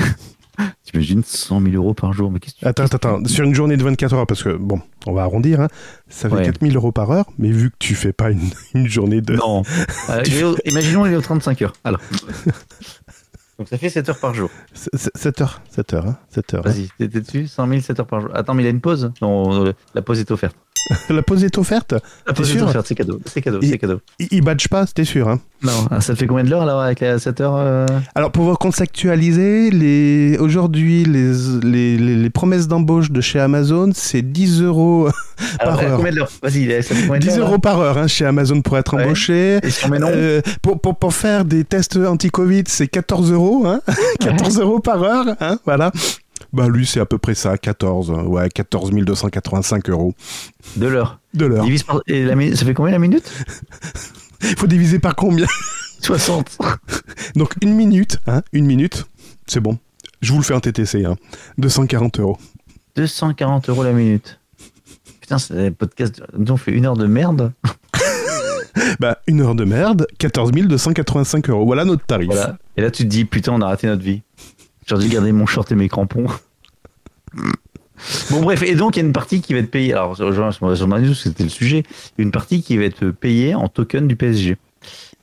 T'imagines 0.84 1.22
100 1.24 1.60
000 1.62 1.74
euros 1.74 1.94
par 1.94 2.12
jour, 2.12 2.30
mais 2.30 2.38
qu'est-ce 2.40 2.54
que 2.54 2.60
tu 2.60 2.66
Attends, 2.66 2.84
attends, 2.84 2.96
attends. 2.96 3.24
Sur 3.26 3.44
une 3.44 3.54
journée 3.54 3.76
de 3.76 3.82
24 3.82 4.14
heures, 4.14 4.26
parce 4.26 4.42
que, 4.42 4.50
bon, 4.56 4.80
on 5.06 5.12
va 5.12 5.22
arrondir, 5.22 5.60
hein, 5.60 5.68
ça 6.08 6.28
fait 6.28 6.34
Ouais. 6.36 6.44
4 6.44 6.60
000 6.60 6.74
euros 6.74 6.92
par 6.92 7.10
heure, 7.10 7.26
mais 7.38 7.50
vu 7.50 7.70
que 7.70 7.76
tu 7.78 7.94
fais 7.94 8.12
pas 8.12 8.30
une, 8.30 8.40
une 8.74 8.86
journée 8.88 9.20
de. 9.20 9.34
Non. 9.36 9.62
Euh, 10.10 10.22
imaginons, 10.66 11.06
il 11.06 11.12
est 11.12 11.16
aux 11.16 11.20
35 11.22 11.62
heures. 11.62 11.72
Alors. 11.82 12.00
Donc, 13.58 13.68
ça 13.68 13.78
fait 13.78 13.88
7 13.88 14.08
heures 14.08 14.18
par 14.18 14.34
jour. 14.34 14.50
7 14.74 15.40
heures. 15.40 15.62
7 15.70 15.94
heures, 15.94 16.06
hein. 16.06 16.18
7 16.28 16.54
heures. 16.54 16.66
hein. 16.66 16.70
Vas-y, 16.70 16.88
t'es 16.98 17.08
dessus 17.20 17.46
100 17.46 17.68
000, 17.68 17.80
7 17.80 18.00
heures 18.00 18.06
par 18.06 18.20
jour. 18.20 18.30
Attends, 18.34 18.54
mais 18.54 18.64
il 18.64 18.66
a 18.66 18.70
une 18.70 18.80
pause 18.80 19.12
Non, 19.22 19.64
euh, 19.66 19.72
la 19.94 20.02
pause 20.02 20.18
est 20.20 20.30
offerte. 20.30 20.56
La 21.10 21.22
pause 21.22 21.44
est 21.44 21.56
offerte 21.58 21.94
La 22.26 22.32
pause 22.34 22.50
est 22.50 22.54
sûr 22.58 22.66
offerte, 22.66 22.86
c'est 22.86 22.94
cadeau. 22.94 23.20
C'est 23.26 23.40
cadeau, 23.40 23.58
Il- 23.62 23.70
c'est 23.70 23.78
cadeau. 23.78 24.00
Badge 24.42 24.68
pas, 24.68 24.86
c'était 24.86 25.04
sûr, 25.04 25.28
hein. 25.28 25.40
Non, 25.62 25.72
ah, 25.90 26.00
ça 26.02 26.14
fait 26.14 26.26
combien 26.26 26.44
de 26.44 26.50
l'heure 26.50 26.60
alors 26.62 26.80
avec 26.82 27.00
la 27.00 27.18
7 27.18 27.40
heures 27.40 27.56
euh 27.56 27.86
Alors, 28.14 28.30
pour 28.30 28.44
vous 28.44 28.54
contextualiser, 28.54 29.70
les... 29.70 30.36
aujourd'hui, 30.38 31.04
les, 31.04 31.32
les, 31.62 31.96
les, 31.96 32.16
les 32.16 32.30
promesses 32.30 32.68
d'embauche 32.68 33.10
de 33.10 33.20
chez 33.22 33.40
Amazon, 33.40 33.90
c'est 33.94 34.20
10 34.22 34.60
euros, 34.62 35.08
Par 35.58 35.80
heure. 35.82 35.96
combien 35.96 36.12
de 36.12 36.16
l'heure? 36.18 36.28
Vas-y, 36.42 36.66
ça 36.82 36.94
fait 36.94 37.06
combien 37.06 37.18
de 37.20 37.26
10 37.26 37.36
l'heure 37.38 37.48
euros 37.48 37.58
par 37.58 37.80
heure 37.80 37.96
hein, 37.98 38.06
chez 38.06 38.26
Amazon 38.26 38.60
pour 38.60 38.76
être 38.76 38.94
Ouais. 38.96 39.04
embauché. 39.04 39.58
Et 39.62 39.70
si 39.70 39.86
Euh, 39.90 40.40
pour, 40.62 40.78
pour, 40.80 40.96
pour 40.96 41.14
faire 41.14 41.44
des 41.46 41.64
tests 41.64 41.96
anti-Covid, 41.96 42.64
c'est 42.66 42.86
14 42.88 43.32
euros, 43.32 43.66
hein 43.66 43.80
14 44.20 44.58
euros 44.60 44.80
par 44.80 45.02
heure, 45.02 45.26
hein 45.40 45.58
voilà. 45.64 45.90
Bah 46.54 46.68
lui, 46.68 46.86
c'est 46.86 47.00
à 47.00 47.06
peu 47.06 47.18
près 47.18 47.34
ça, 47.34 47.58
14. 47.58 48.10
euh, 48.10 48.22
Ouais, 48.22 48.48
14 48.48 48.90
285 48.92 49.90
euros 49.90 50.14
De 50.76 50.86
l'heure. 50.86 51.18
de 51.34 51.46
l'heure. 51.46 51.64
Divise 51.64 51.82
par- 51.82 52.00
et 52.06 52.24
la 52.24 52.36
mi- 52.36 52.56
ça 52.56 52.64
fait 52.64 52.74
combien 52.74 52.92
la 52.92 52.98
minute? 52.98 53.30
Il 54.42 54.56
faut 54.56 54.66
diviser 54.66 54.98
par 54.98 55.16
combien? 55.16 55.46
60. 56.00 56.58
Donc 57.36 57.54
une 57.62 57.74
minute, 57.74 58.18
hein, 58.26 58.42
une 58.52 58.66
minute, 58.66 59.04
c'est 59.46 59.60
bon. 59.60 59.78
Je 60.20 60.32
vous 60.32 60.38
le 60.38 60.44
fais 60.44 60.54
en 60.54 60.60
TTC, 60.60 61.04
hein. 61.04 61.16
240 61.58 62.20
euros. 62.20 62.38
240 62.96 63.68
euros 63.70 63.82
la 63.82 63.92
minute. 63.92 64.38
Putain, 65.20 65.38
c'est 65.38 65.66
un 65.66 65.72
podcast. 65.72 66.22
On 66.38 66.56
fait 66.56 66.72
une 66.72 66.86
heure 66.86 66.96
de 66.96 67.06
merde. 67.06 67.52
Bah, 69.00 69.18
une 69.28 69.40
heure 69.40 69.54
de 69.54 69.64
merde, 69.64 70.06
14 70.18 70.50
285 70.52 71.48
euros. 71.48 71.64
Voilà 71.64 71.84
notre 71.84 72.04
tarif. 72.04 72.26
Voilà. 72.26 72.58
Et 72.76 72.82
là, 72.82 72.90
tu 72.90 73.04
te 73.04 73.08
dis, 73.08 73.24
putain, 73.24 73.52
on 73.52 73.60
a 73.60 73.66
raté 73.66 73.86
notre 73.86 74.02
vie. 74.02 74.22
J'ai 74.86 74.98
dû 74.98 75.08
garder 75.08 75.32
mon 75.32 75.46
short 75.46 75.70
et 75.72 75.74
mes 75.76 75.88
crampons. 75.88 76.26
Bon, 78.30 78.40
bref, 78.42 78.62
et 78.62 78.74
donc 78.74 78.96
il 78.96 79.00
y 79.00 79.02
a 79.02 79.06
une 79.06 79.12
partie 79.12 79.40
qui 79.40 79.52
va 79.54 79.60
être 79.60 79.70
payée. 79.70 79.92
Alors, 79.92 80.16
c'était 80.16 81.44
le 81.44 81.48
sujet. 81.48 81.84
Une 82.18 82.30
partie 82.30 82.62
qui 82.62 82.76
va 82.76 82.84
être 82.84 83.10
payée 83.10 83.54
en 83.54 83.68
token 83.68 84.08
du 84.08 84.16
PSG. 84.16 84.56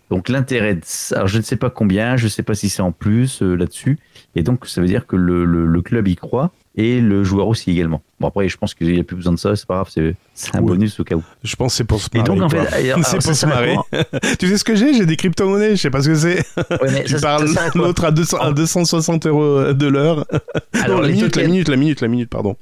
Donc, 0.10 0.28
l'intérêt, 0.30 0.80
alors 1.14 1.28
je 1.28 1.38
ne 1.38 1.42
sais 1.44 1.56
pas 1.56 1.70
combien, 1.70 2.18
je 2.18 2.26
ne 2.26 2.30
sais 2.30 2.44
pas 2.44 2.54
si 2.54 2.70
c'est 2.70 2.82
en 2.82 2.92
plus 2.92 3.42
euh, 3.42 3.56
là-dessus. 3.56 3.98
Et 4.36 4.44
donc, 4.44 4.66
ça 4.68 4.82
veut 4.82 4.88
dire 4.88 5.08
que 5.08 5.16
le- 5.16 5.46
le 5.66 5.82
club 5.82 6.08
y 6.08 6.16
croit 6.16 6.52
et 6.76 7.02
le 7.02 7.24
joueur 7.24 7.48
aussi 7.48 7.72
également. 7.72 8.02
Bon, 8.20 8.28
après, 8.28 8.48
je 8.48 8.56
pense 8.58 8.74
qu'il 8.74 8.92
n'y 8.94 9.00
a 9.00 9.04
plus 9.04 9.16
besoin 9.18 9.34
de 9.34 9.38
ça, 9.40 9.56
c'est 9.56 9.66
pas 9.68 9.76
grave, 9.76 9.90
c'est 9.92 10.56
un 10.56 10.60
Ouais. 10.60 10.66
bonus 10.66 11.00
au 11.00 11.04
cas 11.04 11.16
où. 11.16 11.24
Je 11.44 11.56
pense 11.56 11.74
que 11.74 11.78
c'est 11.78 11.84
pour 11.84 12.00
se 12.02 12.08
Et 12.14 12.20
marrer. 12.20 12.28
donc, 12.30 12.42
en 12.44 12.50
fait, 12.50 12.60
c'est 13.04 13.22
pour 13.24 13.36
se 13.36 13.46
marrer. 13.46 13.76
tu 14.40 14.48
sais 14.48 14.58
ce 14.58 14.64
que 14.64 14.76
j'ai? 14.76 14.94
J'ai 14.94 15.06
des 15.06 15.16
crypto-monnaies, 15.18 15.72
je 15.76 15.82
sais 15.82 15.90
pas 15.90 16.02
ce 16.02 16.10
que 16.10 16.16
c'est. 16.16 16.46
Ouais, 16.82 17.04
Tu 17.06 17.14
ça- 17.14 17.20
parles 17.20 17.50
l'autre 17.76 18.06
à, 18.06 18.12
200 18.12 18.38
à 18.40 18.52
260 18.54 19.26
euros 19.26 19.74
de 19.74 19.88
l'heure. 19.88 20.26
Alors, 20.74 20.98
non, 20.98 21.02
la 21.02 21.10
minute, 21.10 21.36
la 21.36 21.44
minute, 21.46 21.68
la 21.68 21.76
minute, 21.78 22.02
la 22.02 22.08
minute, 22.08 22.30
pardon. 22.30 22.56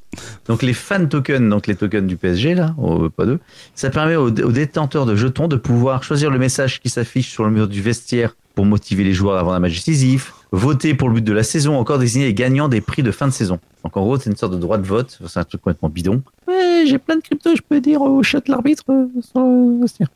Donc 0.47 0.63
les 0.63 0.73
fan 0.73 1.07
tokens, 1.09 1.47
donc 1.49 1.67
les 1.67 1.75
tokens 1.75 2.07
du 2.07 2.15
PSG 2.15 2.55
là, 2.55 2.73
oh, 2.77 3.09
pas 3.09 3.25
deux, 3.25 3.39
ça 3.75 3.89
permet 3.89 4.15
aux, 4.15 4.27
aux 4.29 4.51
détenteurs 4.51 5.05
de 5.05 5.15
jetons 5.15 5.47
de 5.47 5.55
pouvoir 5.57 6.03
choisir 6.03 6.31
le 6.31 6.39
message 6.39 6.79
qui 6.79 6.89
s'affiche 6.89 7.29
sur 7.29 7.43
le 7.43 7.51
mur 7.51 7.67
du 7.67 7.81
vestiaire 7.81 8.35
pour 8.55 8.65
motiver 8.65 9.03
les 9.03 9.13
joueurs 9.13 9.37
avant 9.37 9.53
un 9.53 9.59
match 9.59 9.73
décisif, 9.73 10.33
voter 10.51 10.93
pour 10.93 11.07
le 11.09 11.15
but 11.15 11.23
de 11.23 11.31
la 11.33 11.43
saison, 11.43 11.77
encore 11.77 11.99
désigner 11.99 12.25
les 12.25 12.33
gagnants 12.33 12.67
des 12.67 12.81
prix 12.81 13.03
de 13.03 13.11
fin 13.11 13.27
de 13.27 13.31
saison. 13.31 13.59
Donc 13.83 13.95
en 13.95 14.01
gros, 14.01 14.17
c'est 14.19 14.29
une 14.29 14.35
sorte 14.35 14.53
de 14.53 14.57
droit 14.57 14.77
de 14.77 14.85
vote, 14.85 15.19
c'est 15.27 15.39
un 15.39 15.43
truc 15.43 15.61
complètement 15.61 15.89
bidon. 15.89 16.21
Ouais, 16.47 16.83
j'ai 16.87 16.97
plein 16.97 17.15
de 17.15 17.21
crypto, 17.21 17.55
je 17.55 17.61
peux 17.61 17.79
dire 17.79 18.01
au 18.01 18.21
chat 18.23 18.45
de 18.45 18.51
l'arbitre 18.51 18.83
euh, 18.89 19.07
sur 19.21 19.39
le 19.41 19.81
vestiaire. 19.81 20.09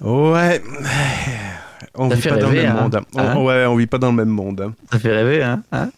Ouais. 0.00 0.62
On 1.96 2.08
vit 2.08 2.20
pas 2.28 2.36
dans 2.36 2.50
le 2.50 2.54
même 2.56 2.66
hein. 2.76 2.80
monde. 2.82 3.00
On- 3.14 3.20
Hein 3.20 3.36
ouais, 3.42 3.66
on 3.66 3.76
vit 3.76 3.86
pas 3.86 3.98
dans 3.98 4.10
le 4.10 4.16
même 4.16 4.28
monde. 4.28 4.60
hein. 4.60 4.74
Ça 4.92 4.98
fait 4.98 5.12
rêver, 5.12 5.42
hein, 5.42 5.62
hein 5.72 5.90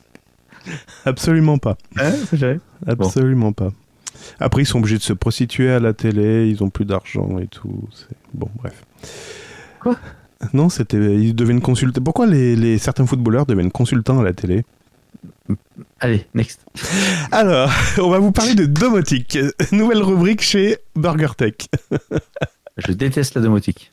Absolument 1.05 1.59
pas. 1.59 1.77
Hein. 1.99 2.13
Absolument 2.87 3.53
pas. 3.53 3.69
Après, 4.41 4.63
ils 4.63 4.67
sont 4.67 4.79
obligés 4.79 4.99
de 4.99 5.03
se 5.03 5.13
prostituer 5.13 5.71
à 5.71 5.79
la 5.79 5.93
télé, 5.93 6.49
ils 6.49 6.63
ont 6.65 6.71
plus 6.71 6.85
d'argent 6.85 7.39
et 7.39 7.47
tout. 7.47 7.89
Bon, 8.35 8.49
bref. 8.57 8.85
Quoi 9.87 9.97
Non, 10.53 10.69
c'était. 10.69 10.97
Ils 10.99 11.35
deviennent 11.35 11.61
consulter. 11.61 12.01
Pourquoi 12.01 12.27
les, 12.27 12.57
les- 12.57 12.79
certains 12.79 13.07
footballeurs 13.07 13.47
deviennent 13.47 13.71
consultants 13.73 14.19
à 14.21 14.25
la 14.25 14.33
télé? 14.33 14.65
Allez, 16.01 16.27
next. 16.35 16.61
Alors, 17.33 17.71
on 17.99 18.11
va 18.11 18.19
vous 18.19 18.33
parler 18.33 18.55
de 18.55 18.67
domotique. 18.67 19.39
Nouvelle 19.73 20.03
rubrique 20.03 20.43
chez 20.43 20.79
BurgerTech. 20.97 21.69
Je 22.77 22.93
déteste 22.93 23.35
la 23.35 23.41
domotique. 23.41 23.91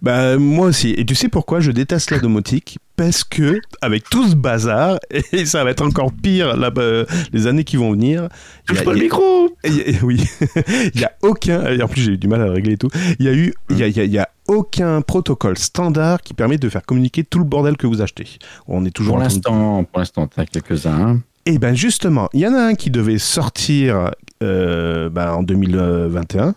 Bah, 0.00 0.36
moi 0.38 0.68
aussi. 0.68 0.90
Et 0.96 1.04
tu 1.04 1.16
sais 1.16 1.28
pourquoi 1.28 1.58
je 1.58 1.72
déteste 1.72 2.12
la 2.12 2.20
domotique? 2.20 2.78
Parce 2.94 3.24
que, 3.24 3.60
avec 3.80 4.08
tout 4.08 4.28
ce 4.28 4.36
bazar, 4.36 4.98
et 5.32 5.44
ça 5.44 5.64
va 5.64 5.70
être 5.70 5.84
encore 5.84 6.12
pire 6.12 6.56
là, 6.56 6.70
euh, 6.78 7.04
les 7.32 7.48
années 7.48 7.64
qui 7.64 7.76
vont 7.76 7.90
venir. 7.90 8.28
Touche 8.66 8.78
a- 8.80 8.84
pas 8.84 8.92
le 8.92 8.98
il 8.98 9.00
y 9.00 9.02
a- 9.02 9.04
micro 9.04 9.48
a- 9.64 10.04
Oui, 10.04 10.24
il 10.94 11.00
y 11.00 11.04
a 11.04 11.10
aucun. 11.22 11.66
Et 11.66 11.82
en 11.82 11.88
plus, 11.88 12.02
j'ai 12.02 12.12
eu 12.12 12.18
du 12.18 12.28
mal 12.28 12.40
à 12.42 12.44
le 12.46 12.52
régler 12.52 12.74
et 12.74 12.76
tout. 12.76 12.90
Il 13.18 13.26
y 13.26 13.28
a 13.28 13.32
eu, 13.32 13.52
il 13.70 13.78
y 13.78 13.82
a, 13.82 13.88
il 13.88 13.96
y 13.96 14.00
a- 14.00 14.04
il 14.04 14.12
y 14.12 14.18
a 14.18 14.28
aucun 14.46 15.00
protocole 15.02 15.58
standard 15.58 16.20
qui 16.22 16.32
permet 16.34 16.58
de 16.58 16.68
faire 16.68 16.84
communiquer 16.84 17.24
tout 17.24 17.38
le 17.40 17.44
bordel 17.44 17.76
que 17.76 17.88
vous 17.88 18.02
achetez. 18.02 18.26
On 18.68 18.84
est 18.84 18.90
toujours 18.92 19.14
Pour 19.14 19.22
l'instant, 19.22 19.82
pour 19.84 19.98
l'instant, 19.98 20.28
t'as 20.28 20.44
quelques-uns. 20.46 21.20
Et 21.44 21.58
ben 21.58 21.74
justement, 21.74 22.28
il 22.34 22.40
y 22.40 22.46
en 22.46 22.54
a 22.54 22.60
un 22.62 22.74
qui 22.74 22.90
devait 22.90 23.18
sortir 23.18 24.12
euh, 24.44 25.08
ben, 25.10 25.32
en 25.32 25.42
2021, 25.42 26.54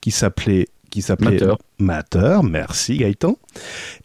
qui 0.00 0.12
s'appelait 0.12 0.68
qui 0.92 1.02
s'appelait 1.02 1.32
Matter. 1.32 1.54
Matter. 1.82 2.38
Merci 2.42 2.96
Gaëtan. 2.98 3.36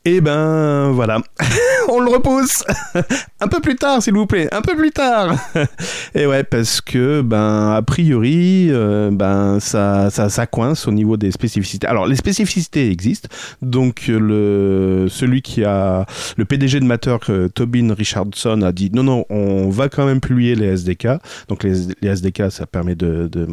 Et 0.04 0.20
ben 0.20 0.92
voilà, 0.92 1.22
on 1.90 2.00
le 2.02 2.10
repousse 2.10 2.64
un 3.40 3.48
peu 3.48 3.62
plus 3.62 3.76
tard, 3.76 4.02
s'il 4.02 4.14
vous 4.14 4.26
plaît, 4.26 4.54
un 4.54 4.62
peu 4.62 4.76
plus 4.76 4.92
tard. 4.92 5.36
Et 6.16 6.26
ouais, 6.26 6.44
parce 6.44 6.82
que 6.82 7.22
ben 7.22 7.72
a 7.74 7.82
priori, 7.82 8.68
euh, 8.70 9.10
ben 9.12 9.60
ça, 9.62 10.10
ça 10.10 10.30
ça 10.30 10.48
coince 10.48 10.88
au 10.88 10.92
niveau 10.92 11.16
des 11.18 11.32
spécificités. 11.32 11.88
Alors 11.88 12.08
les 12.08 12.16
spécificités 12.18 12.90
existent, 12.92 13.30
donc 13.62 14.08
le 14.08 15.08
celui 15.10 15.42
qui 15.42 15.64
a 15.64 16.06
le 16.36 16.46
PDG 16.46 16.80
de 16.80 16.86
Matter, 16.86 17.18
euh, 17.30 17.48
Tobin 17.50 17.94
Richardson, 17.94 18.62
a 18.64 18.72
dit 18.72 18.90
non 18.94 19.04
non, 19.04 19.26
on 19.30 19.70
va 19.70 19.88
quand 19.90 20.06
même 20.06 20.20
publier 20.20 20.56
les 20.56 20.68
SDK. 20.78 21.08
Donc 21.48 21.64
les, 21.64 21.74
les 22.02 22.10
SDK, 22.10 22.52
ça 22.52 22.66
permet 22.66 22.96
de, 22.96 23.30
de, 23.32 23.48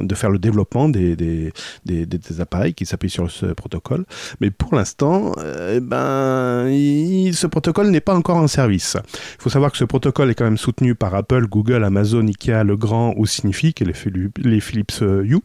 de 0.00 0.14
faire 0.14 0.30
le 0.30 0.38
développement 0.38 0.88
des, 0.88 1.16
des, 1.16 1.52
des- 1.84 2.06
des 2.06 2.40
appareils 2.40 2.74
qui 2.74 2.86
s'appuient 2.86 3.10
sur 3.10 3.30
ce 3.30 3.46
protocole. 3.54 4.04
Mais 4.40 4.50
pour 4.50 4.74
l'instant, 4.74 5.32
euh, 5.38 5.80
ben, 5.80 6.68
il- 6.70 7.34
ce 7.34 7.46
protocole 7.46 7.88
n'est 7.88 8.00
pas 8.00 8.14
encore 8.14 8.36
en 8.36 8.46
service. 8.46 8.96
Il 9.38 9.42
faut 9.42 9.50
savoir 9.50 9.72
que 9.72 9.78
ce 9.78 9.84
protocole 9.84 10.30
est 10.30 10.34
quand 10.34 10.44
même 10.44 10.58
soutenu 10.58 10.94
par 10.94 11.14
Apple, 11.14 11.46
Google, 11.46 11.84
Amazon, 11.84 12.26
Ikea, 12.26 12.64
Legrand 12.64 13.14
ou 13.16 13.26
Signifi, 13.26 13.72
qui 13.74 13.84
est 13.84 13.86
les, 13.86 13.92
Philips- 13.92 14.60
Philips 14.60 15.02
euh, 15.02 15.22
Hue, 15.24 15.40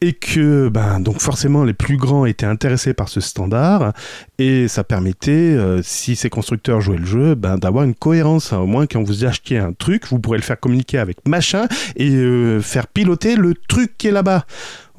et 0.00 0.12
que 0.14 0.68
ben, 0.68 1.00
donc 1.00 1.20
forcément 1.20 1.64
les 1.64 1.74
plus 1.74 1.96
grands 1.96 2.24
étaient 2.24 2.46
intéressés 2.46 2.94
par 2.94 3.08
ce 3.08 3.20
standard, 3.20 3.92
et 4.38 4.68
ça 4.68 4.84
permettait, 4.84 5.30
euh, 5.32 5.80
si 5.82 6.16
ces 6.16 6.30
constructeurs 6.30 6.80
jouaient 6.80 6.96
le 6.98 7.06
jeu, 7.06 7.34
ben, 7.34 7.56
d'avoir 7.58 7.84
une 7.84 7.94
cohérence. 7.94 8.52
Au 8.52 8.66
moins, 8.66 8.86
quand 8.86 9.02
vous 9.02 9.24
achetiez 9.24 9.58
un 9.58 9.72
truc, 9.72 10.06
vous 10.08 10.18
pourrez 10.18 10.38
le 10.38 10.42
faire 10.42 10.58
communiquer 10.58 10.98
avec 10.98 11.18
machin 11.28 11.66
et 11.96 12.58
faire 12.60 12.86
piloter 12.86 13.36
le 13.36 13.54
truc 13.68 13.96
qui 13.98 14.08
est 14.08 14.12
là-bas. 14.12 14.44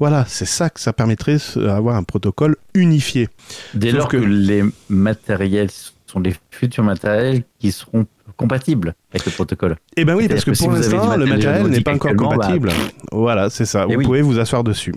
Voilà, 0.02 0.24
c'est 0.26 0.46
ça 0.46 0.68
que 0.68 0.80
ça 0.80 0.92
permettrait 0.92 1.36
d'avoir 1.54 1.94
un 1.94 2.02
protocole 2.02 2.56
unifié. 2.74 3.28
Dès 3.72 3.90
Sauf 3.90 3.98
lors 3.98 4.08
que- 4.08 4.16
que... 4.16 4.24
les 4.24 4.64
matériels 4.88 5.70
sont 6.06 6.18
les 6.18 6.34
futurs 6.50 6.82
matériels 6.82 7.44
qui 7.60 7.70
seront 7.70 8.06
compatibles 8.36 8.96
avec 9.14 9.26
le 9.26 9.30
protocole. 9.30 9.76
Eh 9.96 10.04
ben 10.04 10.16
oui, 10.16 10.26
parce 10.26 10.44
que 10.44 10.58
pour 10.58 10.72
l'instant, 10.72 11.16
le 11.16 11.24
matériel 11.26 11.68
n'est 11.68 11.82
pas 11.82 11.94
encore 11.94 12.10
actuellement, 12.10 12.30
bah, 12.30 12.34
compatible. 12.46 12.70
Voilà, 13.12 13.48
c'est 13.48 13.64
ça. 13.64 13.86
Eh 13.88 13.92
Vous 13.92 13.98
oui. 14.00 14.04
pouvez 14.04 14.22
vous 14.22 14.40
asseoir 14.40 14.64
dessus. 14.64 14.92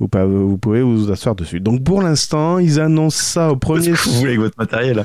Vous, 0.00 0.08
vous 0.12 0.58
pouvez 0.58 0.82
vous 0.82 1.12
asseoir 1.12 1.36
dessus. 1.36 1.60
Donc 1.60 1.84
pour 1.84 2.02
l'instant, 2.02 2.58
ils 2.58 2.80
annoncent 2.80 3.22
ça 3.22 3.52
au 3.52 3.56
premier. 3.56 3.86
Qu'est-ce 3.90 4.04
que 4.04 4.08
vous 4.08 4.14
voulez 4.16 4.30
avec 4.30 4.40
votre 4.40 4.58
matériel 4.58 5.04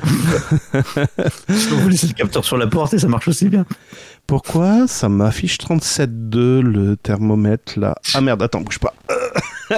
Vous 1.48 1.88
laissez 1.88 2.08
le 2.08 2.14
capteur 2.14 2.44
sur 2.44 2.56
la 2.56 2.66
porte 2.66 2.94
et 2.94 2.98
ça 2.98 3.06
marche 3.08 3.28
aussi 3.28 3.48
bien. 3.48 3.64
Pourquoi 4.26 4.86
ça 4.88 5.08
m'affiche 5.08 5.58
37.2 5.58 6.60
le 6.60 6.96
thermomètre 6.96 7.78
là? 7.78 7.94
Ah 8.14 8.20
merde, 8.20 8.42
attends, 8.42 8.62
bouge 8.62 8.78
pas. 8.78 8.94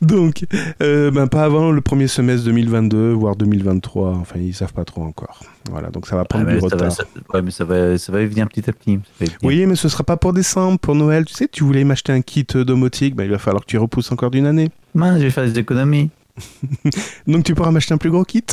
Donc, 0.00 0.44
euh, 0.82 1.10
ben, 1.10 1.26
pas 1.26 1.44
avant 1.44 1.70
le 1.72 1.80
premier 1.80 2.08
semestre 2.08 2.44
2022, 2.46 3.12
voire 3.12 3.36
2023. 3.36 4.10
Enfin, 4.16 4.38
ils 4.38 4.54
savent 4.54 4.72
pas 4.72 4.84
trop 4.84 5.02
encore. 5.02 5.40
Voilà, 5.70 5.88
donc 5.90 6.06
ça 6.06 6.14
va 6.16 6.22
Ah, 6.22 6.24
prendre 6.26 6.46
mais 6.46 6.58
du 6.58 6.64
retard. 6.64 6.78
va, 6.78 6.90
ça- 6.90 7.04
ouais, 7.34 7.42
mais 7.42 7.50
ça 7.50 7.64
va, 7.64 7.98
ça 7.98 8.12
va 8.12 8.24
venir 8.24 8.46
petit 8.48 8.68
à 8.68 8.72
petit. 8.72 8.98
Oui, 9.42 9.66
mais 9.66 9.76
ce 9.76 9.88
sera 9.88 10.04
pas 10.04 10.16
pour 10.16 10.32
décembre, 10.32 10.78
pour 10.78 10.94
Noël. 10.94 11.24
Tu 11.24 11.34
sais, 11.34 11.48
tu 11.48 11.64
voulais 11.64 11.84
m'acheter 11.84 12.12
un 12.12 12.22
kit 12.22 12.44
domotique, 12.52 13.14
ben, 13.16 13.24
il 13.24 13.30
va 13.30 13.38
falloir 13.38 13.62
que 13.64 13.70
tu 13.70 13.78
repousses 13.78 14.12
encore 14.12 14.30
d'une 14.30 14.46
année. 14.46 14.70
Mince, 14.94 15.18
je 15.18 15.24
vais 15.24 15.30
faire 15.30 15.44
des 15.44 15.58
économies. 15.58 16.10
Donc 17.26 17.44
tu 17.44 17.54
pourras 17.54 17.70
m'acheter 17.70 17.94
un 17.94 17.98
plus 17.98 18.10
gros 18.10 18.24
kit? 18.24 18.44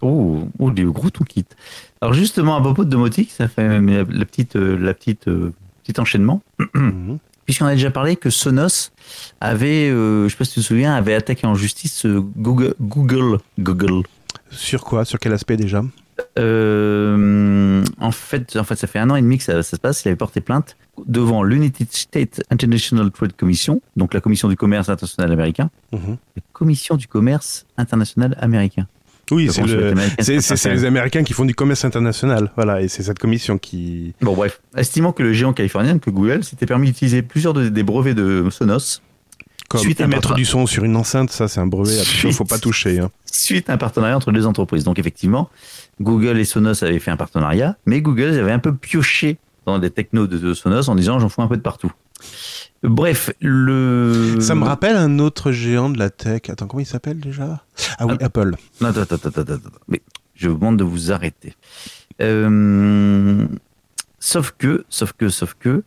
Oh, 0.00 0.42
oh, 0.58 0.70
du 0.70 0.86
gros 0.90 1.10
tout 1.10 1.24
kit. 1.24 1.44
Alors 2.02 2.14
justement, 2.14 2.56
à 2.56 2.60
propos 2.60 2.84
de 2.84 2.90
domotique, 2.90 3.30
ça 3.30 3.46
fait 3.46 3.66
la, 3.80 4.02
la 4.02 4.24
petite, 4.24 4.56
euh, 4.56 4.76
la 4.76 4.92
petite, 4.92 5.28
euh, 5.28 5.52
petit 5.84 5.98
enchaînement. 6.00 6.42
Mhm. 6.74 7.18
Puisqu'on 7.46 7.66
a 7.66 7.74
déjà 7.74 7.90
parlé 7.92 8.16
que 8.16 8.28
Sonos 8.28 8.90
avait, 9.40 9.88
euh, 9.88 10.24
je 10.24 10.32
sais 10.32 10.36
pas 10.36 10.44
si 10.44 10.54
tu 10.54 10.60
te 10.60 10.64
souviens, 10.64 10.94
avait 10.94 11.14
attaqué 11.14 11.46
en 11.46 11.54
justice 11.54 12.04
euh, 12.06 12.20
Google, 12.36 12.74
Google, 12.80 13.38
Google. 13.58 14.02
Sur 14.50 14.82
quoi? 14.84 15.04
Sur 15.04 15.18
quel 15.20 15.32
aspect 15.32 15.56
déjà? 15.56 15.82
Euh, 16.38 17.84
en 18.00 18.10
fait, 18.12 18.56
en 18.56 18.64
fait, 18.64 18.76
ça 18.76 18.86
fait 18.88 18.98
un 18.98 19.10
an 19.10 19.16
et 19.16 19.22
demi 19.22 19.38
que 19.38 19.44
ça, 19.44 19.62
ça 19.62 19.76
se 19.76 19.80
passe. 19.80 20.04
Il 20.04 20.08
avait 20.08 20.16
porté 20.16 20.40
plainte 20.40 20.76
devant 21.06 21.42
l'United 21.42 21.88
States 21.92 22.42
International 22.50 23.10
Trade 23.10 23.32
Commission, 23.34 23.80
donc 23.96 24.12
la 24.14 24.20
Commission 24.20 24.48
du 24.48 24.56
commerce 24.56 24.88
international 24.88 25.32
américain, 25.32 25.70
Mhm. 25.92 26.16
la 26.36 26.42
Commission 26.52 26.96
du 26.96 27.06
commerce 27.08 27.66
international 27.76 28.36
américain. 28.40 28.86
Oui, 29.32 29.48
c'est 29.50 29.62
le. 29.66 29.94
les 30.74 30.84
Américains 30.84 31.24
qui 31.24 31.32
font 31.32 31.44
du 31.44 31.54
commerce 31.54 31.84
international, 31.84 32.50
voilà, 32.56 32.82
et 32.82 32.88
c'est 32.88 33.02
cette 33.02 33.18
commission 33.18 33.58
qui. 33.58 34.14
Bon, 34.20 34.34
bref. 34.34 34.60
Estimant 34.76 35.12
que 35.12 35.22
le 35.22 35.32
géant 35.32 35.52
californien, 35.52 35.98
que 35.98 36.10
Google, 36.10 36.44
s'était 36.44 36.66
permis 36.66 36.88
d'utiliser 36.88 37.22
plusieurs 37.22 37.54
de- 37.54 37.68
des 37.68 37.82
brevets 37.82 38.14
de 38.14 38.46
Sonos 38.50 39.00
Comme 39.68 39.80
Suite 39.80 40.00
à 40.00 40.08
partenariat- 40.08 40.36
du 40.36 40.44
son 40.44 40.66
sur 40.66 40.84
une 40.84 40.96
enceinte, 40.96 41.30
ça 41.30 41.48
c'est 41.48 41.60
un 41.60 41.66
brevet, 41.66 41.94
il 41.96 42.04
Suite. 42.04 42.32
faut 42.34 42.44
pas 42.44 42.58
toucher. 42.58 42.98
hein. 43.00 43.10
suite 43.24 43.70
à 43.70 43.72
un 43.72 43.78
partenariat 43.78 44.14
entre 44.16 44.30
deux 44.32 44.46
entreprises. 44.46 44.84
Donc 44.84 44.98
effectivement, 44.98 45.48
Google 46.00 46.38
et 46.38 46.44
Sonos 46.44 46.84
avaient 46.84 46.98
fait 46.98 47.10
un 47.10 47.16
partenariat, 47.16 47.76
mais 47.86 48.00
Google 48.02 48.38
avait 48.38 48.52
un 48.52 48.58
peu 48.58 48.74
pioché 48.74 49.38
dans 49.66 49.78
les 49.78 49.90
technos 49.90 50.26
de, 50.26 50.54
Sonos 50.54 50.88
en 50.88 50.94
disant 50.94 51.18
j'en 51.18 51.28
fous 51.28 51.42
un 51.42 51.48
peu 51.48 51.56
de 51.56 51.62
partout. 51.62 51.92
Bref, 52.82 53.30
le. 53.40 54.38
Ça 54.40 54.54
me 54.54 54.64
rappelle 54.64 54.96
un 54.96 55.18
autre 55.18 55.52
géant 55.52 55.88
de 55.90 55.98
la 55.98 56.10
tech. 56.10 56.42
Attends, 56.48 56.66
comment 56.66 56.80
il 56.80 56.86
s'appelle 56.86 57.20
déjà? 57.20 57.64
Ah 57.98 58.06
oui, 58.06 58.14
Ah. 58.20 58.24
Apple. 58.26 58.54
Non, 58.80 58.88
attends, 58.88 59.02
attends, 59.02 59.28
attends, 59.28 59.40
attends. 59.40 59.70
Mais 59.88 60.02
je 60.34 60.48
vous 60.48 60.56
demande 60.58 60.76
de 60.78 60.84
vous 60.84 61.12
arrêter. 61.12 61.54
Euh, 62.20 63.46
Sauf 64.24 64.52
que, 64.56 64.84
sauf 64.88 65.12
que, 65.14 65.28
sauf 65.28 65.54
que, 65.58 65.82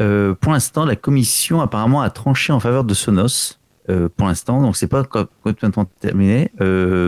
euh, 0.00 0.34
pour 0.36 0.52
l'instant, 0.52 0.84
la 0.84 0.94
commission 0.94 1.60
apparemment 1.60 2.02
a 2.02 2.10
tranché 2.10 2.52
en 2.52 2.60
faveur 2.60 2.84
de 2.84 2.94
Sonos. 2.94 3.58
euh, 3.88 4.08
pour 4.16 4.28
l'instant, 4.28 4.62
donc 4.62 4.76
c'est 4.76 4.86
pas 4.86 5.02
co- 5.02 5.24
complètement 5.42 5.84
terminé, 6.00 6.52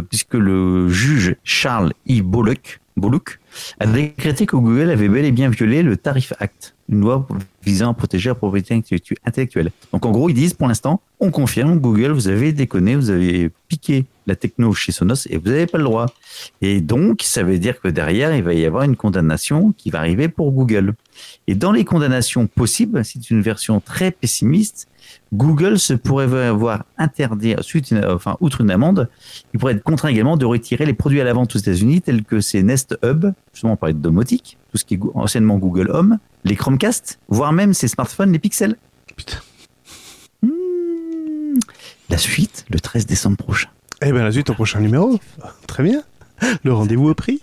puisque 0.09 0.35
le 0.35 0.89
juge 0.89 1.37
Charles 1.45 1.93
E. 2.11 2.21
Bollock, 2.23 2.81
Bollock 2.97 3.39
a 3.81 3.87
décrété 3.87 4.47
que 4.47 4.57
Google 4.57 4.91
avait 4.91 5.09
bel 5.09 5.25
et 5.25 5.33
bien 5.33 5.49
violé 5.51 5.83
le 5.83 5.97
Tarif 5.97 6.33
Act, 6.39 6.75
une 6.89 7.01
loi 7.01 7.27
visant 7.65 7.91
à 7.91 7.95
protéger 7.95 8.31
la 8.31 8.35
propriété 8.35 8.75
intellectu- 8.75 9.17
intellectuelle. 9.25 9.71
Donc 9.93 10.05
en 10.07 10.11
gros, 10.11 10.29
ils 10.29 10.35
disent 10.35 10.55
pour 10.55 10.69
l'instant, 10.69 11.01
on 11.21 11.31
confirme, 11.31 11.79
Google, 11.79 12.11
vous 12.13 12.29
avez 12.29 12.53
déconné, 12.53 12.97
vous 12.97 13.11
avez 13.11 13.51
piqué 13.69 14.07
la 14.27 14.35
techno 14.37 14.73
chez 14.73 14.93
Sonos 14.93 15.27
et 15.31 15.37
vous 15.37 15.49
n'avez 15.49 15.67
pas 15.67 15.79
le 15.79 15.85
droit. 15.85 16.07
Et 16.61 16.81
donc, 16.81 17.23
ça 17.23 17.43
veut 17.43 17.59
dire 17.59 17.81
que 17.81 17.89
derrière, 17.89 18.35
il 18.35 18.43
va 18.43 18.55
y 18.55 18.65
avoir 18.65 18.83
une 18.85 18.97
condamnation 18.97 19.73
qui 19.77 19.91
va 19.91 19.99
arriver 20.01 20.29
pour 20.29 20.51
Google. 20.53 20.95
Et 21.47 21.55
dans 21.55 21.73
les 21.73 21.85
condamnations 21.85 22.47
possibles, 22.47 23.05
c'est 23.05 23.31
une 23.31 23.41
version 23.43 23.81
très 23.81 24.11
pessimiste, 24.11 24.89
Google 25.33 25.79
se 25.79 25.95
pourrait 25.95 26.51
voir 26.53 26.85
interdire, 26.97 27.63
suite 27.65 27.91
une- 27.91 28.05
enfin, 28.05 28.37
outre 28.41 28.61
une 28.61 28.71
amende, 28.71 29.09
il 29.53 29.59
pourrait 29.61 29.75
être 29.75 29.83
contraint 29.83 30.09
également 30.09 30.37
de 30.37 30.45
retirer 30.47 30.87
les 30.87 30.93
produits 30.95 31.21
à 31.21 31.25
la 31.25 31.33
vente 31.33 31.55
aux 31.57 31.59
États-Unis 31.59 32.01
tels 32.03 32.23
que 32.25 32.41
ces 32.41 32.63
Nest 32.63 32.97
Hub, 33.05 33.27
justement 33.53 33.73
on 33.73 33.77
parlait 33.77 33.95
de 33.95 33.99
domotique, 33.99 34.59
tout 34.71 34.79
ce 34.79 34.85
qui 34.85 34.95
est 34.95 35.01
anciennement 35.15 35.59
Google 35.59 35.91
Home, 35.93 36.19
les 36.45 36.55
Chromecast, 36.57 37.19
voire 37.29 37.52
même 37.53 37.75
ces 37.75 37.89
smartphones, 37.89 38.33
les 38.33 38.39
Pixels. 38.39 38.77
Putain. 39.17 39.39
Hmm. 40.43 41.59
La 42.11 42.19
suite, 42.19 42.65
le 42.71 42.81
13 42.81 43.07
décembre 43.07 43.37
prochain. 43.37 43.69
Eh 44.03 44.13
bien, 44.13 44.25
la 44.25 44.33
suite 44.33 44.51
au 44.51 44.55
prochain 44.55 44.81
numéro. 44.81 45.19
Très 45.67 45.83
bien. 45.83 46.03
Le 46.65 46.73
rendez-vous 46.73 47.09
au 47.09 47.15
prix. 47.15 47.41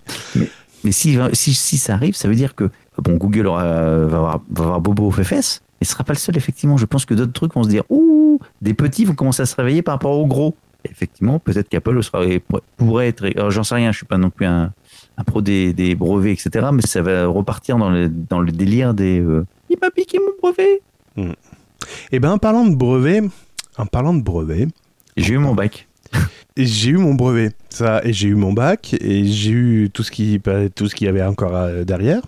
Mais 0.84 0.92
si, 0.92 1.18
si, 1.34 1.54
si 1.54 1.78
ça 1.78 1.94
arrive, 1.94 2.16
ça 2.16 2.28
veut 2.28 2.36
dire 2.36 2.56
que 2.56 2.70
bon, 2.98 3.16
Google 3.16 3.48
aura, 3.48 3.64
va, 3.64 4.18
avoir, 4.18 4.42
va 4.50 4.64
avoir 4.64 4.82
Bobo 4.82 5.08
aux 5.08 5.12
fesses, 5.12 5.62
et 5.82 5.86
ce 5.86 5.92
sera 5.92 6.04
pas 6.04 6.14
le 6.14 6.20
seul, 6.20 6.38
effectivement. 6.38 6.78
Je 6.78 6.86
pense 6.86 7.06
que 7.06 7.14
d'autres 7.14 7.34
trucs 7.34 7.54
vont 7.54 7.64
se 7.64 7.70
dire 7.70 7.84
Ouh, 7.90 8.40
des 8.62 8.74
petits 8.74 9.06
vont 9.06 9.16
commencer 9.16 9.42
à 9.42 9.46
se 9.46 9.56
réveiller 9.56 9.82
par 9.82 9.96
rapport 9.96 10.18
aux 10.18 10.28
gros. 10.28 10.56
Et 10.86 10.92
effectivement, 10.92 11.40
peut-être 11.40 11.70
qu'Apple 11.70 12.00
pourrait 12.78 13.08
être. 13.08 13.50
J'en 13.50 13.64
sais 13.64 13.76
rien, 13.76 13.92
je 13.92 13.98
suis 13.98 14.06
pas 14.06 14.18
non 14.18 14.30
plus 14.30 14.46
un, 14.46 14.72
un 15.18 15.24
pro 15.24 15.42
des, 15.42 15.74
des 15.74 15.96
brevets, 15.96 16.32
etc. 16.32 16.68
Mais 16.74 16.82
ça 16.82 17.02
va 17.02 17.28
repartir 17.28 17.78
dans 17.78 17.90
le, 17.90 18.10
dans 18.10 18.40
le 18.40 18.52
délire 18.52 18.94
des 18.94 19.20
euh, 19.20 19.46
Il 19.70 19.78
m'a 19.82 19.92
piqué 19.92 20.20
mon 20.20 20.32
brevet. 20.42 20.82
Eh 22.12 22.20
bien, 22.20 22.32
en 22.34 22.38
parlant 22.38 22.66
de 22.66 22.76
brevet, 22.76 23.22
en 23.78 23.86
parlant 23.86 24.14
de 24.14 24.22
brevet, 24.22 24.68
Et 25.16 25.24
J'ai 25.24 25.34
eu 25.34 25.38
mon 25.38 25.54
bac. 25.54 25.88
J'ai 26.58 26.90
eu 26.90 26.98
mon 26.98 27.14
brevet, 27.14 27.52
ça, 27.70 28.02
et 28.04 28.12
j'ai 28.14 28.28
eu 28.30 28.36
mon 28.36 28.52
bac, 28.52 28.96
et 29.00 29.26
j'ai 29.26 29.52
eu 29.52 29.90
tout 29.94 30.04
ce 30.04 30.12
qui, 30.12 30.40
bah, 30.40 30.68
tout 30.70 30.88
ce 30.90 30.96
qu'il 30.96 31.06
y 31.06 31.10
avait 31.10 31.24
encore 31.24 31.56
euh, 31.56 31.84
derrière. 31.86 32.22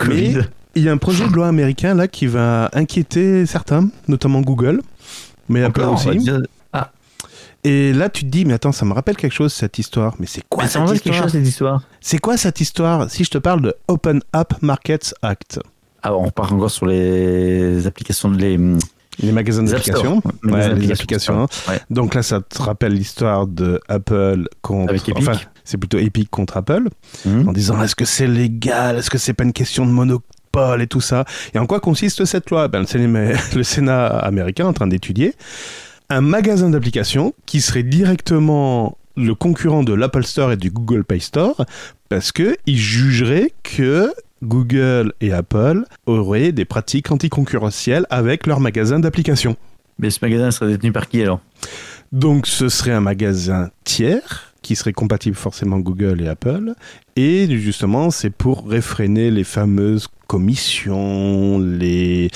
Mais 0.00 0.32
Covid. 0.32 0.38
il 0.74 0.84
y 0.84 0.88
a 0.88 0.92
un 0.92 0.96
projet 0.96 1.26
de 1.28 1.32
loi 1.32 1.48
américain 1.48 1.94
là 1.94 2.08
qui 2.08 2.26
va 2.26 2.70
inquiéter 2.72 3.44
certains, 3.44 3.88
notamment 4.06 4.40
Google, 4.40 4.80
mais 5.48 5.62
Apple 5.64 5.82
aussi. 5.82 6.16
dire- 6.18 6.42
Et 7.64 7.92
là, 7.92 8.08
tu 8.08 8.22
te 8.22 8.28
dis, 8.30 8.44
mais 8.44 8.54
attends, 8.54 8.70
ça 8.72 8.84
me 8.86 8.92
rappelle 8.94 9.16
quelque 9.16 9.32
chose 9.34 9.52
cette 9.52 9.78
histoire. 9.80 10.14
Mais 10.20 10.26
c'est 10.26 10.42
quoi 10.48 10.62
Mais 10.62 10.68
ça 10.68 10.74
cette 10.74 10.80
me 10.82 10.86
rappelle 10.86 11.00
quelque 11.00 11.12
histoire? 11.14 11.28
chose, 11.28 11.32
cette 11.32 11.48
histoire. 11.48 11.82
C'est 12.00 12.18
quoi 12.18 12.36
cette 12.36 12.60
histoire 12.60 13.10
Si 13.10 13.24
je 13.24 13.30
te 13.30 13.38
parle 13.38 13.60
de 13.62 13.74
Open 13.88 14.20
App 14.32 14.62
Markets 14.62 15.12
Act, 15.22 15.58
Ah, 16.02 16.14
on 16.14 16.30
part 16.30 16.52
encore 16.52 16.70
sur 16.70 16.86
les 16.86 17.86
applications 17.86 18.30
de 18.30 18.38
les. 18.38 18.58
les 19.20 19.32
magasins 19.32 19.62
les 19.62 19.68
Store. 19.68 19.78
d'applications. 19.78 20.22
Ouais, 20.44 20.52
Ouais, 20.52 20.74
les 20.74 20.92
applications. 20.92 21.46
Ouais. 21.68 21.80
Donc 21.90 22.14
là, 22.14 22.22
ça 22.22 22.40
te 22.40 22.62
rappelle 22.62 22.92
l'histoire 22.92 23.46
de 23.46 23.80
Apple 23.88 24.48
contre. 24.62 24.90
Avec 24.90 25.08
Epic. 25.08 25.28
Enfin, 25.28 25.38
c'est 25.64 25.76
plutôt 25.78 25.98
Epic 25.98 26.30
contre 26.30 26.56
Apple. 26.56 26.88
Mhm. 27.24 27.48
en 27.48 27.52
disant 27.52 27.82
est-ce 27.82 27.96
que 27.96 28.04
c'est 28.04 28.26
légal, 28.28 28.96
est-ce 28.98 29.10
que 29.10 29.18
c'est 29.18 29.34
pas 29.34 29.44
une 29.44 29.52
question 29.52 29.86
de 29.86 29.90
monopole 29.90 30.80
et 30.80 30.86
tout 30.86 31.00
ça? 31.00 31.24
Et 31.54 31.58
en 31.58 31.66
quoi 31.66 31.80
consiste 31.80 32.24
cette 32.24 32.50
loi? 32.50 32.68
Ben, 32.68 32.80
le, 32.80 32.86
Sénat, 32.86 33.32
le 33.54 33.62
Sénat 33.62 34.06
américain 34.06 34.64
est 34.64 34.68
en 34.68 34.72
train 34.72 34.86
d'étudier 34.86 35.34
un 36.10 36.20
magasin 36.22 36.70
d'applications 36.70 37.34
qui 37.44 37.60
serait 37.60 37.82
directement 37.82 38.96
le 39.16 39.34
concurrent 39.34 39.82
de 39.82 39.92
l'Apple 39.92 40.24
Store 40.24 40.52
et 40.52 40.56
du 40.56 40.70
Google 40.70 41.04
Play 41.04 41.18
Store 41.20 41.64
parce 42.08 42.32
que 42.32 42.56
il 42.66 42.78
jugerait 42.78 43.52
que 43.62 44.12
Google 44.42 45.12
et 45.20 45.32
Apple 45.32 45.84
auraient 46.06 46.52
des 46.52 46.64
pratiques 46.64 47.10
anticoncurrentielles 47.10 48.06
avec 48.10 48.46
leur 48.46 48.60
magasin 48.60 49.00
d'applications. 49.00 49.56
Mais 49.98 50.10
ce 50.10 50.18
magasin 50.22 50.50
serait 50.50 50.70
détenu 50.72 50.92
par 50.92 51.08
qui 51.08 51.22
alors? 51.22 51.40
Donc 52.12 52.46
ce 52.46 52.68
serait 52.68 52.92
un 52.92 53.00
magasin 53.00 53.70
tiers 53.84 54.54
qui 54.62 54.76
serait 54.76 54.92
compatible 54.92 55.36
forcément 55.36 55.78
Google 55.78 56.20
et 56.20 56.28
Apple. 56.28 56.74
Et 57.16 57.48
justement, 57.58 58.10
c'est 58.10 58.30
pour 58.30 58.68
réfréner 58.68 59.30
les 59.30 59.44
fameuses 59.44 60.08
commissions, 60.26 61.58
les 61.58 62.30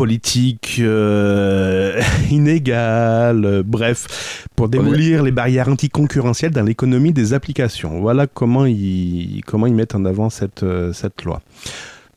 politiques 0.00 0.76
euh, 0.80 2.00
inégales, 2.30 3.44
euh, 3.44 3.62
bref, 3.62 4.46
pour 4.56 4.70
démolir 4.70 5.22
les 5.22 5.30
barrières 5.30 5.68
anticoncurrentielles 5.68 6.52
dans 6.52 6.62
l'économie 6.62 7.12
des 7.12 7.34
applications. 7.34 8.00
Voilà 8.00 8.26
comment 8.26 8.64
ils, 8.64 9.42
comment 9.44 9.66
ils 9.66 9.74
mettent 9.74 9.94
en 9.94 10.06
avant 10.06 10.30
cette, 10.30 10.62
euh, 10.62 10.94
cette 10.94 11.22
loi. 11.24 11.42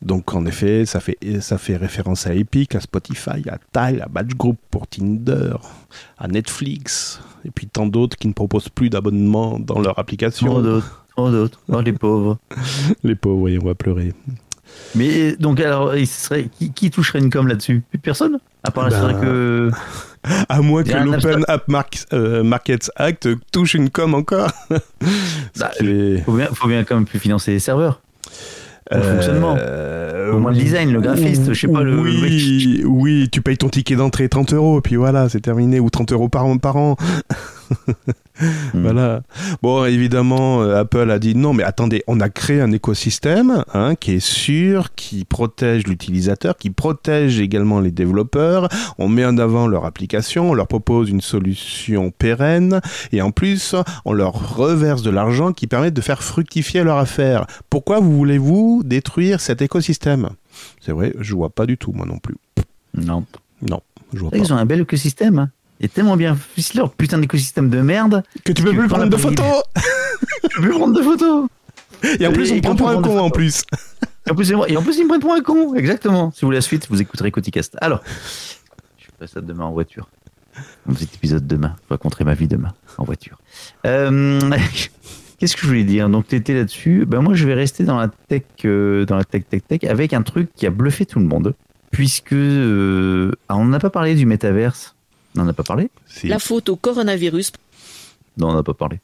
Donc 0.02 0.34
en 0.34 0.46
effet, 0.46 0.86
ça 0.86 1.02
fait, 1.02 1.18
ça 1.42 1.58
fait 1.58 1.76
référence 1.76 2.26
à 2.26 2.34
Epic, 2.34 2.74
à 2.74 2.80
Spotify, 2.80 3.44
à 3.50 3.58
Tile, 3.74 4.02
à 4.02 4.08
Batch 4.08 4.34
Group 4.38 4.56
pour 4.72 4.88
Tinder, 4.88 5.56
à 6.18 6.30
Netflix, 6.30 7.20
et 7.44 7.52
puis 7.52 7.68
tant 7.68 7.86
d'autres 7.86 8.16
qui 8.16 8.30
ne 8.30 8.34
proposent 8.34 8.70
plus 8.70 8.90
d'abonnement 8.90 9.60
dans 9.60 9.82
leur 9.82 10.00
application. 10.00 10.48
Trop 10.48 10.62
d'autres. 10.62 11.06
Trop 11.18 11.30
d'autres. 11.30 11.60
Oh, 11.68 11.82
les 11.82 11.92
pauvres. 11.92 12.38
Les 13.04 13.16
pauvres, 13.16 13.42
oui, 13.42 13.60
on 13.62 13.66
va 13.66 13.76
pleurer. 13.76 14.14
Mais 14.96 15.36
donc, 15.38 15.60
alors, 15.60 15.96
il 15.96 16.06
serait, 16.08 16.50
qui, 16.58 16.72
qui 16.72 16.92
toucherait 16.92 17.20
une 17.20 17.30
com 17.32 17.48
là-dessus? 17.48 17.82
Plus 17.90 18.00
personne? 18.00 18.38
À 18.64 18.72
part 18.72 18.90
Ben, 18.90 19.00
vrai 19.02 19.14
que. 19.16 19.72
À 20.48 20.62
moins 20.62 20.84
que 20.84 20.94
l'Open 20.94 21.44
App 21.50 21.68
Mark- 21.68 22.06
euh, 22.14 22.44
Markets 22.44 22.90
Act 22.96 23.28
touche 23.52 23.74
une 23.74 23.90
com 23.90 24.14
encore. 24.14 24.52
Bah, 25.60 25.72
est- 25.82 26.24
Faut 26.24 26.32
bien, 26.32 26.48
faut 26.54 26.68
bien 26.70 26.84
quand 26.86 26.96
même 26.96 27.06
plus 27.06 27.20
financer 27.20 27.52
les 27.52 27.60
serveurs. 27.60 28.02
le 28.90 29.02
fonctionnement. 29.02 29.56
Euh, 29.60 30.32
Au 30.32 30.40
moins 30.40 30.52
le 30.52 30.58
design, 30.58 30.94
le 30.94 31.02
graphiste, 31.02 31.52
je 31.54 31.60
sais 31.60 31.68
pas, 31.68 31.84
le- 31.84 32.00
Oui, 32.00 32.84
oui, 32.86 33.30
tu 33.32 33.42
payes 33.42 33.58
ton 33.58 33.68
ticket 33.68 33.96
d'entrée 33.98 34.30
30 34.30 34.54
euros, 34.54 34.80
et 34.80 34.82
puis 34.82 34.96
voilà, 34.96 35.28
c'est 35.28 35.42
terminé, 35.42 35.80
ou 35.82 35.90
30 35.90 36.14
euros 36.14 36.30
par 36.30 36.46
an. 36.46 36.58
Par 36.58 36.78
an. 36.78 36.96
Hmm. 38.74 38.82
Voilà. 38.82 39.22
Bon, 39.62 39.86
évidemment, 39.86 40.64
euh, 40.64 40.80
Apple 40.80 41.12
a 41.12 41.20
dit 41.20 41.36
non, 41.36 41.54
mais 41.54 41.64
attendez, 41.64 42.04
on 42.08 42.20
a 42.20 42.30
créé 42.30 42.62
un 42.62 42.72
écosystème 42.72 43.64
hein, 43.74 43.94
qui 43.96 44.14
est 44.14 44.20
sûr, 44.20 44.96
qui 44.96 45.24
protège 45.24 45.86
l'utilisateur, 45.86 46.58
qui 46.58 46.72
protège 46.72 47.40
également 47.40 47.80
les 47.80 47.92
développeurs. 47.92 48.70
On 48.98 49.08
met 49.08 49.24
en 49.24 49.38
avant 49.38 49.68
leur 49.68 49.86
application, 49.86 50.50
on 50.50 50.54
leur 50.56 50.68
propose 50.68 51.10
une 51.10 51.22
solution 51.22 52.10
pérenne, 52.12 52.82
et 53.12 53.22
en 53.22 53.30
plus, 53.32 53.76
on 54.06 54.14
leur 54.14 54.56
reverse 54.58 55.04
de 55.04 55.12
l'argent 55.12 55.54
qui 55.54 55.68
permet 55.68 55.92
de 55.92 56.02
faire 56.02 56.24
fructifier 56.24 56.84
leur 56.84 56.98
affaire. 56.98 57.46
Pourquoi 57.70 58.00
vous 58.00 58.18
voulez-vous 58.18 58.82
détruire 58.84 59.42
cet 59.42 59.62
écosystème? 59.62 60.30
C'est 60.82 60.92
vrai, 60.92 61.14
je 61.20 61.36
vois 61.36 61.50
pas 61.52 61.66
du 61.68 61.78
tout, 61.78 61.92
moi 61.92 62.06
non 62.08 62.18
plus. 62.18 62.36
Non. 62.96 63.26
Non, 63.68 63.82
je 64.14 64.20
vois 64.20 64.32
pas. 64.32 64.38
Ils 64.38 64.52
ont 64.52 64.58
un 64.58 64.66
bel 64.66 64.82
écosystème. 64.82 65.40
hein. 65.40 65.50
Il 65.80 65.86
est 65.86 65.94
tellement 65.94 66.16
bien 66.16 66.36
ficelé, 66.36 66.80
leur 66.80 66.92
putain 66.92 67.18
d'écosystème 67.18 67.70
de 67.70 67.82
merde. 67.82 68.24
Que 68.44 68.52
tu 68.52 68.64
peux 68.64 68.72
Tu 68.72 68.78
plus 68.78 68.88
prendre 68.88 69.08
de 69.08 69.18
photos 69.18 69.64
Je 70.44 70.56
peux 70.56 70.62
plus 70.62 70.72
prendre 70.72 70.94
de 70.98 71.02
photos. 71.02 71.48
Et 72.20 72.28
en 72.28 72.32
plus, 72.32 72.52
on 72.52 72.62
prend 72.62 72.76
pour 72.76 72.90
un 72.90 73.02
con 73.02 73.18
en 73.20 73.30
plus. 73.30 73.64
Et 74.28 74.32
en 74.32 74.36
plus, 74.36 74.52
et 74.52 74.78
en 74.78 74.84
plus, 74.84 74.98
ils 74.98 75.04
me 75.04 75.08
prennent 75.10 75.22
pour 75.22 75.34
un 75.34 75.42
con. 75.42 75.76
Exactement. 75.76 76.32
Si 76.32 76.42
vous 76.42 76.48
voulez 76.48 76.58
la 76.58 76.62
suite, 76.62 76.88
vous 76.90 77.02
écouterez 77.02 77.32
Coticast. 77.32 77.78
Alors, 77.82 78.02
je 78.98 79.06
ferai 79.16 79.28
ça 79.28 79.42
demain 79.42 79.66
en 79.66 79.72
voiture. 79.72 80.10
Un 80.90 80.94
petit 80.94 81.10
épisode 81.16 81.48
demain. 81.48 81.76
Je 81.86 81.90
raconterai 81.90 82.24
ma 82.24 82.34
vie 82.34 82.48
demain 82.48 82.74
en 82.98 83.04
voiture. 83.04 83.40
Euh, 83.86 84.40
Qu'est-ce 85.40 85.56
que 85.56 85.64
je 85.64 85.68
voulais 85.68 85.84
dire? 85.84 86.08
Donc, 86.10 86.28
tu 86.28 86.36
étais 86.36 86.54
là-dessus. 86.54 87.06
Ben, 87.06 87.22
moi, 87.22 87.34
je 87.34 87.46
vais 87.46 87.54
rester 87.54 87.84
dans 87.84 87.98
la 87.98 88.10
tech, 88.28 88.44
euh, 88.66 89.06
dans 89.06 89.18
la 89.18 89.24
tech, 89.26 89.44
tech, 89.50 89.62
tech, 89.68 89.84
avec 89.84 90.14
un 90.14 90.22
truc 90.22 90.50
qui 90.56 90.66
a 90.66 90.70
bluffé 90.70 91.06
tout 91.06 91.20
le 91.20 91.26
monde. 91.26 91.54
Puisque. 91.92 92.34
euh, 92.34 93.32
on 93.50 93.66
n'a 93.66 93.80
pas 93.80 93.90
parlé 93.90 94.16
du 94.16 94.26
métaverse. 94.26 94.96
On 95.36 95.44
n'en 95.44 95.48
a 95.50 95.54
pas 95.54 95.64
parlé 95.64 95.90
Si. 96.08 96.28
La 96.28 96.40
faute 96.40 96.70
au 96.70 96.76
coronavirus. 96.76 97.52
Non, 98.38 98.50
on 98.50 98.54
n'a 98.54 98.64
pas 98.64 98.74
parlé. 98.74 99.00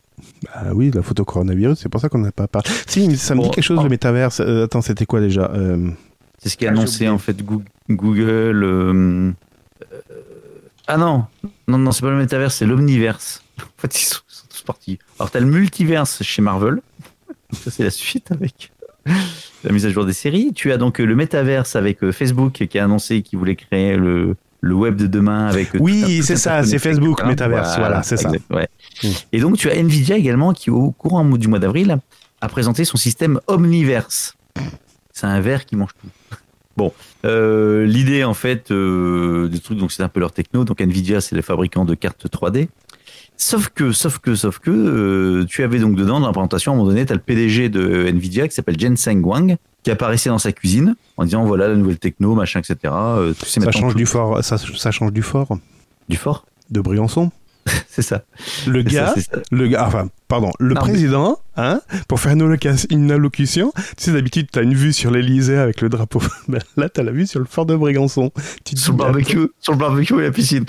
Ah 0.54 0.74
oui, 0.74 0.92
la 0.92 1.02
photo 1.02 1.24
coronavirus, 1.24 1.80
c'est 1.80 1.90
pour 1.90 2.02
ça 2.02 2.10
qu'on 2.10 2.18
n'a 2.20 2.32
pas 2.32 2.48
parlé. 2.48 2.70
Si, 2.88 3.16
ça 3.18 3.36
me 3.36 3.42
dit 3.44 3.52
quelque 3.52 3.64
chose, 3.64 3.78
oh. 3.80 3.84
le 3.84 3.90
métaverse. 3.90 4.40
Euh, 4.42 4.66
attends, 4.66 4.82
c'était 4.82 5.06
quoi 5.06 5.22
déjà 5.22 5.52
Euh, 5.54 5.90
C'est 6.40 6.50
ce 6.50 6.58
qu'a 6.58 6.68
Ah, 6.70 6.72
annoncé 6.72 7.08
en 7.08 7.18
fait 7.18 7.42
Goo- 7.44 7.64
Google. 7.90 8.64
euh, 8.64 9.32
euh, 9.92 10.02
Ah 10.88 10.98
non, 10.98 11.26
non, 11.68 11.78
non, 11.78 11.92
c'est 11.92 12.02
pas 12.02 12.10
le 12.10 12.18
métaverse, 12.18 12.56
c'est 12.56 12.66
l'omniverse. 12.66 13.44
En 13.60 13.82
fait, 13.82 14.00
ils 14.00 14.06
sont, 14.06 14.20
ils 14.30 14.34
sont 14.36 14.46
tous 14.50 14.62
partis. 14.64 15.00
Alors, 15.20 15.32
t'as 15.32 15.40
le 15.40 15.46
multiverse 15.46 16.22
chez 16.24 16.42
Marvel. 16.42 16.82
Ça, 17.54 17.72
c'est 17.72 17.84
la 17.84 17.90
suite 17.92 18.32
avec 18.32 18.72
la 19.64 19.72
mise 19.72 19.86
à 19.86 19.90
jour 19.90 20.06
des 20.06 20.14
séries. 20.14 20.52
Tu 20.54 20.72
as 20.72 20.78
donc 20.78 21.00
le 21.00 21.16
métaverse 21.16 21.76
avec 21.76 22.10
Facebook 22.12 22.54
qui 22.68 22.80
a 22.80 22.84
annoncé 22.84 23.22
qu'il 23.22 23.40
voulait 23.40 23.56
créer 23.56 23.96
le, 23.96 24.36
le 24.62 24.76
web 24.76 24.95
de 24.95 25.07
demain 25.07 25.47
avec. 25.47 25.70
Oui, 25.80 26.22
c'est 26.24 26.36
ça, 26.36 26.64
c'est 26.64 26.80
Facebook. 26.80 27.24
Metaverse, 27.24 27.78
voilà, 27.78 28.03
c'est 28.03 28.18
ça. 28.18 28.30
ouais. 28.49 28.68
Mm. 29.03 29.07
Et 29.32 29.39
donc, 29.39 29.57
tu 29.57 29.70
as 29.70 29.76
Nvidia 29.76 30.18
également 30.18 30.53
qui, 30.53 30.70
au 30.70 30.91
courant 30.91 31.24
du 31.26 31.47
mois 31.47 31.60
d'avril, 31.60 31.97
a 32.41 32.49
présenté 32.49 32.86
son 32.86 32.97
système 32.97 33.39
Omniverse. 33.47 34.36
C'est 35.12 35.28
un 35.28 35.39
verre 35.41 35.66
qui 35.66 35.76
mange 35.76 35.91
tout. 35.99 36.07
Bon, 36.78 36.93
euh, 37.26 37.86
l'idée 37.86 38.24
en 38.24 38.34
fait 38.34 38.72
euh, 38.72 39.49
du 39.49 39.60
truc, 39.60 39.78
donc 39.78 39.91
c'est 39.91 40.01
un 40.01 40.07
peu 40.07 40.22
leur 40.22 40.32
techno. 40.32 40.64
Donc 40.64 40.80
Nvidia, 40.80 41.20
c'est 41.20 41.36
le 41.36 41.41
fabricant 41.41 41.84
de 41.84 41.93
cartes 41.93 42.26
3D. 42.26 42.70
Sauf 43.42 43.70
que, 43.70 43.94
sauf 43.94 44.18
que, 44.20 44.36
sauf 44.36 44.60
que, 44.60 44.70
euh, 44.70 45.46
tu 45.46 45.64
avais 45.64 45.80
donc 45.80 45.96
dedans 45.96 46.20
dans 46.20 46.28
la 46.28 46.34
présentation 46.34 46.74
à 46.74 46.76
un 46.76 46.78
moment 46.78 46.90
donné, 46.90 47.06
tu 47.06 47.14
as 47.14 47.16
le 47.16 47.22
PDG 47.22 47.70
de 47.70 48.06
Nvidia 48.08 48.50
qui 48.50 48.54
s'appelle 48.54 48.78
Jensen 48.78 49.22
Huang 49.22 49.56
qui 49.82 49.92
apparaissait 49.92 50.28
dans 50.30 50.40
sa 50.40 50.52
cuisine 50.52 50.96
en 51.16 51.24
disant 51.24 51.46
voilà 51.46 51.70
la 51.70 51.76
nouvelle 51.76 52.00
techno, 52.00 52.36
machin, 52.36 52.60
etc. 52.60 52.76
Euh, 52.94 53.34
tu 53.40 53.46
sais, 53.46 53.62
Ça 53.62 53.72
change 53.72 53.96
du 53.96 54.06
fort, 54.06 54.44
ça, 54.44 54.58
ça 54.58 54.92
change 54.92 55.14
du 55.14 55.22
fort 55.22 55.58
du 56.10 56.18
fort. 56.18 56.46
de 56.70 56.82
Briançon. 56.82 57.32
C'est 57.88 58.02
ça. 58.02 58.24
Le 58.68 58.84
ça, 58.84 58.90
gars, 58.90 59.14
ça. 59.16 59.38
le 59.52 59.68
gars, 59.68 59.86
enfin, 59.88 60.10
pardon, 60.28 60.52
le 60.60 60.74
Non, 60.74 60.82
mais- 60.84 60.92
président, 60.92 61.40
hein, 61.56 61.80
pour 62.10 62.20
faire 62.20 62.34
une, 62.34 63.12
allocution, 63.12 63.72
tu 63.76 63.84
sais, 64.06 64.12
d'habitude, 64.12 64.48
t'as 64.52 64.64
une 64.64 64.74
vue 64.74 64.92
sur 64.92 65.12
l'Elysée 65.12 65.58
avec 65.58 65.80
le 65.82 65.88
drapeau. 65.88 66.22
Ben, 66.50 66.60
là, 66.76 66.90
t'as 66.90 67.04
la 67.04 67.12
vue 67.12 67.26
sur 67.28 67.40
le 67.40 67.46
fort 67.46 67.66
de 67.66 67.76
Brégançon. 67.76 68.32
Tu 68.66 68.76
Sur 68.76 68.94
le 68.94 68.98
barbecue, 68.98 69.48
sur 69.62 69.74
le 69.74 69.78
barbecue 69.80 70.20
et 70.20 70.24
la 70.24 70.32
piscine. 70.32 70.66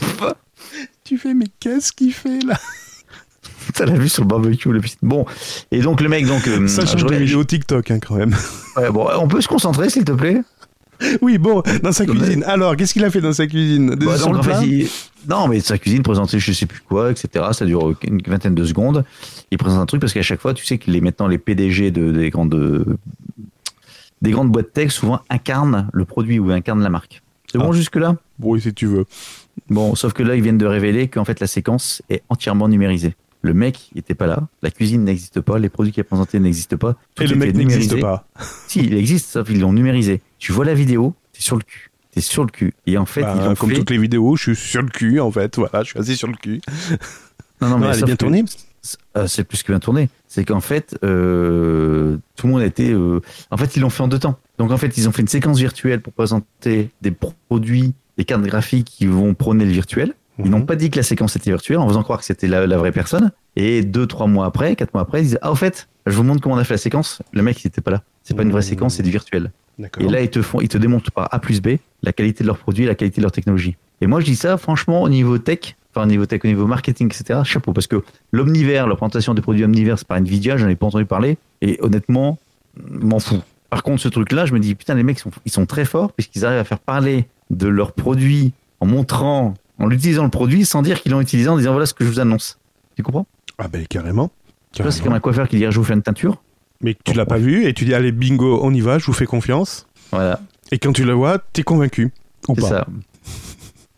Tu 1.10 1.18
fais, 1.18 1.34
mais 1.34 1.46
qu'est-ce 1.58 1.92
qu'il 1.92 2.12
fait 2.14 2.38
là 2.46 2.56
T'as 3.74 3.84
la 3.84 3.94
vue 3.98 4.08
sur 4.08 4.22
le 4.22 4.28
barbecue 4.28 4.72
la 4.72 4.78
piscine. 4.78 5.00
Bon, 5.02 5.26
et 5.72 5.80
donc 5.80 6.00
le 6.00 6.08
mec, 6.08 6.24
donc. 6.24 6.46
euh, 6.46 6.68
Ça 6.68 6.86
change 6.86 7.02
reviens- 7.02 7.18
vidéo 7.18 7.42
TikTok, 7.42 7.90
hein, 7.90 7.98
quand 7.98 8.14
même. 8.14 8.32
Ouais, 8.76 8.90
bon, 8.92 9.08
on 9.18 9.26
peut 9.26 9.40
se 9.40 9.48
concentrer, 9.48 9.90
s'il 9.90 10.04
te 10.04 10.12
plaît 10.12 10.40
Oui, 11.20 11.38
bon, 11.38 11.64
dans 11.82 11.90
sa 11.90 12.06
cuisine. 12.06 12.44
Alors, 12.44 12.76
qu'est-ce 12.76 12.92
qu'il 12.92 13.04
a 13.04 13.10
fait 13.10 13.20
dans 13.20 13.32
sa 13.32 13.48
cuisine 13.48 13.96
Bah, 13.96 14.12
œufs 14.12 14.18
sur 14.18 14.26
donc, 14.26 14.34
le 14.34 14.38
en 14.38 14.42
fait, 14.44 14.50
plat 14.50 14.62
il- 14.64 14.88
Non, 15.28 15.48
mais 15.48 15.58
sa 15.58 15.78
cuisine 15.78 16.04
présentait 16.04 16.38
je 16.38 16.52
sais 16.52 16.66
plus 16.66 16.80
quoi, 16.80 17.10
etc. 17.10 17.46
Ça 17.50 17.64
dure 17.66 17.92
une 18.04 18.22
vingtaine 18.24 18.54
de 18.54 18.64
secondes. 18.64 19.04
Il 19.50 19.58
présente 19.58 19.80
un 19.80 19.86
truc 19.86 20.00
parce 20.00 20.12
qu'à 20.12 20.22
chaque 20.22 20.40
fois, 20.40 20.54
tu 20.54 20.64
sais 20.64 20.78
que 20.78 20.92
les, 20.92 21.00
maintenant 21.00 21.26
les 21.26 21.38
PDG 21.38 21.90
de, 21.90 22.12
des, 22.12 22.30
grandes, 22.30 22.86
des 24.22 24.30
grandes 24.30 24.52
boîtes 24.52 24.72
tech 24.72 24.92
souvent 24.92 25.22
incarnent 25.28 25.88
le 25.92 26.04
produit 26.04 26.38
ou 26.38 26.50
incarnent 26.52 26.84
la 26.84 26.90
marque. 26.90 27.20
C'est 27.50 27.58
bon 27.58 27.70
Ah. 27.72 27.74
jusque-là? 27.76 28.14
Oui, 28.38 28.60
si 28.60 28.72
tu 28.72 28.86
veux. 28.86 29.06
Bon, 29.68 29.94
sauf 29.94 30.12
que 30.12 30.22
là, 30.22 30.34
ils 30.36 30.42
viennent 30.42 30.58
de 30.58 30.66
révéler 30.66 31.08
qu'en 31.08 31.24
fait, 31.24 31.40
la 31.40 31.46
séquence 31.46 32.02
est 32.10 32.22
entièrement 32.28 32.68
numérisée. 32.68 33.14
Le 33.42 33.54
mec, 33.54 33.90
il 33.94 33.98
était 34.00 34.14
pas 34.14 34.26
là, 34.26 34.46
la 34.62 34.70
cuisine 34.70 35.04
n'existe 35.04 35.40
pas, 35.40 35.58
les 35.58 35.68
produits 35.70 35.92
qu'il 35.92 36.02
a 36.02 36.04
présentés 36.04 36.38
n'existent 36.40 36.76
pas. 36.76 36.96
Tout 37.14 37.22
Et 37.22 37.26
le 37.26 37.36
mec 37.36 37.54
n'existe 37.54 37.98
pas. 38.00 38.26
Si, 38.68 38.80
il 38.80 38.94
existe, 38.94 39.30
sauf 39.30 39.46
qu'ils 39.48 39.60
l'ont 39.60 39.72
numérisé. 39.72 40.20
Tu 40.38 40.52
vois 40.52 40.64
la 40.66 40.74
vidéo, 40.74 41.14
t'es 41.32 41.40
sur 41.40 41.56
le 41.56 41.62
cul. 41.62 41.90
T'es 42.12 42.20
sur 42.20 42.44
le 42.44 42.50
cul. 42.50 42.74
Et 42.86 42.98
en 42.98 43.06
fait, 43.06 43.22
Bah, 43.22 43.34
ils 43.38 43.44
l'ont 43.44 43.54
comme 43.54 43.70
fait... 43.70 43.76
toutes 43.76 43.90
les 43.90 43.98
vidéos, 43.98 44.36
je 44.36 44.52
suis 44.52 44.56
sur 44.70 44.82
le 44.82 44.88
cul, 44.88 45.20
en 45.20 45.30
fait. 45.30 45.56
Voilà, 45.56 45.82
je 45.84 45.90
suis 45.90 45.98
assis 45.98 46.16
sur 46.16 46.28
le 46.28 46.34
cul. 46.34 46.60
Non, 47.62 47.68
non, 47.68 47.78
Non, 47.78 47.78
mais 47.78 47.86
elle 47.94 48.00
est 48.00 48.04
bien 48.04 48.16
tournée 48.16 48.44
c'est- 48.82 48.98
euh, 49.16 49.26
C'est 49.26 49.44
plus 49.44 49.62
que 49.62 49.72
bien 49.72 49.78
tourné. 49.80 50.08
C'est 50.26 50.44
qu'en 50.44 50.60
fait, 50.60 50.96
euh, 51.04 52.16
tout 52.36 52.46
le 52.46 52.52
monde 52.52 52.62
a 52.62 52.66
été. 52.66 52.90
euh, 52.90 53.20
En 53.50 53.56
fait, 53.56 53.76
ils 53.76 53.80
l'ont 53.80 53.90
fait 53.90 54.02
en 54.02 54.08
deux 54.08 54.18
temps. 54.18 54.38
Donc 54.58 54.70
en 54.70 54.76
fait, 54.76 54.96
ils 54.96 55.08
ont 55.08 55.12
fait 55.12 55.22
une 55.22 55.28
séquence 55.28 55.58
virtuelle 55.58 56.00
pour 56.00 56.12
présenter 56.12 56.90
des 57.02 57.10
produits, 57.10 57.94
des 58.20 58.24
cartes 58.26 58.42
graphiques 58.42 58.86
qui 58.86 59.06
vont 59.06 59.32
prôner 59.32 59.64
le 59.64 59.70
virtuel. 59.70 60.12
Ils 60.38 60.44
Mhm. 60.44 60.50
n'ont 60.50 60.62
pas 60.66 60.76
dit 60.76 60.90
que 60.90 60.96
la 60.98 61.02
séquence 61.02 61.36
était 61.36 61.50
virtuelle 61.50 61.78
en 61.78 61.88
faisant 61.88 62.02
croire 62.02 62.18
que 62.18 62.24
c'était 62.26 62.48
la, 62.48 62.66
la 62.66 62.76
vraie 62.76 62.92
personne. 62.92 63.30
Et 63.56 63.82
deux, 63.82 64.06
trois 64.06 64.26
mois 64.26 64.44
après, 64.44 64.76
quatre 64.76 64.92
mois 64.92 65.02
après, 65.02 65.20
ils 65.20 65.24
disent 65.24 65.38
Ah, 65.40 65.50
au 65.50 65.54
fait, 65.54 65.88
je 66.06 66.12
vous 66.14 66.22
montre 66.22 66.42
comment 66.42 66.56
on 66.56 66.58
a 66.58 66.64
fait 66.64 66.74
la 66.74 66.78
séquence. 66.78 67.22
Le 67.32 67.40
mec, 67.42 67.62
il 67.64 67.66
n'était 67.66 67.80
pas 67.80 67.90
là. 67.90 68.02
C'est 68.22 68.34
pas 68.34 68.42
une 68.42 68.50
vraie 68.50 68.60
Mhm. 68.60 68.66
séquence, 68.68 68.94
c'est 68.96 69.02
du 69.02 69.10
virtuel. 69.10 69.50
Et 69.98 70.08
là, 70.08 70.20
ils 70.20 70.28
te 70.28 70.42
font, 70.42 70.60
ils 70.60 70.68
te 70.68 70.76
démontrent 70.76 71.10
par 71.10 71.28
A 71.32 71.38
plus 71.38 71.62
B 71.62 71.78
la 72.02 72.12
qualité 72.12 72.44
de 72.44 72.48
leurs 72.48 72.58
produits, 72.58 72.84
la 72.84 72.94
qualité 72.94 73.22
de 73.22 73.22
leur 73.22 73.32
technologie. 73.32 73.76
Et 74.02 74.06
moi, 74.06 74.20
je 74.20 74.26
dis 74.26 74.36
ça, 74.36 74.58
franchement, 74.58 75.00
au 75.02 75.08
niveau 75.08 75.38
tech, 75.38 75.76
enfin, 75.94 76.04
au 76.06 76.08
niveau 76.10 76.26
tech, 76.26 76.40
au 76.44 76.46
niveau 76.48 76.66
marketing, 76.66 77.06
etc., 77.08 77.40
chapeau, 77.44 77.72
parce 77.72 77.86
que 77.86 78.02
l'omnivers, 78.32 78.86
la 78.86 78.96
présentation 78.96 79.32
des 79.32 79.40
produits 79.40 79.64
omnivers 79.64 80.04
par 80.04 80.18
Nvidia, 80.18 80.58
j'en 80.58 80.68
ai 80.68 80.76
pas 80.76 80.86
entendu 80.86 81.06
parler, 81.06 81.38
et 81.62 81.78
honnêtement, 81.80 82.38
m'en 82.76 83.18
fous. 83.20 83.42
Par 83.70 83.82
contre, 83.82 84.02
ce 84.02 84.08
truc-là, 84.08 84.44
je 84.46 84.52
me 84.52 84.58
dis, 84.60 84.74
putain, 84.74 84.94
les 84.94 85.02
mecs, 85.02 85.18
sont, 85.18 85.30
ils 85.46 85.52
sont 85.52 85.64
très 85.64 85.84
forts, 85.86 86.12
puisqu'ils 86.12 86.44
arrivent 86.44 86.58
à 86.60 86.64
faire 86.64 86.78
parler 86.80 87.24
de 87.50 87.68
leurs 87.68 87.92
produits 87.92 88.52
en 88.80 88.86
montrant, 88.86 89.54
en 89.78 89.90
utilisant 89.90 90.24
le 90.24 90.30
produit, 90.30 90.64
sans 90.64 90.82
dire 90.82 91.02
qu'ils 91.02 91.12
l'ont 91.12 91.20
utilisé, 91.20 91.48
en 91.48 91.56
disant, 91.58 91.72
voilà 91.72 91.86
ce 91.86 91.94
que 91.94 92.04
je 92.04 92.10
vous 92.10 92.20
annonce. 92.20 92.58
Tu 92.96 93.02
comprends? 93.02 93.26
Ah 93.58 93.68
ben 93.68 93.86
carrément. 93.86 94.30
Tu 94.72 94.82
vois, 94.82 94.92
c'est 94.92 95.02
comme 95.02 95.12
un 95.12 95.20
coiffeur 95.20 95.48
qui 95.48 95.56
dirait, 95.56 95.72
je 95.72 95.78
vous 95.78 95.84
fais 95.84 95.94
une 95.94 96.02
teinture. 96.02 96.42
Mais 96.80 96.96
tu 97.04 97.12
l'as 97.12 97.26
pas 97.26 97.38
vu 97.38 97.66
et 97.66 97.74
tu 97.74 97.84
dis 97.84 97.92
allez 97.92 98.12
bingo, 98.12 98.60
on 98.62 98.72
y 98.72 98.80
va, 98.80 98.98
je 98.98 99.04
vous 99.04 99.12
fais 99.12 99.26
confiance. 99.26 99.86
Voilà. 100.12 100.40
Et 100.72 100.78
quand 100.78 100.92
tu 100.92 101.04
le 101.04 101.12
vois, 101.12 101.38
t'es 101.52 101.62
convaincu 101.62 102.12
ou 102.48 102.54
C'est 102.54 102.60
pas 102.62 102.68
ça. 102.68 102.86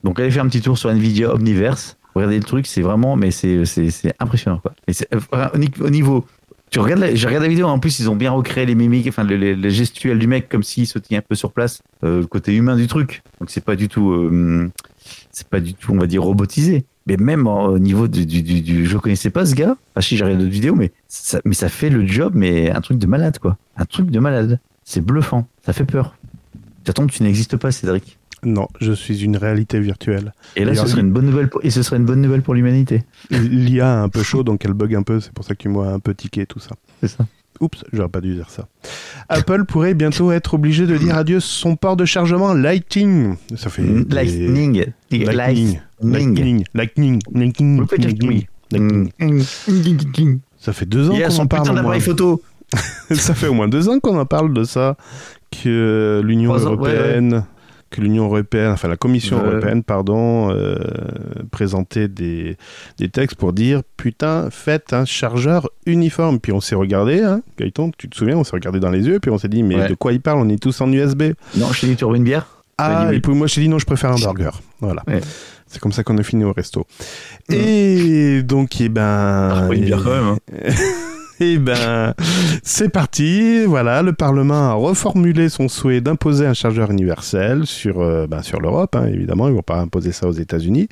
Donc 0.03 0.19
allez 0.19 0.31
faire 0.31 0.43
un 0.45 0.49
petit 0.49 0.63
tour 0.63 0.77
sur 0.79 0.91
Nvidia 0.91 1.33
Omniverse. 1.33 1.97
Regardez 2.15 2.39
le 2.39 2.45
truc, 2.45 2.67
c'est 2.67 2.83
vraiment, 2.83 3.15
mais 3.17 3.31
c'est 3.31 3.65
c'est- 3.65 3.91
c'est 3.91 4.15
impressionnant 4.19 4.59
quoi. 4.59 4.73
Et 4.89 4.93
ni- 5.59 5.71
au 5.81 5.91
niveau, 5.91 6.27
tu 6.73 6.81
regardes, 6.81 7.01
la, 7.01 7.14
je 7.14 7.27
regarde 7.27 7.45
la 7.45 7.49
vidéo. 7.49 7.66
En 7.68 7.79
plus, 7.79 8.01
ils 8.01 8.11
ont 8.11 8.16
bien 8.16 8.33
recréé 8.33 8.66
les 8.66 8.75
mimiques, 8.75 9.07
enfin 9.07 9.23
les, 9.23 9.39
les- 9.39 9.55
les 9.55 9.70
gestuels 9.70 10.18
du 10.18 10.27
mec 10.27 10.49
comme 10.49 10.62
s'il 10.64 10.87
se 10.89 10.99
tient 10.99 11.18
un 11.20 11.23
peu 11.23 11.35
sur 11.37 11.53
place, 11.53 11.83
euh, 12.03 12.27
côté 12.27 12.55
humain 12.57 12.75
du 12.77 12.87
truc. 12.89 13.23
Donc 13.39 13.51
c'est 13.51 13.64
pas 13.64 13.77
du 13.77 13.89
tout, 13.89 14.11
euh, 14.11 14.70
c'est 15.31 15.47
pas 15.47 15.61
du 15.61 15.75
tout, 15.75 15.93
on 15.93 15.99
va 15.99 16.07
dire 16.09 16.23
robotisé. 16.25 16.85
Mais 17.07 17.16
même 17.16 17.47
au 17.47 17.79
niveau 17.79 18.09
du, 18.09 18.25
du, 18.27 18.43
du, 18.43 18.87
je 18.87 18.97
connaissais 18.99 19.31
pas 19.31 19.45
ce 19.45 19.55
gars. 19.55 19.77
Enfin 19.95 20.01
si, 20.01 20.16
j'ai 20.16 20.25
regardé 20.25 20.45
d'autres 20.45 20.55
vidéos, 20.55 20.75
mais 20.75 20.93
ça, 21.09 21.41
mais 21.45 21.55
ça 21.55 21.68
fait 21.68 21.91
le 21.91 22.07
job, 22.07 22.33
mais 22.35 22.70
un 22.70 22.81
truc 22.81 22.99
de 22.99 23.07
malade 23.07 23.39
quoi. 23.39 23.57
Un 23.77 23.85
truc 23.85 24.11
de 24.11 24.18
malade. 24.18 24.59
C'est 24.85 25.05
bluffant. 25.05 25.47
Ça 25.64 25.73
fait 25.73 25.85
peur. 25.85 26.14
Ça 26.87 26.93
tombe, 26.93 27.11
tu 27.11 27.23
n'existes 27.23 27.57
pas, 27.57 27.70
Cédric. 27.70 28.18
Non, 28.45 28.66
je 28.80 28.93
suis 28.93 29.22
une 29.22 29.36
réalité 29.36 29.78
virtuelle. 29.80 30.32
Et 30.57 30.64
là, 30.64 30.74
ce 30.74 30.86
serait 30.86 31.01
une 31.03 31.12
bonne 31.12 31.26
nouvelle 31.26 31.49
pour, 31.49 31.64
et 31.64 31.70
ce 31.70 31.82
serait 31.82 31.97
une 31.97 32.05
bonne 32.07 32.20
nouvelle 32.20 32.43
pour 32.43 32.55
l'humanité. 32.55 33.05
L'IA 33.30 33.84
est 33.86 34.05
un 34.05 34.09
peu 34.09 34.22
chaud, 34.22 34.43
donc 34.43 34.64
elle 34.64 34.72
bug 34.72 34.95
un 34.97 35.03
peu. 35.05 35.20
C'est 35.20 35.32
pour 35.32 35.45
ça 35.45 35.55
que 35.55 35.62
tu 35.62 35.68
m'as 35.68 35.93
un 35.93 36.01
peu 36.01 36.14
tiqué 36.14 36.45
tout 36.47 36.59
ça. 36.59 36.70
C'est 37.01 37.09
ça. 37.09 37.24
Oups, 37.61 37.84
j'aurais 37.93 38.09
pas 38.09 38.20
dû 38.20 38.34
dire 38.34 38.51
ça. 38.51 38.66
Apple 39.28 39.64
pourrait 39.66 39.95
bientôt 39.95 40.32
être 40.32 40.55
obligé 40.55 40.86
de 40.86 40.97
dire 40.97 41.16
adieu 41.16 41.38
son 41.38 41.76
port 41.76 41.97
de 41.97 42.05
chargement 42.05 42.55
Lightning. 42.55 43.36
Ça 43.55 43.70
fait 43.70 43.82
des- 43.82 44.12
Lightning. 44.12 44.86
Lightning. 45.12 45.80
Lightning. 46.03 46.64
Lightning. 46.74 47.22
Lightning. 47.34 48.47
Lightning. 48.72 50.40
Ça 50.59 50.72
fait 50.72 50.86
deux 50.86 51.11
ans 51.11 51.14
qu'on 51.14 51.43
en 51.43 51.47
parle. 51.47 51.68
putain 51.68 52.01
photo. 52.01 52.43
Ça 53.11 53.34
fait 53.34 53.49
au 53.49 53.53
moins 53.53 53.68
deux 53.68 53.90
ans 53.90 54.01
qu'on 54.01 54.18
en 54.18 54.24
parle 54.24 54.55
de 54.55 54.64
ça, 54.64 54.97
que 55.62 56.22
l'Union 56.24 56.55
européenne, 56.55 57.45
que 57.93 58.01
l'Union 58.01 58.24
européenne, 58.24 58.72
enfin 58.72 58.88
la 58.88 58.97
Commission 58.97 59.38
Euh. 59.38 59.51
européenne, 59.53 59.84
pardon, 59.84 60.51
euh, 60.51 60.74
présentait 61.53 62.09
des, 62.09 62.57
des 62.99 63.09
textes 63.09 63.36
pour 63.38 63.53
dire 63.53 63.82
putain, 63.97 64.49
faites 64.51 64.93
un 64.93 65.05
chargeur 65.05 65.68
uniforme. 65.86 66.40
Puis 66.40 66.51
on 66.53 66.61
s'est 66.61 66.74
regardé, 66.74 67.20
hein, 67.22 67.43
Gaëtan, 67.59 67.90
tu 67.97 68.09
te 68.09 68.16
souviens, 68.16 68.36
on 68.38 68.45
s'est 68.45 68.57
regardé 68.57 68.80
dans 68.80 68.90
les 68.90 69.07
yeux, 69.07 69.20
puis 69.20 69.30
on 69.30 69.38
s'est 69.38 69.49
dit 69.49 69.62
mais 69.62 69.76
Ouais. 69.76 69.88
de 69.88 69.95
quoi 69.95 70.12
il 70.12 70.20
parle? 70.20 70.38
On 70.40 70.49
est 70.49 70.61
tous 70.61 70.80
en 70.80 70.90
USB. 70.93 71.22
Non, 71.57 71.70
je 71.72 71.80
t'ai 71.82 71.86
dit, 71.86 71.97
tu 71.97 72.05
veux 72.05 72.16
une 72.16 72.24
bière? 72.24 72.47
Ah, 72.78 73.07
oui. 73.11 73.16
et 73.16 73.20
puis 73.20 73.32
moi 73.34 73.47
je 73.47 73.55
t'ai 73.55 73.61
dit 73.61 73.68
non, 73.68 73.78
je 73.78 73.86
préfère 73.86 74.11
un 74.11 74.16
burger. 74.16 74.51
Voilà. 74.80 75.03
Ouais. 75.07 75.20
C'est 75.68 75.78
comme 75.80 75.93
ça 75.93 76.03
qu'on 76.03 76.18
a 76.18 76.22
fini 76.22 76.43
au 76.45 76.53
resto. 76.53 76.86
Et 77.51 78.43
donc, 78.43 78.80
eh 78.80 78.88
ben. 78.88 79.70
une 79.70 79.84
bière 79.84 80.03
quand 80.03 80.11
même. 80.11 80.24
hein. 80.24 80.36
Eh 81.45 81.59
ben, 81.59 82.14
c'est 82.62 82.88
parti. 82.88 83.64
Voilà, 83.64 84.03
le 84.03 84.12
Parlement 84.12 84.70
a 84.70 84.74
reformulé 84.74 85.49
son 85.49 85.66
souhait 85.66 86.01
d'imposer 86.01 86.47
un 86.47 86.55
chargeur 86.55 86.93
universel 86.93 87.66
sur, 87.66 88.01
euh, 88.01 88.28
ben, 88.28 88.43
l'Europe, 88.61 88.95
hein, 88.95 89.07
évidemment. 89.07 89.49
Ils 89.49 89.55
vont 89.55 89.62
pas 89.62 89.80
imposer 89.80 90.12
ça 90.12 90.28
aux 90.28 90.32
États-Unis. 90.32 90.86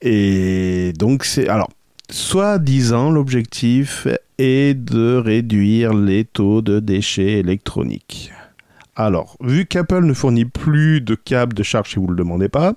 Et 0.00 0.94
donc, 0.98 1.24
c'est. 1.24 1.48
Alors, 1.48 1.68
soi-disant, 2.08 3.10
l'objectif 3.10 4.08
est 4.38 4.72
de 4.72 5.16
réduire 5.16 5.92
les 5.92 6.24
taux 6.24 6.62
de 6.62 6.80
déchets 6.80 7.32
électroniques. 7.32 8.32
Alors, 8.96 9.36
vu 9.42 9.66
qu'Apple 9.66 10.04
ne 10.04 10.14
fournit 10.14 10.46
plus 10.46 11.02
de 11.02 11.14
câbles 11.14 11.52
de 11.52 11.62
charge 11.62 11.90
si 11.90 11.96
vous 11.96 12.06
ne 12.06 12.12
le 12.12 12.16
demandez 12.16 12.48
pas, 12.48 12.72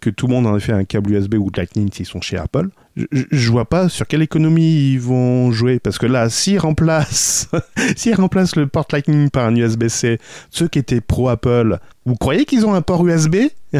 que 0.00 0.10
tout 0.10 0.28
le 0.28 0.34
monde 0.34 0.46
en 0.46 0.54
a 0.54 0.60
fait 0.60 0.72
un 0.72 0.84
câble 0.84 1.10
USB 1.10 1.34
ou 1.34 1.50
de 1.50 1.58
Lightning 1.58 1.90
s'ils 1.92 2.06
sont 2.06 2.20
chez 2.20 2.38
Apple, 2.38 2.68
je, 2.96 3.50
vois 3.50 3.64
pas 3.66 3.88
sur 3.88 4.06
quelle 4.06 4.22
économie 4.22 4.92
ils 4.92 5.00
vont 5.00 5.52
jouer. 5.52 5.78
Parce 5.78 5.98
que 5.98 6.06
là, 6.06 6.28
s'ils 6.28 6.58
remplacent, 6.58 7.48
s'ils 7.96 8.14
remplacent 8.14 8.56
le 8.56 8.66
port 8.66 8.86
Lightning 8.92 9.30
par 9.30 9.46
un 9.46 9.54
USB-C, 9.56 10.18
ceux 10.50 10.68
qui 10.68 10.78
étaient 10.78 11.00
pro 11.00 11.28
Apple, 11.28 11.78
vous 12.06 12.14
croyez 12.16 12.44
qu'ils 12.44 12.66
ont 12.66 12.74
un 12.74 12.82
port 12.82 13.06
USB 13.06 13.36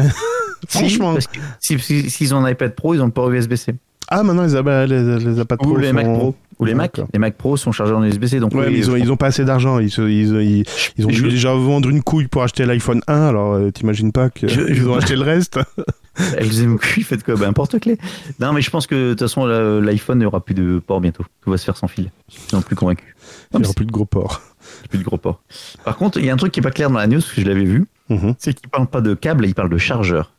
Franchement. 0.67 1.15
Si- 1.59 1.79
si- 1.79 2.09
S'ils 2.09 2.35
ont 2.35 2.45
un 2.45 2.49
iPad 2.49 2.75
Pro, 2.75 2.93
ils 2.93 3.01
ont 3.01 3.05
le 3.05 3.11
port 3.11 3.31
USB-C. 3.31 3.73
Ah, 4.13 4.23
maintenant 4.23 4.43
les, 4.45 4.87
les, 4.87 5.19
les 5.19 5.41
iPad 5.41 5.59
Ou 5.61 5.63
Pro 5.69 5.77
les 5.77 5.87
sont- 5.87 5.93
Mac 5.93 6.05
Pro. 6.05 6.35
Ou 6.59 6.65
les 6.65 6.75
Mac. 6.75 7.01
Les 7.13 7.17
Mac 7.19 7.35
Pro 7.35 7.57
sont 7.57 7.71
chargés 7.71 7.93
en 7.93 8.03
USB-C. 8.03 8.39
Donc 8.39 8.53
Ouais, 8.53 8.67
oui, 8.67 8.73
mais 8.73 8.77
ils 8.77 8.91
ont, 8.91 8.95
ils 8.95 9.11
ont 9.11 9.17
pas 9.17 9.27
assez 9.27 9.43
d'argent. 9.45 9.79
Ils, 9.79 9.89
se- 9.89 10.01
ils, 10.01 10.35
ils, 10.41 10.63
ils 10.97 11.05
ont 11.05 11.09
Je- 11.09 11.23
dû 11.23 11.29
déjà 11.29 11.53
vendre 11.53 11.89
une 11.89 12.03
couille 12.03 12.27
pour 12.27 12.43
acheter 12.43 12.65
l'iPhone 12.65 13.01
1. 13.07 13.21
Alors, 13.21 13.53
euh, 13.53 13.71
t'imagines 13.71 14.11
pas 14.11 14.29
qu'ils 14.29 14.49
je- 14.49 14.85
ont 14.87 14.95
acheté 14.95 15.15
le 15.15 15.23
reste? 15.23 15.59
LZMQ, 16.37 17.03
faites 17.03 17.23
quoi? 17.23 17.35
Ben, 17.35 17.53
porte-clés. 17.53 17.97
Non, 18.39 18.53
mais 18.53 18.61
je 18.61 18.69
pense 18.69 18.85
que 18.85 18.95
de 18.95 19.09
toute 19.11 19.21
façon, 19.21 19.45
l'iPhone 19.45 20.19
n'aura 20.19 20.43
plus 20.43 20.53
de 20.53 20.81
port 20.85 21.01
bientôt. 21.01 21.25
Tout 21.41 21.51
va 21.51 21.57
se 21.57 21.65
faire 21.65 21.77
sans 21.77 21.87
fil. 21.87 22.11
Je 22.29 22.39
suis 22.39 22.63
plus 22.63 22.75
convaincu. 22.75 23.15
Il 23.53 23.59
n'y 23.59 23.65
aura 23.65 23.73
plus 23.73 23.85
de 23.85 23.91
gros 23.91 24.05
ports. 24.05 24.41
Plus 24.89 24.99
de 24.99 25.03
gros 25.03 25.17
port. 25.17 25.41
Par 25.83 25.95
contre, 25.97 26.19
il 26.19 26.25
y 26.25 26.29
a 26.29 26.33
un 26.33 26.37
truc 26.37 26.51
qui 26.51 26.59
est 26.59 26.63
pas 26.63 26.71
clair 26.71 26.89
dans 26.89 26.97
la 26.97 27.07
news, 27.07 27.19
parce 27.19 27.33
que 27.33 27.41
je 27.41 27.47
l'avais 27.47 27.63
vu. 27.63 27.85
Mhm. 28.09 28.35
c'est 28.37 28.53
qu'il 28.53 28.67
parle 28.69 28.87
pas 28.87 28.99
de 28.99 29.13
câble, 29.13 29.45
il 29.45 29.55
parle 29.55 29.69
de 29.69 29.77
chargeur. 29.77 30.33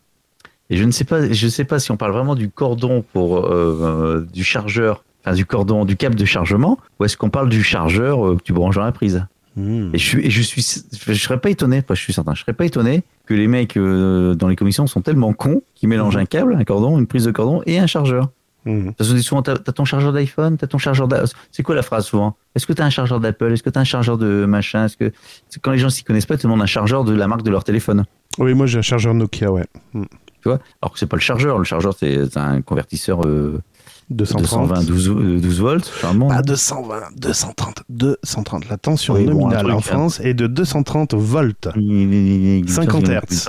Et 0.68 0.76
je 0.76 0.84
ne 0.84 0.90
sais 0.90 1.04
pas, 1.04 1.30
je 1.30 1.48
sais 1.48 1.64
pas 1.64 1.78
si 1.78 1.90
on 1.90 1.96
parle 1.96 2.12
vraiment 2.12 2.34
du 2.34 2.50
cordon 2.50 3.04
pour 3.12 3.38
euh, 3.38 3.78
euh, 3.82 4.26
du 4.32 4.44
chargeur, 4.44 5.04
enfin 5.24 5.34
du 5.34 5.46
cordon, 5.46 5.84
du 5.84 5.96
câble 5.96 6.14
de 6.14 6.24
chargement, 6.24 6.78
ou 6.98 7.04
est-ce 7.04 7.16
qu'on 7.16 7.30
parle 7.30 7.48
du 7.48 7.62
chargeur 7.62 8.26
euh, 8.26 8.36
que 8.36 8.42
tu 8.42 8.52
branches 8.52 8.76
dans 8.76 8.84
la 8.84 8.92
prise? 8.92 9.26
Mhm. 9.56 9.90
Et 9.94 9.98
je 9.98 10.04
suis, 10.04 10.26
et 10.26 10.30
je 10.30 10.42
suis, 10.42 10.62
je 10.92 11.12
serais 11.14 11.38
pas 11.38 11.50
étonné, 11.50 11.82
je 11.88 11.94
suis 11.94 12.12
certain, 12.12 12.34
je 12.34 12.40
serais 12.40 12.54
pas 12.54 12.64
étonné 12.64 13.02
que 13.26 13.34
les 13.34 13.48
mecs 13.48 13.76
euh, 13.76 14.34
dans 14.34 14.48
les 14.48 14.56
commissions 14.56 14.86
sont 14.86 15.00
tellement 15.00 15.32
cons 15.32 15.62
qu'ils 15.74 15.88
mélangent 15.88 16.16
un 16.16 16.24
câble, 16.24 16.54
un 16.54 16.64
cordon, 16.64 16.98
une 16.98 17.06
prise 17.06 17.24
de 17.24 17.30
cordon 17.30 17.62
et 17.66 17.78
un 17.78 17.86
chargeur. 17.86 18.30
Mhm. 18.64 18.94
Parce 18.94 19.12
que 19.12 19.18
souvent, 19.20 19.42
t'as 19.42 19.54
as 19.54 19.72
ton 19.72 19.84
chargeur 19.84 20.12
d'iPhone, 20.12 20.56
t'as 20.56 20.66
ton 20.66 20.78
chargeur 20.78 21.08
C'est 21.50 21.62
quoi 21.62 21.74
la 21.74 21.82
phrase 21.82 22.06
souvent? 22.06 22.36
Est-ce 22.54 22.66
que 22.66 22.72
t'as 22.72 22.84
un 22.84 22.90
chargeur 22.90 23.18
d'Apple? 23.20 23.52
Est-ce 23.52 23.62
que 23.62 23.70
t'as 23.70 23.80
un 23.80 23.84
chargeur 23.84 24.18
de 24.18 24.44
machin? 24.46 24.84
Est-ce 24.84 24.96
que 24.96 25.12
quand 25.60 25.72
les 25.72 25.78
gens 25.78 25.90
s'y 25.90 26.04
connaissent 26.04 26.26
pas, 26.26 26.34
ils 26.34 26.38
te 26.38 26.44
demandent 26.44 26.62
un 26.62 26.66
chargeur 26.66 27.04
de 27.04 27.12
la 27.12 27.26
marque 27.26 27.42
de 27.42 27.50
leur 27.50 27.64
téléphone 27.64 28.04
Oui, 28.38 28.54
moi 28.54 28.66
j'ai 28.66 28.78
un 28.78 28.82
chargeur 28.82 29.14
Nokia, 29.14 29.50
ouais. 29.50 29.64
Mhm. 29.94 30.06
tu 30.42 30.48
vois? 30.48 30.60
Alors 30.80 30.92
que 30.92 30.98
c'est 30.98 31.06
pas 31.06 31.16
le 31.16 31.22
chargeur. 31.22 31.58
Le 31.58 31.64
chargeur, 31.64 31.94
c'est 31.98 32.26
c'est 32.30 32.38
un 32.38 32.62
convertisseur 32.62 33.26
euh, 33.26 33.60
230. 34.10 34.68
220, 34.68 34.84
12, 34.86 35.08
euh, 35.08 35.40
12 35.40 35.60
volts. 35.60 35.92
Charmant. 36.00 36.28
Pas 36.28 36.42
220, 36.42 36.94
230, 37.16 37.82
230. 37.88 38.68
La 38.68 38.76
tension 38.76 39.14
Oui, 39.14 39.24
bon, 39.24 39.32
nominale 39.32 39.60
truc, 39.62 39.72
en 39.74 39.78
hein. 39.78 39.80
France 39.80 40.20
est 40.20 40.34
de 40.34 40.46
230 40.46 41.14
volts. 41.14 41.68
50 42.66 43.08
Hertz. 43.08 43.48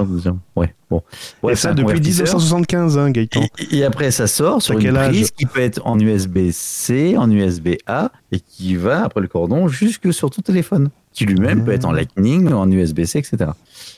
Ouais, 0.55 0.73
bon. 0.89 0.97
Et 1.43 1.45
Ouais, 1.45 1.55
c'est 1.55 1.61
ça 1.63 1.69
depuis 1.73 1.83
convertisseur. 1.83 2.25
1975, 2.25 2.97
hein, 2.97 3.11
Gaëtan. 3.11 3.41
Et, 3.59 3.77
et 3.77 3.83
après, 3.83 4.11
ça 4.11 4.27
sort 4.27 4.61
sur 4.61 4.77
une 4.77 4.93
prise 4.93 5.31
qui 5.31 5.45
peut 5.45 5.59
être 5.61 5.81
en 5.85 5.99
USB-C, 5.99 7.15
en 7.17 7.29
USB-A, 7.29 8.11
et 8.31 8.39
qui 8.39 8.75
va, 8.75 9.03
après 9.03 9.21
le 9.21 9.27
cordon, 9.27 9.67
jusque 9.67 10.13
sur 10.13 10.29
ton 10.29 10.41
téléphone. 10.41 10.89
Qui 11.13 11.25
lui-même 11.25 11.59
Ah. 11.61 11.65
peut 11.65 11.71
être 11.71 11.85
en 11.85 11.91
Lightning, 11.91 12.51
en 12.51 12.69
USB-C, 12.71 13.19
etc. 13.19 13.51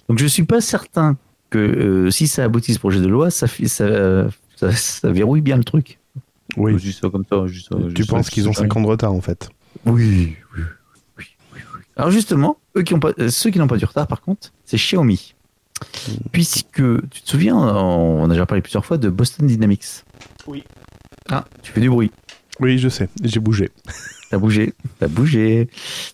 Donc 0.09 0.19
je 0.19 0.25
suis 0.25 0.43
pas 0.43 0.59
certain 0.61 1.15
que 1.49 1.59
euh, 1.59 2.11
si 2.11 2.27
ça 2.27 2.43
aboutit 2.43 2.73
ce 2.73 2.79
projet 2.79 2.99
de 2.99 3.07
loi, 3.07 3.29
ça, 3.31 3.47
ça, 3.47 4.27
ça, 4.57 4.71
ça 4.71 5.11
verrouille 5.11 5.41
bien 5.41 5.55
le 5.57 5.63
truc. 5.63 5.99
Oui. 6.57 6.73
Je 6.73 6.77
dis 6.77 6.93
ça 6.93 7.09
comme 7.09 7.25
ça. 7.29 7.47
juste 7.47 7.69
ça, 7.69 7.75
Tu 7.89 7.97
juste 7.97 8.09
penses 8.09 8.29
qu'ils 8.29 8.47
ont 8.49 8.53
ça. 8.53 8.61
5 8.61 8.75
ans 8.77 8.81
de 8.81 8.87
retard 8.87 9.11
en 9.13 9.21
fait 9.21 9.49
Oui, 9.85 10.35
oui, 10.55 10.63
oui. 11.17 11.25
Alors 11.97 12.11
justement, 12.11 12.57
eux 12.75 12.81
qui 12.83 12.93
ont 12.93 12.99
pas, 12.99 13.11
euh, 13.19 13.29
ceux 13.29 13.49
qui 13.51 13.59
n'ont 13.59 13.67
pas 13.67 13.77
du 13.77 13.85
retard, 13.85 14.07
par 14.07 14.21
contre, 14.21 14.51
c'est 14.65 14.77
Xiaomi. 14.77 15.33
Puisque, 16.31 16.81
tu 17.09 17.21
te 17.21 17.29
souviens, 17.29 17.55
on 17.55 18.21
on 18.21 18.25
a 18.25 18.27
déjà 18.29 18.45
parlé 18.45 18.61
plusieurs 18.61 18.85
fois 18.85 18.97
de 18.97 19.09
Boston 19.09 19.47
Dynamics. 19.47 20.03
Oui. 20.47 20.63
Ah, 21.29 21.45
tu 21.61 21.71
fais 21.71 21.81
du 21.81 21.89
bruit. 21.89 22.11
Oui, 22.59 22.77
je 22.77 22.89
sais, 22.89 23.09
j'ai 23.23 23.39
bougé. 23.39 23.69
T'as 24.31 24.39
bougé, 24.39 24.73
t'as 24.99 25.07
bougé. 25.07 25.69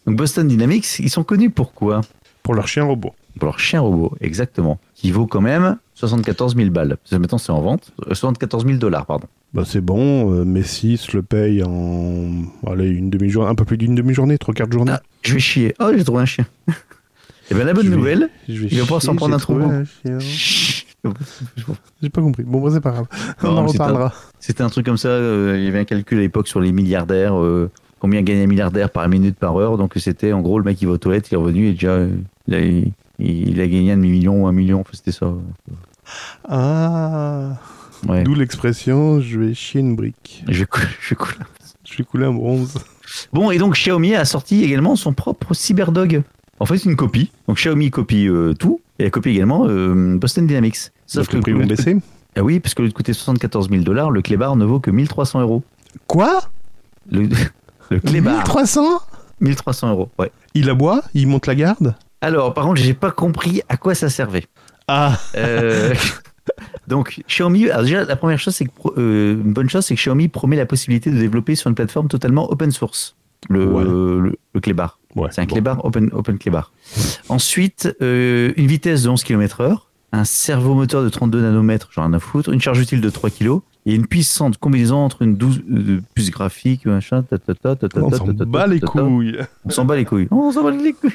Donc 0.05 0.17
Boston 0.17 0.45
Dynamics, 0.45 0.99
ils 0.99 1.09
sont 1.09 1.23
connus 1.23 1.49
pour 1.49 1.73
quoi? 1.73 2.01
Pour 2.43 2.53
leur 2.53 2.67
chien 2.67 2.83
robot. 2.83 3.15
Pour 3.39 3.45
leur 3.45 3.57
chien 3.57 3.79
robot, 3.79 4.13
exactement. 4.19 4.79
Qui 4.95 5.11
vaut 5.11 5.27
quand 5.27 5.39
même 5.39 5.77
74 6.01 6.55
000 6.55 6.69
balles. 6.71 6.97
Maintenant, 7.11 7.37
c'est 7.37 7.51
en 7.51 7.61
vente. 7.61 7.91
Euh, 8.07 8.13
74 8.13 8.65
000 8.65 8.77
dollars, 8.77 9.05
pardon. 9.05 9.27
Bah 9.53 9.63
c'est 9.65 9.81
bon, 9.81 10.33
euh, 10.33 10.45
Messi 10.45 10.97
se 10.97 11.15
le 11.15 11.23
paye 11.23 11.61
en 11.63 12.29
allez, 12.65 12.89
une 12.89 13.09
demi-journée, 13.09 13.49
un 13.49 13.55
peu 13.55 13.65
plus 13.65 13.77
d'une 13.77 13.95
demi-journée, 13.95 14.37
trois 14.37 14.53
quarts 14.53 14.67
de 14.67 14.73
journée. 14.73 14.93
Ah, 14.95 15.01
je 15.23 15.33
vais 15.33 15.39
chier. 15.39 15.73
Oh, 15.79 15.91
j'ai 15.95 16.03
trouvé 16.03 16.21
un 16.21 16.25
chien. 16.25 16.45
Et 17.51 17.53
bien 17.53 17.65
la 17.65 17.73
bonne 17.73 17.85
Je 17.85 17.89
vais- 17.89 17.95
nouvelle, 17.97 18.29
Je 18.47 18.61
vais 18.61 18.67
il 18.71 18.77
va 18.77 18.83
pouvoir 18.83 19.01
s'en 19.01 19.15
prendre 19.15 19.35
un 19.35 19.39
trou. 19.39 19.59
trouvé 19.59 19.83
chien. 20.03 20.19
Chut. 20.19 20.87
J'ai 22.01 22.09
pas 22.09 22.21
compris. 22.21 22.43
Bon, 22.43 22.61
bah, 22.61 22.69
c'est 22.73 22.79
pas 22.81 22.91
grave. 22.91 23.07
Non, 23.43 23.49
On 23.51 23.57
en 23.57 23.65
reparlera. 23.65 24.13
C'était 24.39 24.63
un 24.63 24.69
truc 24.69 24.85
comme 24.85 24.97
ça. 24.97 25.09
euh, 25.09 25.55
il 25.57 25.65
y 25.65 25.67
avait 25.67 25.79
un 25.79 25.83
calcul 25.85 26.17
à 26.19 26.21
l'époque 26.21 26.47
sur 26.47 26.61
les 26.61 26.71
milliardaires. 26.71 27.37
euh, 27.39 27.69
combien 27.99 28.21
gagnait 28.21 28.43
un 28.43 28.47
milliardaire 28.47 28.89
par 28.89 29.07
minute 29.09 29.35
par 29.37 29.55
heure. 29.57 29.77
Donc 29.77 29.93
c'était 29.97 30.31
en 30.33 30.41
gros 30.41 30.57
le 30.59 30.65
mec 30.65 30.81
il 30.81 30.85
va 30.87 30.93
aux 30.93 30.97
toilettes, 30.97 31.29
il 31.29 31.33
est 31.33 31.37
revenu 31.37 31.67
et 31.67 31.73
déjà 31.73 31.89
euh, 31.91 32.09
il 32.47 32.53
a, 32.55 32.59
il, 32.61 32.91
il 33.19 33.59
a 33.61 33.67
gagné 33.67 33.91
un 33.91 33.97
demi-million 33.97 34.43
ou 34.43 34.47
un 34.47 34.51
million. 34.53 34.79
Enfin, 34.81 34.91
c'était 34.93 35.11
ça. 35.11 35.33
Ah, 36.47 37.49
Ouais. 38.07 38.23
d'où 38.23 38.33
l'expression 38.33 39.21
je 39.21 39.39
vais 39.39 39.53
chier 39.53 39.79
une 39.81 39.95
brique. 39.95 40.43
Je, 40.49 40.63
je 41.01 41.13
coule. 41.13 41.35
Je 41.87 41.97
vais 41.97 42.03
couler 42.03 42.25
un 42.25 42.31
bronze. 42.33 42.73
Bon, 43.33 43.51
et 43.51 43.57
donc 43.59 43.73
Xiaomi 43.75 44.15
a 44.15 44.25
sorti 44.25 44.63
également 44.63 44.95
son 44.95 45.13
propre 45.13 45.53
Cyberdog. 45.53 46.23
En 46.59 46.65
fait, 46.65 46.77
c'est 46.79 46.89
une 46.89 46.95
copie. 46.95 47.31
Donc 47.47 47.57
Xiaomi 47.57 47.91
copie 47.91 48.27
euh, 48.27 48.53
tout 48.53 48.81
et 48.97 49.03
elle 49.05 49.11
copie 49.11 49.29
également 49.29 49.65
euh, 49.67 50.17
Boston 50.17 50.47
Dynamics. 50.47 50.77
Sauf 51.05 51.27
que 51.27 51.35
le 51.35 51.41
prix 51.41 51.51
vont 51.53 51.65
baisser. 51.65 51.97
Ah 52.35 52.43
oui, 52.43 52.59
parce 52.59 52.73
que 52.73 52.81
le 52.81 52.91
coûtait 52.91 53.13
74 53.13 53.69
000 53.69 53.83
dollars, 53.83 54.09
le 54.09 54.21
clébard 54.21 54.55
ne 54.55 54.63
vaut 54.65 54.79
que 54.79 54.89
1300 54.89 55.41
euros. 55.41 55.63
Quoi? 56.07 56.41
Le, 57.11 57.27
le 57.89 57.99
clébard, 57.99 58.37
1300 58.45 58.83
1300 59.41 59.89
euros. 59.91 60.09
Ouais. 60.17 60.31
Il 60.53 60.69
aboie? 60.69 61.01
Il 61.13 61.27
monte 61.27 61.45
la 61.47 61.55
garde? 61.55 61.95
Alors, 62.21 62.53
par 62.53 62.65
contre, 62.65 62.79
j'ai 62.81 62.93
pas 62.93 63.11
compris 63.11 63.61
à 63.67 63.75
quoi 63.77 63.95
ça 63.95 64.07
servait. 64.09 64.45
Ah, 64.87 65.17
Euh, 65.35 65.93
donc, 66.87 67.21
Xiaomi, 67.27 67.69
alors 67.69 67.83
déjà, 67.83 68.03
la 68.03 68.15
première 68.15 68.39
chose, 68.39 68.55
c'est 68.55 68.65
que, 68.65 68.71
euh, 68.97 69.33
une 69.33 69.53
bonne 69.53 69.69
chose, 69.69 69.85
c'est 69.85 69.95
que 69.95 69.99
Xiaomi 70.01 70.27
promet 70.27 70.55
la 70.57 70.65
possibilité 70.65 71.09
de 71.11 71.17
développer 71.17 71.55
sur 71.55 71.69
une 71.69 71.75
plateforme 71.75 72.07
totalement 72.07 72.51
open 72.51 72.71
source. 72.71 73.15
Le, 73.49 73.65
Ouais. 73.65 73.83
le, 73.83 74.35
le 74.53 74.59
clébard. 74.59 74.99
ouais. 75.15 75.29
C'est 75.31 75.41
un 75.41 75.45
bon. 75.45 75.53
clébard 75.53 75.83
open, 75.85 76.09
open 76.13 76.37
clébard. 76.37 76.71
Ensuite, 77.29 77.91
euh, 78.01 78.53
une 78.55 78.67
vitesse 78.67 79.03
de 79.03 79.09
11 79.09 79.23
km/h, 79.23 79.77
un 80.11 80.23
servomoteur 80.25 81.03
de 81.03 81.09
32 81.09 81.41
nanomètres, 81.41 81.89
genre 81.91 82.03
un 82.05 82.13
à 82.13 82.19
foutre, 82.19 82.51
une 82.51 82.61
charge 82.61 82.79
utile 82.79 83.01
de 83.01 83.09
3 83.09 83.29
kg 83.31 83.59
et 83.85 83.95
une 83.95 84.05
puissante 84.05 84.57
combinaison 84.57 84.97
entre 84.97 85.23
une 85.23 85.35
12 85.35 85.61
euh, 85.71 86.01
puce 86.13 86.29
graphique, 86.29 86.85
machin, 86.85 87.23
ta, 87.23 87.37
ta, 87.39 87.55
ta, 87.55 87.75
ta, 87.75 87.89
ta, 87.89 87.99
On 88.01 88.11
s'en 88.11 88.25
bat 88.27 88.67
les 88.67 88.79
couilles. 88.79 89.35
On 89.65 89.69
s'en 89.71 89.85
bat 89.85 89.95
les 89.95 90.05
couilles. 90.05 90.27
On 90.31 90.51
s'en 90.51 90.63
bat 90.63 90.71
les 90.71 90.93
couilles. 90.93 91.11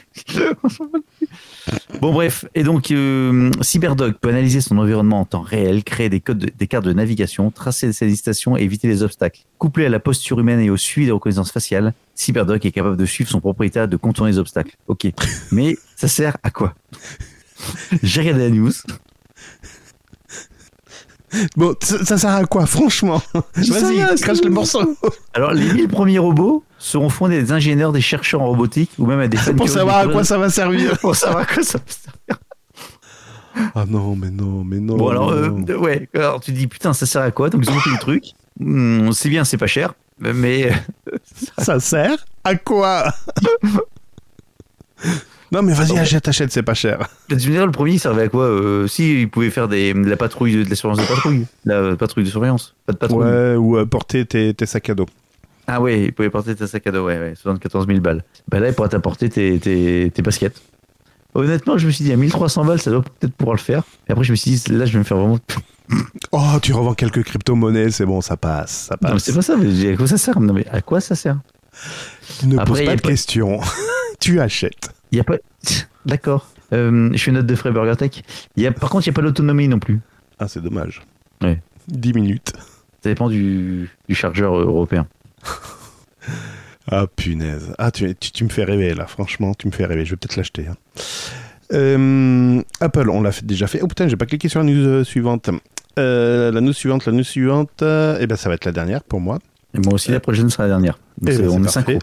Bon 2.01 2.13
bref, 2.13 2.45
et 2.55 2.63
donc 2.63 2.91
euh, 2.91 3.51
Cyberdog 3.61 4.15
peut 4.15 4.29
analyser 4.29 4.61
son 4.61 4.79
environnement 4.79 5.21
en 5.21 5.25
temps 5.25 5.41
réel, 5.43 5.83
créer 5.85 6.09
des 6.09 6.21
codes, 6.21 6.39
de- 6.39 6.51
des 6.57 6.67
cartes 6.67 6.85
de 6.85 6.93
navigation, 6.93 7.51
tracer 7.51 7.93
ses 7.93 8.15
stations 8.17 8.57
et 8.57 8.63
éviter 8.63 8.89
les 8.89 9.03
obstacles. 9.03 9.41
Couplé 9.59 9.87
à 9.87 9.89
la 9.89 9.99
posture 10.01 10.39
humaine 10.41 10.61
et 10.61 10.71
au 10.71 10.77
suivi 10.77 11.07
de 11.09 11.13
reconnaissance 11.13 11.51
faciale, 11.53 11.93
Cyberdog 12.15 12.65
est 12.67 12.71
capable 12.73 12.97
de 12.97 13.07
suivre 13.07 13.31
son 13.31 13.41
propriétaire 13.41 13.89
de 13.89 13.97
contourner 13.97 14.33
les 14.33 14.39
obstacles. 14.39 14.77
Ok, 14.89 15.07
mais 15.53 15.77
ça 15.97 16.09
sert 16.09 16.37
à 16.43 16.51
quoi? 16.51 16.75
J'ai 18.03 18.21
regardé 18.21 18.45
la 18.45 18.51
news. 18.51 18.73
Bon, 21.57 21.75
ça, 21.81 22.05
ça 22.05 22.19
sert 22.19 22.31
à 22.31 22.45
quoi, 22.45 22.67
franchement 22.67 23.23
Vas-y, 23.55 24.05
c'est 24.17 24.23
crache 24.23 24.43
le 24.43 24.51
morceau. 24.51 24.97
Alors, 25.35 25.53
les 25.53 25.73
1000 25.73 25.89
premiers 25.89 26.19
robots 26.19 26.65
seront 26.79 27.09
fondés 27.09 27.43
des 27.43 27.53
ingénieurs, 27.53 27.93
des 27.93 28.01
chercheurs 28.01 28.43
en 28.43 28.47
robotique 28.49 28.91
ou 28.99 29.07
même 29.07 29.21
à 29.21 29.29
des 29.29 29.39
Pour 29.57 29.69
savoir 29.69 29.99
à 29.99 30.07
quoi 30.07 30.25
ça 30.25 30.39
va 30.39 30.51
servir. 30.51 30.99
Pour 30.99 31.17
savoir 31.17 31.43
à 31.43 31.47
quoi 31.47 31.63
ça 31.63 31.79
va 31.79 31.85
servir. 31.87 33.73
Ah 33.75 33.85
non, 33.89 34.17
mais 34.17 34.31
non, 34.31 34.65
mais 34.65 34.81
non. 34.81 34.97
Bon, 34.97 35.09
alors, 35.09 35.31
euh, 35.31 35.49
non. 35.49 35.77
ouais, 35.79 36.09
alors 36.15 36.41
tu 36.41 36.53
dis, 36.53 36.67
putain, 36.67 36.93
ça 36.93 37.07
sert 37.07 37.23
à 37.23 37.31
quoi? 37.31 37.49
Donc, 37.49 37.63
ils 37.65 37.71
ont 37.71 37.75
monté 37.75 37.91
le 37.91 37.99
truc. 37.99 38.25
Hmm, 38.61 39.13
c'est 39.13 39.31
bien, 39.31 39.45
c'est 39.45 39.57
pas 39.57 39.67
cher, 39.67 39.95
mais 40.19 40.71
Ça 41.59 41.81
sert 41.81 42.25
à 42.45 42.55
quoi? 42.57 43.11
Non, 45.57 45.63
mais 45.63 45.73
vas-y, 45.73 45.99
achète, 45.99 46.29
achète, 46.29 46.53
c'est 46.53 46.63
pas 46.63 46.75
cher. 46.75 47.09
tu 47.31 47.37
diras, 47.37 47.65
le 47.65 47.73
premier, 47.73 47.93
il 47.93 47.99
servait 47.99 48.25
à 48.25 48.29
quoi 48.29 48.45
euh, 48.45 48.87
Si, 48.89 49.23
il 49.23 49.31
pouvait 49.31 49.49
faire 49.49 49.69
des, 49.69 49.95
de 49.95 50.07
la 50.07 50.19
patrouille, 50.19 50.63
de 50.65 50.69
la 50.69 50.77
surveillance 50.77 51.09
de 51.09 51.15
patrouille. 51.15 51.47
La 51.65 51.97
patrouille 51.97 52.25
de 52.25 52.29
surveillance, 52.29 52.75
pas 52.85 52.93
de 52.93 52.99
patrouille. 52.99 53.25
Ouais, 53.25 53.55
ou 53.55 53.79
euh, 53.79 53.87
porter 53.87 54.27
tes, 54.27 54.53
tes 54.53 54.67
sacs 54.67 54.91
à 54.91 54.95
dos. 54.95 55.07
Ah 55.67 55.81
ouais, 55.81 56.03
il 56.03 56.13
pouvait 56.13 56.29
porter 56.29 56.55
ta 56.55 56.67
sac 56.67 56.87
à 56.87 56.93
dos, 56.93 57.07
ouais, 57.07 57.19
ouais, 57.19 57.33
74 57.37 57.87
000 57.87 58.01
balles. 58.01 58.23
Bah 58.49 58.61
là, 58.61 58.69
il 58.69 58.75
pourra 58.75 58.91
t'apporter 58.91 59.31
tes, 59.31 59.59
tes, 59.59 60.13
tes 60.15 60.21
baskets. 60.21 60.61
Honnêtement, 61.33 61.79
je 61.79 61.87
me 61.87 61.91
suis 61.91 62.05
dit, 62.05 62.13
à 62.13 62.17
1300 62.19 62.67
balles, 62.67 62.81
ça 62.81 62.91
doit 62.91 63.03
peut-être 63.19 63.35
pouvoir 63.35 63.57
le 63.57 63.61
faire. 63.63 63.83
Et 64.09 64.13
après, 64.13 64.25
je 64.25 64.33
me 64.33 64.37
suis 64.37 64.51
dit, 64.51 64.73
là, 64.73 64.85
je 64.85 64.93
vais 64.93 64.99
me 64.99 65.05
faire 65.05 65.17
vraiment. 65.17 65.39
Oh, 66.33 66.59
tu 66.61 66.73
revends 66.75 66.95
quelques 66.95 67.23
crypto-monnaies, 67.23 67.93
c'est 67.93 68.05
bon, 68.05 68.21
ça 68.21 68.37
passe, 68.37 68.89
ça 68.89 68.97
Non, 69.01 69.09
mais 69.09 69.15
passe. 69.15 69.23
c'est 69.23 69.33
pas 69.33 69.43
ça, 69.43 69.57
mais 69.57 69.93
à 69.93 69.97
quoi 69.97 70.09
ça 70.09 70.19
sert? 70.19 70.41
Non, 70.41 70.53
mais 70.53 70.67
à 70.67 70.83
quoi 70.83 71.01
ça 71.01 71.15
sert? 71.15 71.39
Ne 72.45 72.59
Après, 72.59 72.67
pose 72.67 72.81
y 72.81 72.83
a 72.83 72.87
pas 72.87 72.97
de 72.97 73.01
questions. 73.03 73.61
tu 74.27 74.41
achètes. 74.41 74.91
Il 75.13 75.19
y 75.19 75.21
a 75.21 75.25
pas. 75.25 75.37
D'accord. 76.07 76.49
Euh, 76.73 77.11
je 77.15 77.29
une 77.31 77.37
note 77.37 77.47
de 77.47 77.55
frais 77.55 77.71
Burger 77.71 77.97
Tech. 77.97 78.23
Y 78.57 78.67
a, 78.67 78.73
par 78.73 78.91
contre, 78.91 79.07
il 79.07 79.11
n'y 79.11 79.15
a 79.15 79.17
pas 79.17 79.23
d'autonomie 79.23 79.69
non 79.69 79.79
plus. 79.79 80.01
Ah, 80.39 80.49
c'est 80.49 80.61
dommage. 80.61 81.03
Ouais. 81.43 81.61
10 81.89 82.13
minutes. 82.15 82.53
Ça 83.03 83.11
dépend 83.11 83.29
du, 83.29 83.89
du 84.09 84.15
chargeur 84.15 84.55
euh, 84.59 84.65
européen. 84.65 85.07
Ah, 86.89 87.07
punaise. 87.09 87.75
Ah, 87.79 87.91
tu, 87.91 88.15
tu, 88.15 88.31
tu 88.31 88.45
me 88.45 88.49
fais 88.49 88.63
rêver, 88.63 88.95
là. 88.95 89.09
Franchement, 89.09 89.55
tu 89.55 89.67
me 89.67 89.73
fais 89.73 89.87
rêver. 89.87 90.05
Je 90.05 90.11
vais 90.11 90.17
peut-être 90.17 90.37
l'acheter. 90.37 90.67
hein. 90.69 90.77
Euh, 91.73 92.63
Apple, 92.81 93.11
on 93.11 93.23
l'a 93.23 93.31
déjà 93.43 93.67
fait. 93.67 93.81
Oh 93.83 93.89
putain, 93.89 94.07
j'ai 94.07 94.15
pas 94.17 94.27
cliqué 94.27 94.49
sur 94.49 94.61
la 94.61 94.67
news 94.67 95.03
suivante. 95.03 95.51
Euh, 95.99 96.53
la 96.53 96.61
news 96.61 96.73
suivante, 96.73 97.05
la 97.07 97.13
news 97.13 97.25
suivante, 97.25 97.71
eh 97.83 98.27
ben, 98.29 98.37
ça 98.37 98.49
va 98.49 98.55
être 98.55 98.65
la 98.67 98.71
dernière 98.71 99.03
pour 99.03 99.21
moi. 99.21 99.41
Et 99.75 99.81
moi 99.81 99.95
aussi, 99.95 100.13
la 100.13 100.21
prochaine 100.21 100.49
sera 100.49 100.63
la 100.65 100.69
dernière. 100.69 100.99
Donc, 101.21 101.35
Eh 101.35 101.39
ben, 101.43 101.49
on 101.49 101.61
est 101.65 101.67
c'est 101.67 101.73
synchro. 101.73 101.99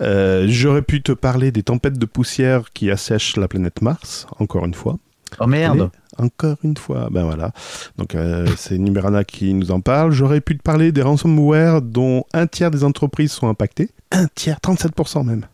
Euh, 0.00 0.46
J'aurais 0.48 0.82
pu 0.82 1.02
te 1.02 1.12
parler 1.12 1.52
des 1.52 1.62
tempêtes 1.62 1.98
de 1.98 2.06
poussière 2.06 2.70
qui 2.72 2.90
assèchent 2.90 3.36
la 3.36 3.48
planète 3.48 3.82
Mars, 3.82 4.26
encore 4.38 4.64
une 4.64 4.74
fois. 4.74 4.98
Oh 5.40 5.46
merde 5.46 5.90
Encore 6.18 6.56
une 6.62 6.76
fois, 6.76 7.08
ben 7.10 7.24
voilà. 7.24 7.52
Donc 7.96 8.14
euh, 8.14 8.46
c'est 8.56 8.76
Numerana 8.78 9.24
qui 9.24 9.54
nous 9.54 9.70
en 9.70 9.80
parle. 9.80 10.12
J'aurais 10.12 10.40
pu 10.40 10.56
te 10.56 10.62
parler 10.62 10.92
des 10.92 11.02
ransomware 11.02 11.80
dont 11.80 12.24
un 12.34 12.46
tiers 12.46 12.70
des 12.70 12.84
entreprises 12.84 13.32
sont 13.32 13.48
impactées. 13.48 13.90
Un 14.10 14.26
tiers, 14.34 14.58
37% 14.62 15.24
même. 15.24 15.46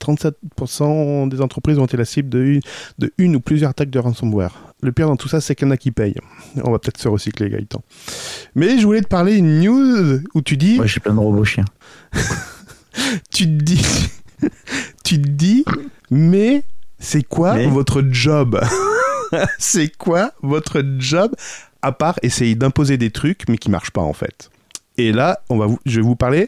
37% 0.00 1.28
des 1.28 1.40
entreprises 1.40 1.78
ont 1.78 1.86
été 1.86 1.96
la 1.96 2.04
cible 2.04 2.28
de 2.28 2.42
une, 2.42 2.60
de 2.98 3.12
une 3.18 3.36
ou 3.36 3.40
plusieurs 3.40 3.70
attaques 3.70 3.90
de 3.90 3.98
ransomware. 3.98 4.52
Le 4.82 4.92
pire 4.92 5.08
dans 5.08 5.16
tout 5.16 5.28
ça, 5.28 5.40
c'est 5.40 5.54
qu'il 5.54 5.66
y 5.66 5.70
en 5.70 5.72
a 5.72 5.76
qui 5.76 5.90
payent. 5.90 6.16
On 6.62 6.70
va 6.70 6.78
peut-être 6.78 6.98
se 7.00 7.08
recycler, 7.08 7.48
Gaëtan. 7.48 7.82
Mais 8.54 8.78
je 8.78 8.84
voulais 8.84 9.00
te 9.00 9.08
parler 9.08 9.36
une 9.36 9.60
news 9.60 10.20
où 10.34 10.42
tu 10.42 10.56
dis... 10.58 10.78
Ouais, 10.78 10.86
j'ai 10.86 11.00
plein 11.00 11.14
de 11.14 11.18
robots 11.18 11.44
chiens. 11.44 11.64
tu 13.32 13.44
te 13.44 13.62
dis... 13.62 13.82
tu 15.04 15.20
te 15.20 15.28
dis... 15.28 15.64
Mais 16.10 16.62
c'est 16.98 17.22
quoi 17.22 17.54
Mais? 17.54 17.66
votre 17.66 18.02
job? 18.10 18.60
C'est 19.58 19.88
quoi 19.96 20.32
votre 20.42 20.82
job? 20.98 21.34
À 21.82 21.90
part 21.92 22.16
essayer 22.22 22.54
d'imposer 22.54 22.96
des 22.96 23.10
trucs 23.10 23.48
mais 23.48 23.58
qui 23.58 23.70
marchent 23.70 23.90
pas 23.90 24.00
en 24.02 24.12
fait 24.12 24.50
Et 24.98 25.10
là, 25.12 25.40
on 25.50 25.58
va 25.58 25.66
vous- 25.66 25.80
je 25.84 25.96
vais 25.96 26.06
vous 26.06 26.14
parler 26.14 26.46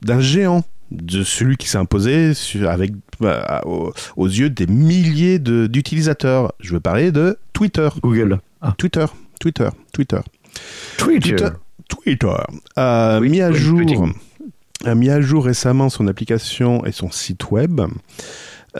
d'un 0.00 0.20
géant 0.20 0.64
de 0.90 1.22
celui 1.24 1.58
qui 1.58 1.68
s'est 1.68 1.76
imposé 1.78 2.32
sur- 2.32 2.70
avec 2.70 2.92
bah, 3.20 3.60
aux, 3.66 3.92
aux 4.16 4.26
yeux 4.28 4.48
des 4.48 4.66
milliers 4.66 5.38
de- 5.38 5.66
d'utilisateurs. 5.66 6.52
Je 6.60 6.72
veux 6.72 6.80
parler 6.80 7.12
de 7.12 7.36
Twitter. 7.52 7.88
Google. 8.02 8.40
Twitter, 8.78 9.04
Twitter, 9.38 9.68
Twitter. 9.92 10.20
Twitter. 10.96 11.36
Twitter, 11.36 11.48
Twitter 11.88 12.36
a 12.76 13.20
mis 13.20 13.42
à 13.42 13.50
oui, 13.50 13.58
jour. 13.58 14.08
A 14.84 14.94
mis 14.94 15.10
à 15.10 15.20
jour 15.20 15.44
récemment 15.44 15.88
son 15.88 16.06
application 16.06 16.84
et 16.84 16.92
son 16.92 17.10
site 17.10 17.50
web. 17.50 17.80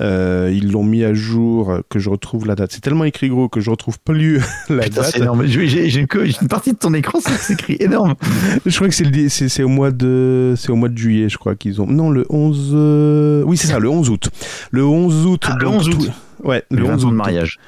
Euh, 0.00 0.52
ils 0.52 0.72
l'ont 0.72 0.84
mis 0.84 1.04
à 1.04 1.14
jour, 1.14 1.78
que 1.88 1.98
je 1.98 2.10
retrouve 2.10 2.46
la 2.46 2.54
date. 2.54 2.72
C'est 2.72 2.82
tellement 2.82 3.04
écrit 3.04 3.28
gros 3.28 3.48
que 3.48 3.60
je 3.60 3.70
retrouve 3.70 3.98
plus 3.98 4.40
la 4.68 4.84
Putain, 4.84 5.00
date. 5.02 5.12
c'est 5.12 5.20
énorme. 5.20 5.46
J'ai 5.46 6.00
une, 6.00 6.06
partie 6.48 6.72
de 6.72 6.76
ton 6.78 6.92
écran, 6.92 7.18
c'est 7.24 7.54
écrit 7.54 7.76
énorme. 7.80 8.14
Je 8.66 8.76
crois 8.76 8.88
que 8.88 8.94
c'est 8.94 9.04
le 9.04 9.64
au 9.64 9.68
mois 9.68 9.90
de 9.90 10.54
c'est 10.56 10.70
au 10.70 10.76
mois 10.76 10.88
de 10.90 10.98
juillet, 10.98 11.28
je 11.28 11.38
crois 11.38 11.54
qu'ils 11.54 11.80
ont. 11.80 11.86
Non, 11.86 12.10
le 12.10 12.26
11 12.28 12.72
euh, 12.74 13.42
Oui, 13.46 13.56
c'est 13.56 13.68
ça, 13.68 13.78
le 13.78 13.88
11 13.88 14.10
août. 14.10 14.28
Le 14.70 14.84
11 14.84 15.26
août. 15.26 15.42
Ah, 15.46 15.56
le 15.58 15.64
donc, 15.64 15.74
11 15.74 15.88
août. 15.88 15.94
tout- 16.06 16.46
Ouais, 16.46 16.62
le 16.70 16.84
11 16.84 17.04
ans 17.04 17.08
août. 17.08 17.10
de 17.12 17.16
mariage. 17.16 17.58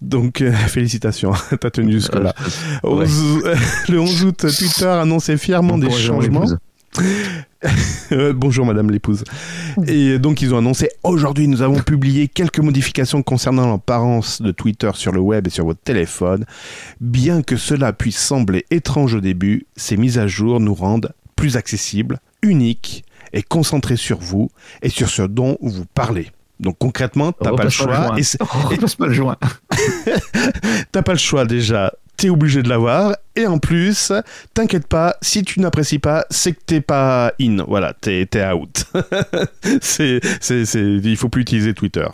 Donc 0.00 0.40
euh, 0.40 0.52
félicitations, 0.68 1.32
t'as 1.60 1.70
tenu. 1.70 1.98
Euh, 2.14 2.30
ouais. 2.84 3.04
11 3.04 3.42
le 3.88 4.00
11 4.00 4.24
aout, 4.24 4.32
Twitter 4.32 4.86
annonçait 4.86 5.36
fièrement 5.36 5.78
des 5.78 5.90
changements. 5.90 6.44
Euh, 8.12 8.32
bonjour 8.34 8.66
Madame 8.66 8.90
l'épouse. 8.90 9.24
Et 9.86 10.18
donc 10.18 10.42
ils 10.42 10.52
ont 10.54 10.58
annoncé 10.58 10.90
aujourd'hui 11.02 11.48
nous 11.48 11.62
avons 11.62 11.80
publié 11.80 12.28
quelques 12.28 12.58
modifications 12.58 13.22
concernant 13.22 13.70
l'apparence 13.70 14.42
de 14.42 14.50
Twitter 14.50 14.90
sur 14.94 15.12
le 15.12 15.20
web 15.20 15.46
et 15.46 15.50
sur 15.50 15.64
votre 15.64 15.80
téléphone. 15.80 16.44
Bien 17.00 17.42
que 17.42 17.56
cela 17.56 17.92
puisse 17.92 18.18
sembler 18.18 18.66
étrange 18.70 19.14
au 19.14 19.20
début, 19.20 19.66
ces 19.76 19.96
mises 19.96 20.18
à 20.18 20.26
jour 20.26 20.60
nous 20.60 20.74
rendent 20.74 21.12
plus 21.36 21.56
accessibles, 21.56 22.18
uniques 22.42 23.04
et 23.32 23.42
concentrés 23.42 23.96
sur 23.96 24.18
vous 24.18 24.50
et 24.82 24.88
sur 24.90 25.08
ce 25.08 25.22
dont 25.22 25.56
vous 25.62 25.86
parlez. 25.94 26.30
Donc 26.60 26.76
concrètement, 26.78 27.32
t'as 27.32 27.52
pas 27.52 27.64
le 27.64 27.70
Repasse 27.70 27.76
pas 27.78 27.86
le 27.86 27.92
choix 28.06 28.18
et 28.18 28.22
c'est- 28.24 28.42
Repasse 28.42 28.94
pas 28.96 29.06
le 29.06 29.12
joint. 29.14 29.36
T'as 30.92 31.02
pas 31.02 31.12
le 31.12 31.18
choix 31.18 31.44
déjà, 31.46 31.92
t'es 32.16 32.28
obligé 32.28 32.62
de 32.62 32.68
l'avoir. 32.68 33.16
Et 33.34 33.46
en 33.46 33.58
plus, 33.58 34.12
t'inquiète 34.52 34.86
pas, 34.86 35.16
si 35.22 35.42
tu 35.42 35.60
n'apprécies 35.60 35.98
pas, 35.98 36.26
c'est 36.30 36.52
que 36.52 36.60
t'es 36.66 36.80
pas 36.80 37.32
in. 37.40 37.64
Voilà, 37.66 37.94
t'es 37.94 38.28
out. 38.52 38.84
c'est, 39.80 40.20
c'est, 40.40 40.64
c'est, 40.66 40.82
il 41.02 41.16
faut 41.16 41.28
plus 41.28 41.42
utiliser 41.42 41.72
Twitter. 41.74 42.06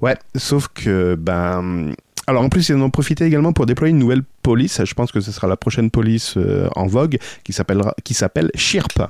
Ouais, 0.00 0.16
sauf 0.36 0.68
que, 0.68 1.16
ben. 1.16 1.92
Alors 2.26 2.42
en 2.42 2.48
plus, 2.48 2.68
ils 2.70 2.74
en 2.74 2.80
ont 2.80 2.90
profité 2.90 3.24
également 3.26 3.52
pour 3.52 3.66
déployer 3.66 3.90
une 3.90 3.98
nouvelle 3.98 4.22
police. 4.42 4.82
Je 4.82 4.94
pense 4.94 5.12
que 5.12 5.20
ce 5.20 5.30
sera 5.30 5.46
la 5.46 5.56
prochaine 5.58 5.90
police 5.90 6.34
euh, 6.38 6.68
en 6.74 6.86
vogue 6.86 7.18
qui 7.42 7.52
s'appellera, 7.52 7.94
qui 8.02 8.14
s'appelle 8.14 8.50
Chirp. 8.54 9.02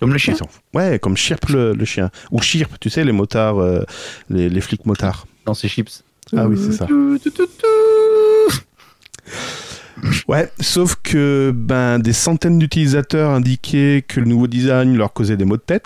Comme 0.00 0.12
le 0.12 0.18
chien. 0.18 0.34
Ouais, 0.72 0.98
comme 0.98 1.16
Chirp 1.16 1.48
le, 1.50 1.74
le 1.74 1.84
chien. 1.84 2.10
Ou 2.30 2.40
Chirp, 2.40 2.72
tu 2.80 2.88
sais, 2.88 3.04
les 3.04 3.12
motards, 3.12 3.58
euh, 3.58 3.84
les, 4.30 4.48
les 4.48 4.60
flics 4.60 4.86
motards. 4.86 5.26
Dans 5.44 5.54
ses 5.54 5.68
chips. 5.68 6.02
Ah 6.34 6.48
oui, 6.48 6.58
c'est 6.58 6.72
ça. 6.72 6.86
Ouais, 10.28 10.50
sauf 10.60 10.96
que 11.02 11.52
ben, 11.54 11.98
des 11.98 12.12
centaines 12.12 12.58
d'utilisateurs 12.58 13.30
indiquaient 13.30 14.04
que 14.06 14.20
le 14.20 14.26
nouveau 14.26 14.46
design 14.46 14.96
leur 14.96 15.12
causait 15.12 15.36
des 15.36 15.44
maux 15.44 15.56
de 15.56 15.62
tête. 15.62 15.84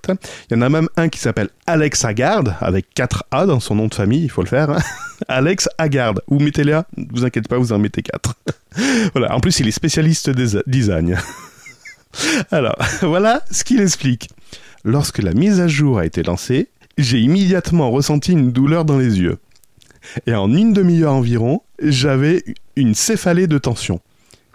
Il 0.50 0.54
y 0.54 0.58
en 0.58 0.62
a 0.62 0.68
même 0.68 0.88
un 0.96 1.08
qui 1.08 1.18
s'appelle 1.18 1.50
Alex 1.66 2.04
Haggard, 2.04 2.44
avec 2.60 2.86
4 2.94 3.24
A 3.30 3.46
dans 3.46 3.60
son 3.60 3.74
nom 3.74 3.86
de 3.86 3.94
famille, 3.94 4.22
il 4.24 4.30
faut 4.30 4.42
le 4.42 4.48
faire. 4.48 4.70
hein. 4.70 4.78
Alex 5.28 5.68
Haggard. 5.78 6.14
Vous 6.28 6.38
mettez 6.38 6.64
les 6.64 6.72
A, 6.72 6.86
ne 6.96 7.04
vous 7.10 7.24
inquiétez 7.24 7.48
pas, 7.48 7.58
vous 7.58 7.72
en 7.72 7.78
mettez 7.78 8.02
4. 8.02 8.34
voilà, 9.12 9.34
en 9.34 9.40
plus 9.40 9.60
il 9.60 9.68
est 9.68 9.72
spécialiste 9.72 10.30
des 10.30 10.58
design. 10.66 11.18
Alors, 12.50 12.76
voilà 13.02 13.42
ce 13.50 13.64
qu'il 13.64 13.80
explique. 13.80 14.28
Lorsque 14.84 15.18
la 15.18 15.34
mise 15.34 15.60
à 15.60 15.68
jour 15.68 15.98
a 15.98 16.06
été 16.06 16.22
lancée, 16.22 16.68
j'ai 16.96 17.18
immédiatement 17.18 17.90
ressenti 17.90 18.32
une 18.32 18.52
douleur 18.52 18.84
dans 18.84 18.98
les 18.98 19.20
yeux. 19.20 19.38
Et 20.26 20.34
en 20.34 20.52
une 20.52 20.72
demi-heure 20.72 21.12
environ, 21.12 21.62
j'avais 21.82 22.42
une 22.76 22.94
céphalée 22.94 23.46
de 23.46 23.58
tension. 23.58 24.00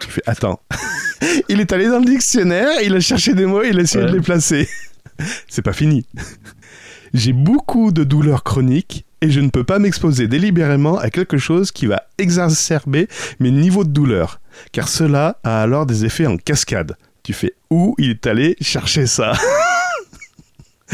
Je 0.02 0.06
fais, 0.08 0.22
attends. 0.26 0.60
il 1.48 1.60
est 1.60 1.72
allé 1.72 1.88
dans 1.88 1.98
le 2.00 2.04
dictionnaire, 2.04 2.68
il 2.82 2.94
a 2.94 3.00
cherché 3.00 3.34
des 3.34 3.46
mots, 3.46 3.62
il 3.62 3.78
a 3.78 3.82
essayé 3.82 4.04
Ouais. 4.04 4.10
de 4.10 4.16
les 4.16 4.22
placer. 4.22 4.68
C'est 5.48 5.62
pas 5.62 5.72
fini. 5.72 6.06
J'ai 7.14 7.32
beaucoup 7.32 7.92
de 7.92 8.02
douleurs 8.02 8.42
chroniques 8.42 9.04
et 9.20 9.30
je 9.30 9.40
ne 9.40 9.48
peux 9.48 9.62
pas 9.64 9.78
m'exposer 9.78 10.26
délibérément 10.26 10.98
à 10.98 11.10
quelque 11.10 11.38
chose 11.38 11.70
qui 11.70 11.86
va 11.86 12.02
exacerber 12.18 13.08
mes 13.38 13.52
niveaux 13.52 13.84
de 13.84 13.90
douleur, 13.90 14.40
car 14.72 14.88
cela 14.88 15.38
a 15.44 15.62
alors 15.62 15.86
des 15.86 16.04
effets 16.04 16.26
en 16.26 16.36
cascade. 16.36 16.96
Tu 17.22 17.32
fais 17.32 17.54
où 17.70 17.94
il 17.98 18.10
est 18.10 18.26
allé 18.26 18.56
chercher 18.60 19.06
ça? 19.06 19.32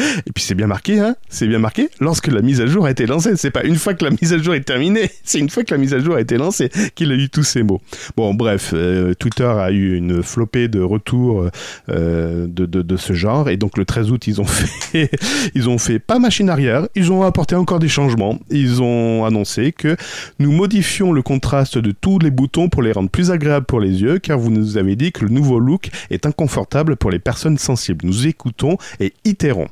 Et 0.27 0.33
puis 0.33 0.45
c'est 0.45 0.55
bien 0.55 0.67
marqué, 0.67 0.99
hein 0.99 1.17
C'est 1.29 1.47
bien 1.47 1.59
marqué 1.59 1.89
lorsque 2.01 2.29
la 2.29 2.43
mise 2.43 2.61
à 2.61 2.67
jour 2.67 2.87
a 2.87 2.91
été 2.91 3.07
lancée. 3.07 3.37
C'est 3.37 3.51
pas 3.51 3.65
une 3.65 3.77
fois 3.77 3.95
que 3.95 4.05
la 4.05 4.11
mise 4.11 4.33
à 4.33 4.39
jour 4.39 4.55
est 4.55 4.61
terminée, 4.61 5.11
c'est 5.25 5.39
une 5.39 5.51
fois 5.51 5.65
que 5.65 5.73
la 5.75 5.79
mise 5.79 5.95
à 5.95 5.99
jour 5.99 6.17
a 6.17 6.21
été 6.21 6.37
lancée 6.37 6.71
qu'il 6.95 7.13
a 7.13 7.15
eu 7.15 7.29
tous 7.29 7.45
ces 7.45 7.63
mots. 7.63 7.81
Bon, 8.17 8.35
bref, 8.35 8.73
euh, 8.75 9.15
Twitter 9.15 9.45
a 9.45 9.71
eu 9.71 9.97
une 9.97 10.23
flopée 10.23 10.69
de 10.69 10.81
retours 10.81 11.49
euh, 11.89 12.47
de, 12.47 12.67
de, 12.67 12.83
de 12.83 12.97
ce 12.97 13.13
genre, 13.13 13.49
et 13.49 13.57
donc 13.57 13.79
le 13.79 13.85
13 13.85 14.11
août, 14.11 14.27
ils 14.27 14.41
ont 14.41 14.45
fait, 14.45 15.11
ils 15.55 15.69
ont 15.69 15.79
fait 15.79 15.99
pas 15.99 16.19
machine 16.19 16.51
arrière, 16.51 16.87
ils 16.95 17.13
ont 17.13 17.23
apporté 17.23 17.55
encore 17.55 17.79
des 17.79 17.89
changements. 17.89 18.39
Ils 18.51 18.83
ont 18.83 19.25
annoncé 19.25 19.73
que 19.73 19.97
nous 20.39 20.53
modifions 20.53 21.13
le 21.13 21.23
contraste 21.23 21.79
de 21.79 21.93
tous 21.93 22.19
les 22.19 22.31
boutons 22.31 22.69
pour 22.69 22.83
les 22.83 22.93
rendre 22.93 23.11
plus 23.11 23.31
agréables 23.31 23.67
pour 23.67 23.81
les 23.81 24.03
yeux, 24.03 24.19
car 24.19 24.39
vous 24.39 24.51
nous 24.51 24.79
avez 24.79 24.97
dit 24.97 25.13
que 25.13 25.25
le 25.25 25.31
nouveau 25.31 25.59
look 25.59 25.91
est 26.11 26.27
inconfortable 26.27 26.97
pour 26.97 27.11
les 27.11 27.19
personnes 27.19 27.59
sensibles. 27.59 28.07
Nous 28.07 28.27
écoutons 28.27 28.77
et 29.01 29.13
itérons. 29.25 29.69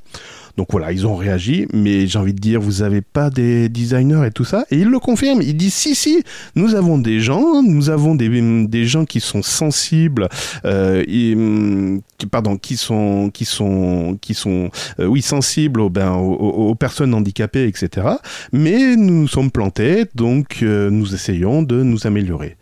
Donc 0.58 0.72
voilà, 0.72 0.90
ils 0.90 1.06
ont 1.06 1.14
réagi, 1.14 1.68
mais 1.72 2.08
j'ai 2.08 2.18
envie 2.18 2.34
de 2.34 2.40
dire, 2.40 2.60
vous 2.60 2.82
avez 2.82 3.00
pas 3.00 3.30
des 3.30 3.68
designers 3.68 4.26
et 4.26 4.32
tout 4.32 4.44
ça 4.44 4.64
Et 4.72 4.78
ils 4.78 4.88
le 4.88 4.98
confirment, 4.98 5.40
ils 5.40 5.56
disent 5.56 5.74
si, 5.74 5.94
si, 5.94 6.24
nous 6.56 6.74
avons 6.74 6.98
des 6.98 7.20
gens, 7.20 7.62
nous 7.62 7.90
avons 7.90 8.16
des, 8.16 8.28
des 8.66 8.84
gens 8.84 9.04
qui 9.04 9.20
sont 9.20 9.42
sensibles, 9.42 10.28
euh, 10.64 11.04
hum, 11.06 12.00
pardon, 12.32 12.56
qui 12.56 12.76
sont, 12.76 13.30
qui 13.32 13.44
sont, 13.44 14.18
qui 14.20 14.34
sont, 14.34 14.70
euh, 14.98 15.06
oui, 15.06 15.22
sensibles 15.22 15.80
aux, 15.80 15.90
ben, 15.90 16.14
aux, 16.14 16.74
personnes 16.74 17.14
handicapées, 17.14 17.68
etc. 17.68 18.08
Mais 18.52 18.96
nous 18.96 19.14
nous 19.14 19.28
sommes 19.28 19.52
plantés, 19.52 20.06
donc 20.16 20.58
euh, 20.64 20.90
nous 20.90 21.14
essayons 21.14 21.62
de 21.62 21.84
nous 21.84 22.08
améliorer. 22.08 22.56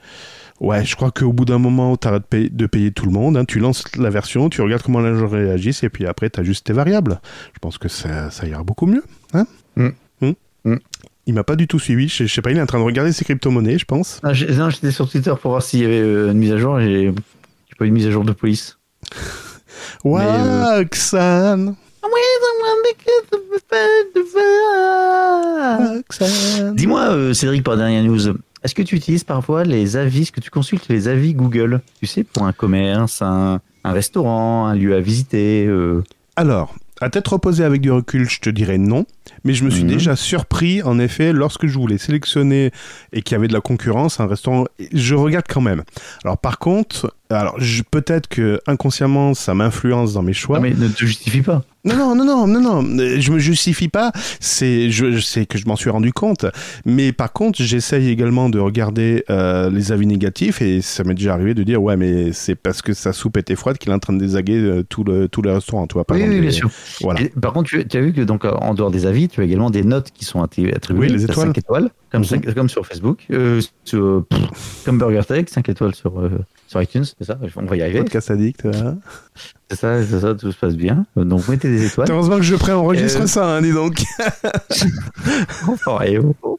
Ouais, 0.60 0.84
je 0.84 0.96
crois 0.96 1.10
qu'au 1.10 1.32
bout 1.32 1.44
d'un 1.44 1.58
moment, 1.58 1.96
tu 1.96 2.08
arrêtes 2.08 2.22
de 2.22 2.26
payer, 2.28 2.48
de 2.48 2.66
payer 2.66 2.90
tout 2.90 3.04
le 3.06 3.12
monde. 3.12 3.36
hein. 3.36 3.44
Tu 3.44 3.58
lances 3.58 3.84
la 3.98 4.08
version, 4.10 4.48
tu 4.48 4.62
regardes 4.62 4.82
comment 4.82 5.00
les 5.00 5.14
gens 5.18 5.28
réagissent, 5.28 5.82
et 5.82 5.90
puis 5.90 6.06
après, 6.06 6.30
tu 6.30 6.40
ajustes 6.40 6.64
tes 6.66 6.72
variables. 6.72 7.20
Je 7.52 7.58
pense 7.60 7.76
que 7.78 7.88
ça, 7.88 8.30
ça 8.30 8.46
ira 8.46 8.62
beaucoup 8.62 8.86
mieux. 8.86 9.02
Hein 9.34 9.46
Mm. 9.76 9.88
Hmm 10.22 10.32
Mm. 10.64 10.76
Il 11.26 11.34
m'a 11.34 11.44
pas 11.44 11.56
du 11.56 11.66
tout 11.68 11.78
suivi. 11.78 12.08
Je, 12.08 12.24
je 12.24 12.32
sais 12.32 12.40
pas, 12.40 12.50
il 12.52 12.56
est 12.56 12.62
en 12.62 12.66
train 12.66 12.78
de 12.78 12.84
regarder 12.84 13.12
ses 13.12 13.24
crypto-monnaies, 13.24 13.78
je 13.78 13.84
pense. 13.84 14.20
Ah, 14.22 14.32
non, 14.54 14.70
j'étais 14.70 14.90
sur 14.92 15.08
Twitter 15.10 15.32
pour 15.40 15.50
voir 15.50 15.62
s'il 15.62 15.80
y 15.80 15.84
avait 15.84 16.00
euh, 16.00 16.30
une 16.32 16.38
mise 16.38 16.52
à 16.52 16.56
jour. 16.58 16.80
J'ai 16.80 17.12
j'ai 17.12 17.74
pas 17.78 17.84
eu 17.84 17.88
de 17.90 17.94
mise 17.94 18.06
à 18.06 18.10
jour 18.10 18.24
de 18.24 18.32
police. 18.32 18.78
Ouais, 20.04 20.22
euh, 20.24 20.84
Xan. 20.84 21.74
Xan. 26.08 26.72
Dis-moi, 26.74 27.00
euh, 27.10 27.34
Cédric, 27.34 27.62
par 27.64 27.76
dernière 27.76 28.02
news, 28.02 28.18
est-ce 28.66 28.74
que 28.74 28.82
tu 28.82 28.96
utilises 28.96 29.24
parfois 29.24 29.62
les 29.64 29.96
avis, 29.96 30.22
est-ce 30.22 30.32
que 30.32 30.40
tu 30.40 30.50
consultes 30.50 30.88
les 30.88 31.06
avis 31.08 31.34
Google? 31.34 31.80
Tu 32.00 32.06
sais, 32.06 32.24
pour 32.24 32.44
un 32.44 32.52
commerce, 32.52 33.22
un, 33.22 33.60
un 33.84 33.92
restaurant, 33.92 34.66
un 34.66 34.74
lieu 34.74 34.94
à 34.94 35.00
visiter 35.00 35.64
euh, 35.66 36.02
Alors, 36.34 36.74
à 37.00 37.08
tête 37.08 37.28
reposée 37.28 37.62
avec 37.62 37.80
du 37.80 37.90
recul, 37.92 38.28
je 38.28 38.40
te 38.40 38.50
dirais 38.50 38.78
non. 38.78 39.06
Mais 39.44 39.54
je 39.54 39.64
me 39.64 39.70
suis 39.70 39.84
Mhm. 39.84 39.88
déjà 39.90 40.16
surpris, 40.16 40.82
en 40.82 40.98
effet, 40.98 41.32
lorsque 41.32 41.66
je 41.66 41.78
voulais 41.78 41.98
sélectionner 41.98 42.72
et 43.12 43.22
qu'il 43.22 43.34
y 43.34 43.38
avait 43.38 43.48
de 43.48 43.52
la 43.52 43.60
concurrence, 43.60 44.18
un 44.18 44.26
restaurant, 44.26 44.64
je 44.92 45.14
regarde 45.14 45.44
quand 45.48 45.60
même. 45.60 45.84
Alors 46.24 46.38
par 46.38 46.58
contre, 46.58 47.14
alors 47.30 47.56
peut-être 47.90 48.28
que 48.28 48.60
inconsciemment 48.66 49.34
ça 49.34 49.54
m'influence 49.54 50.12
dans 50.14 50.22
mes 50.22 50.32
choix. 50.32 50.58
Non, 50.58 50.62
mais 50.62 50.74
ne 50.74 50.88
te 50.88 51.04
justifie 51.04 51.42
pas. 51.42 51.62
Non, 51.84 52.16
non, 52.16 52.16
non, 52.16 52.46
non, 52.48 52.60
non, 52.60 52.82
non, 52.82 53.20
je 53.20 53.30
me 53.30 53.38
justifie 53.38 53.86
pas. 53.88 54.10
C'est, 54.40 54.90
je, 54.90 55.20
sais 55.20 55.46
que 55.46 55.56
je 55.56 55.66
m'en 55.68 55.76
suis 55.76 55.88
rendu 55.88 56.12
compte, 56.12 56.44
mais 56.84 57.12
par 57.12 57.32
contre, 57.32 57.62
j'essaye 57.62 58.08
également 58.08 58.48
de 58.48 58.58
regarder 58.58 59.24
euh, 59.30 59.70
les 59.70 59.92
avis 59.92 60.08
négatifs 60.08 60.60
et 60.60 60.82
ça 60.82 61.04
m'est 61.04 61.14
déjà 61.14 61.34
arrivé 61.34 61.54
de 61.54 61.62
dire 61.62 61.80
ouais, 61.80 61.96
mais 61.96 62.32
c'est 62.32 62.56
parce 62.56 62.82
que 62.82 62.92
sa 62.92 63.12
soupe 63.12 63.36
était 63.36 63.54
froide 63.54 63.78
qu'il 63.78 63.92
est 63.92 63.94
en 63.94 64.00
train 64.00 64.14
de 64.14 64.18
désaguer 64.18 64.56
euh, 64.56 64.82
tout 64.82 65.04
le 65.04 65.28
tout 65.28 65.42
le 65.42 65.52
restaurant, 65.52 65.86
tu 65.86 65.94
vois. 65.94 66.04
Par 66.04 66.16
Oui, 66.16 66.24
oui, 66.28 66.40
bien 66.40 66.50
sûr. 66.50 66.68
Voilà. 67.02 67.20
Et 67.20 67.28
par 67.28 67.52
contre, 67.52 67.70
tu, 67.70 67.86
tu 67.86 67.96
as 67.96 68.00
vu 68.00 68.12
que 68.12 68.22
donc 68.22 68.44
euh, 68.44 68.50
en 68.50 68.74
dehors 68.74 68.90
des 68.90 69.06
avis, 69.06 69.28
tu 69.28 69.40
as 69.40 69.44
également 69.44 69.70
des 69.70 69.84
notes 69.84 70.10
qui 70.12 70.24
sont 70.24 70.42
attribuées. 70.42 70.74
Oui, 70.90 71.08
les 71.08 71.22
étoiles. 71.24 71.46
cinq 71.46 71.58
étoiles, 71.58 71.90
comme, 72.10 72.22
Mhm. 72.22 72.54
comme 72.54 72.68
sur 72.68 72.84
Facebook, 72.84 73.20
euh, 73.30 73.60
sur, 73.84 74.24
pff, 74.28 74.82
comme 74.84 74.98
BurgerTech, 74.98 75.48
5 75.48 75.68
étoiles 75.68 75.94
sur, 75.94 76.18
euh, 76.18 76.30
sur 76.66 76.82
iTunes, 76.82 77.04
c'est 77.04 77.24
ça 77.24 77.38
On 77.56 77.64
va 77.64 77.76
y 77.76 77.82
arriver. 77.82 77.98
Podcast 78.00 78.30
addict. 78.30 78.66
hein. 78.66 78.96
C'est 79.70 79.78
ça, 79.78 80.04
c'est 80.04 80.20
ça, 80.20 80.34
tout 80.34 80.50
se 80.52 80.56
passe 80.58 80.76
bien. 80.76 81.06
Donc 81.16 81.48
mettez 81.48 81.68
des 81.68 81.86
étoiles. 81.86 82.10
Heureusement 82.10 82.36
que 82.36 82.42
je 82.42 82.54
préenregistre 82.56 83.22
Euh, 83.22 83.26
ça, 83.26 83.56
hein, 83.56 83.62
dis 83.62 83.72
donc. 83.72 84.02
Oh. 85.86 86.58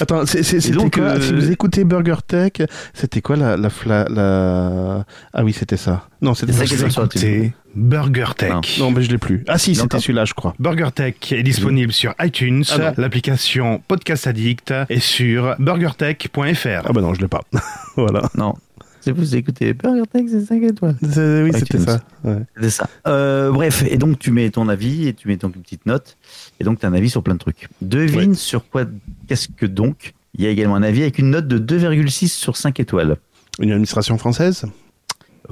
Attends, 0.00 0.24
c'est- 0.24 0.44
c'est- 0.44 0.60
c'était 0.60 0.76
donc, 0.76 0.94
quoi 0.94 1.04
euh, 1.04 1.20
Si 1.20 1.32
vous 1.32 1.50
écoutez 1.50 1.82
Burger 1.82 2.14
Tech, 2.26 2.52
c'était 2.94 3.20
quoi 3.20 3.34
la, 3.34 3.56
la. 3.56 5.04
Ah 5.32 5.42
oui, 5.44 5.52
c'était 5.52 5.76
ça. 5.76 6.06
Non, 6.22 6.34
c'était 6.34 6.52
ça. 6.52 6.64
iTunes. 6.64 6.88
C'est 7.16 7.52
Burger 7.74 8.26
Tech. 8.36 8.50
Non. 8.52 8.60
Non, 8.78 8.90
mais 8.92 9.02
je 9.02 9.10
l'ai 9.10 9.18
plus. 9.18 9.44
Ah 9.48 9.58
si, 9.58 9.74
c'était 9.74 9.98
celui-là, 9.98 10.24
je 10.24 10.34
crois. 10.34 10.54
Burger 10.60 10.90
Tech 10.94 11.14
est 11.32 11.42
disponible 11.42 11.92
sur 11.92 12.14
iTunes, 12.22 12.62
Ah 12.70 12.92
l'application 12.96 13.82
Podcast 13.88 14.28
Addict 14.28 14.72
et 14.88 15.00
sur 15.00 15.56
burgertech.fr. 15.58 16.82
Ah 16.84 16.92
bah 16.92 17.00
non, 17.00 17.14
je 17.14 17.20
l'ai 17.20 17.28
pas. 17.28 17.40
voilà. 17.96 18.22
Non. 18.36 18.54
Si 19.00 19.10
vous 19.12 19.36
écoutez 19.36 19.74
BurgerTech, 19.74 20.26
c'est 20.28 20.44
5 20.44 20.62
étoiles. 20.62 20.96
C'est- 21.02 21.42
Oui, 21.42 21.50
c'était 21.54 21.78
ça. 21.78 22.00
Ouais. 22.24 22.42
C'est 22.60 22.70
ça. 22.70 22.88
Euh, 23.06 23.50
bref, 23.52 23.84
et 23.88 23.96
donc 23.96 24.18
tu 24.18 24.30
mets 24.30 24.50
ton 24.50 24.68
avis 24.68 25.08
et 25.08 25.14
tu 25.14 25.28
mets 25.28 25.36
donc 25.36 25.54
une 25.56 25.62
petite 25.62 25.86
note. 25.86 26.16
Et 26.60 26.64
donc 26.64 26.80
tu 26.80 26.86
as 26.86 26.88
un 26.88 26.92
avis 26.94 27.08
sur 27.10 27.22
plein 27.22 27.34
de 27.34 27.38
trucs. 27.38 27.68
Devine 27.80 28.34
sur 28.34 28.68
quoi, 28.68 28.84
qu'est-ce 29.28 29.48
que 29.48 29.66
donc 29.66 30.14
Il 30.34 30.44
y 30.44 30.46
a 30.46 30.50
également 30.50 30.76
un 30.76 30.82
avis 30.82 31.02
avec 31.02 31.18
une 31.18 31.30
note 31.30 31.46
de 31.48 31.58
2,6 31.58 32.28
sur 32.32 32.56
5 32.56 32.80
étoiles. 32.80 33.16
Une 33.60 33.70
administration 33.70 34.18
française? 34.18 34.64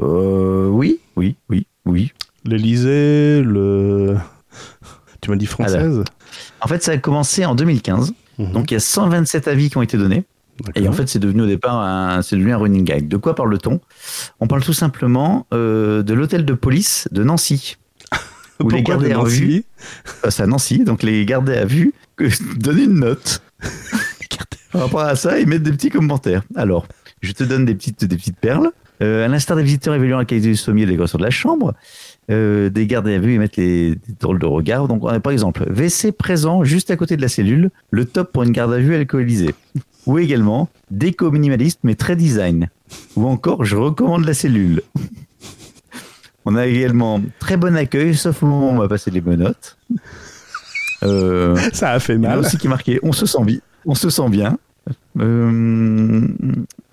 Euh, 0.00 0.68
oui, 0.68 0.98
oui, 1.16 1.36
oui, 1.48 1.66
oui. 1.86 2.12
L'Elysée, 2.44 3.42
le... 3.42 4.16
Tu 5.20 5.30
m'as 5.30 5.36
dit 5.36 5.46
française? 5.46 6.04
En 6.60 6.68
fait, 6.68 6.82
ça 6.82 6.92
a 6.92 6.98
commencé 6.98 7.44
en 7.44 7.54
2015. 7.54 8.12
Mhm. 8.38 8.52
Donc 8.52 8.70
il 8.70 8.74
y 8.74 8.76
a 8.76 8.80
127 8.80 9.48
avis 9.48 9.70
qui 9.70 9.76
ont 9.78 9.82
été 9.82 9.96
donnés. 9.96 10.24
Et 10.74 10.88
en 10.88 10.92
fait, 10.92 11.08
c'est 11.08 11.18
devenu 11.18 11.42
au 11.42 11.46
départ 11.46 11.80
un, 11.80 12.22
c'est 12.22 12.36
devenu 12.36 12.52
un 12.52 12.58
running 12.58 12.84
gag. 12.84 13.08
De 13.08 13.16
quoi 13.16 13.34
parle-t-on? 13.34 13.80
On 14.40 14.46
parle 14.46 14.62
tout 14.62 14.72
simplement 14.72 15.46
euh, 15.52 16.02
de 16.02 16.14
l'hôtel 16.14 16.44
de 16.44 16.54
police 16.54 17.08
de 17.12 17.22
Nancy. 17.22 17.76
Où 18.60 18.68
les 18.70 18.82
Pourquoi 18.82 18.96
gardés 18.96 19.12
à 19.12 19.22
vue, 19.22 19.64
euh, 20.24 20.30
c'est 20.30 20.42
à 20.42 20.46
Nancy, 20.46 20.84
donc 20.84 21.02
les 21.02 21.26
gardés 21.26 21.56
à 21.56 21.66
vue 21.66 21.92
que, 22.16 22.24
donnent 22.58 22.78
une 22.78 23.00
note. 23.00 23.42
Par 24.72 24.82
rapport 24.82 25.00
à 25.00 25.16
ça, 25.16 25.38
ils 25.38 25.46
mettent 25.46 25.62
des 25.62 25.72
petits 25.72 25.90
commentaires. 25.90 26.42
Alors, 26.54 26.86
je 27.22 27.32
te 27.32 27.44
donne 27.44 27.64
des 27.64 27.74
petites, 27.74 28.04
des 28.04 28.16
petites 28.16 28.38
perles. 28.38 28.70
Euh, 29.02 29.24
à 29.24 29.28
l'instar 29.28 29.56
des 29.56 29.62
visiteurs 29.62 29.94
évaluant 29.94 30.18
la 30.18 30.24
qualité 30.24 30.48
du 30.48 30.56
sommier 30.56 30.84
et 30.84 30.86
de 30.86 30.92
de 30.96 31.22
la 31.22 31.30
chambre, 31.30 31.74
euh, 32.30 32.70
des 32.70 32.86
gardés 32.86 33.14
à 33.14 33.18
vue 33.18 33.34
émettent 33.34 33.56
les 33.56 33.94
drôles 34.20 34.38
de 34.38 34.46
regards. 34.46 34.88
Donc, 34.88 35.04
on 35.04 35.08
a, 35.08 35.20
par 35.20 35.32
exemple, 35.32 35.64
WC 35.68 36.12
présent 36.12 36.64
juste 36.64 36.90
à 36.90 36.96
côté 36.96 37.16
de 37.16 37.22
la 37.22 37.28
cellule, 37.28 37.70
le 37.90 38.04
top 38.04 38.32
pour 38.32 38.42
une 38.42 38.52
garde 38.52 38.72
à 38.72 38.78
vue 38.78 38.94
alcoolisée. 38.94 39.54
Ou 40.06 40.18
également, 40.18 40.68
déco 40.90 41.30
minimaliste 41.30 41.80
mais 41.82 41.94
très 41.94 42.16
design. 42.16 42.68
Ou 43.16 43.26
encore, 43.26 43.64
je 43.64 43.76
recommande 43.76 44.24
la 44.24 44.34
cellule. 44.34 44.82
On 46.46 46.54
a 46.54 46.66
également 46.66 47.20
très 47.40 47.56
bon 47.56 47.76
accueil, 47.76 48.14
sauf 48.14 48.44
au 48.44 48.46
moment 48.46 48.70
où 48.70 48.74
on 48.74 48.78
va 48.78 48.86
passer 48.86 49.10
les 49.10 49.20
menottes. 49.20 49.76
Euh, 51.02 51.56
Ça 51.72 51.90
a 51.90 51.98
fait 51.98 52.14
il 52.14 52.22
y 52.22 52.26
a 52.26 52.28
mal. 52.30 52.38
aussi 52.38 52.56
qui 52.56 52.68
est 52.68 52.70
marqué 52.70 53.00
on 53.02 53.12
se 53.12 53.26
sent 53.26 53.44
bien. 53.44 53.58
On 53.84 53.96
se 53.96 54.10
sent 54.10 54.28
bien. 54.30 54.56
Euh, 55.18 56.28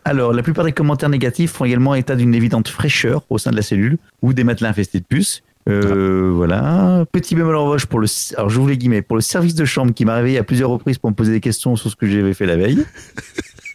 alors, 0.06 0.34
la 0.34 0.44
plupart 0.44 0.66
des 0.66 0.72
commentaires 0.72 1.10
négatifs 1.10 1.52
font 1.52 1.66
également 1.66 1.96
état 1.96 2.16
d'une 2.16 2.34
évidente 2.36 2.68
fraîcheur 2.68 3.24
au 3.30 3.38
sein 3.38 3.52
de 3.52 3.56
la 3.56 3.62
cellule 3.62 3.98
ou 4.22 4.34
des 4.34 4.44
matelas 4.44 4.70
infestés 4.70 5.00
de 5.00 5.06
puces. 5.06 5.44
Euh, 5.70 6.30
Voilà. 6.34 7.06
Petit 7.12 7.36
bémol 7.36 7.56
en 7.56 7.66
revanche 7.66 7.86
pour 7.86 8.00
le, 8.00 8.08
alors 8.38 8.50
j'ouvre 8.50 8.70
les 8.70 8.78
guillemets, 8.78 9.02
pour 9.02 9.16
le 9.16 9.22
service 9.22 9.56
de 9.56 9.64
chambre 9.66 9.94
qui 9.94 10.04
m'a 10.06 10.16
réveillé 10.16 10.38
à 10.38 10.44
plusieurs 10.44 10.70
reprises 10.70 10.98
pour 10.98 11.10
me 11.10 11.16
poser 11.16 11.32
des 11.32 11.40
questions 11.40 11.76
sur 11.78 11.90
ce 11.90 11.96
que 11.96 12.06
j'avais 12.08 12.34
fait 12.34 12.46
la 12.46 12.58
veille. 12.58 12.86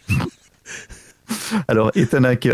Alors, 1.67 1.91
et 1.95 2.05
t'en 2.07 2.23
as, 2.23 2.35
qui- 2.35 2.49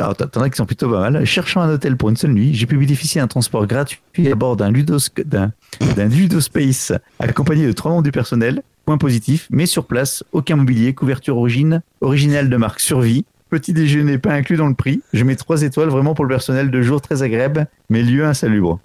sont 0.53 0.65
plutôt 0.65 0.89
pas 0.89 1.09
mal. 1.09 1.25
Cherchant 1.25 1.61
un 1.61 1.69
hôtel 1.73 1.95
pour 1.97 2.09
une 2.09 2.17
seule 2.17 2.31
nuit, 2.33 2.53
j'ai 2.53 2.65
pu 2.65 2.77
bénéficier 2.77 3.21
d'un 3.21 3.27
transport 3.27 3.65
gratuit 3.67 3.99
à 4.31 4.35
bord 4.35 4.55
d'un, 4.57 4.71
d'un 4.71 6.07
ludospace 6.07 6.91
accompagné 7.19 7.67
de 7.67 7.71
trois 7.71 7.91
membres 7.91 8.03
du 8.03 8.11
personnel. 8.11 8.61
Point 8.85 8.97
positif, 8.99 9.47
mais 9.49 9.65
sur 9.65 9.85
place, 9.85 10.23
aucun 10.31 10.57
mobilier, 10.57 10.93
couverture 10.93 11.37
origine, 11.37 11.81
originale 12.01 12.49
de 12.49 12.57
marque 12.57 12.79
Survie. 12.79 13.25
Petit 13.49 13.73
déjeuner 13.73 14.17
pas 14.17 14.33
inclus 14.33 14.57
dans 14.57 14.67
le 14.67 14.73
prix. 14.73 15.01
Je 15.13 15.23
mets 15.23 15.35
trois 15.35 15.61
étoiles 15.61 15.89
vraiment 15.89 16.13
pour 16.13 16.25
le 16.25 16.29
personnel 16.29 16.71
de 16.71 16.81
jour 16.81 17.01
très 17.01 17.21
agréable, 17.21 17.67
mais 17.89 18.01
lieu 18.01 18.25
insalubre. 18.25 18.79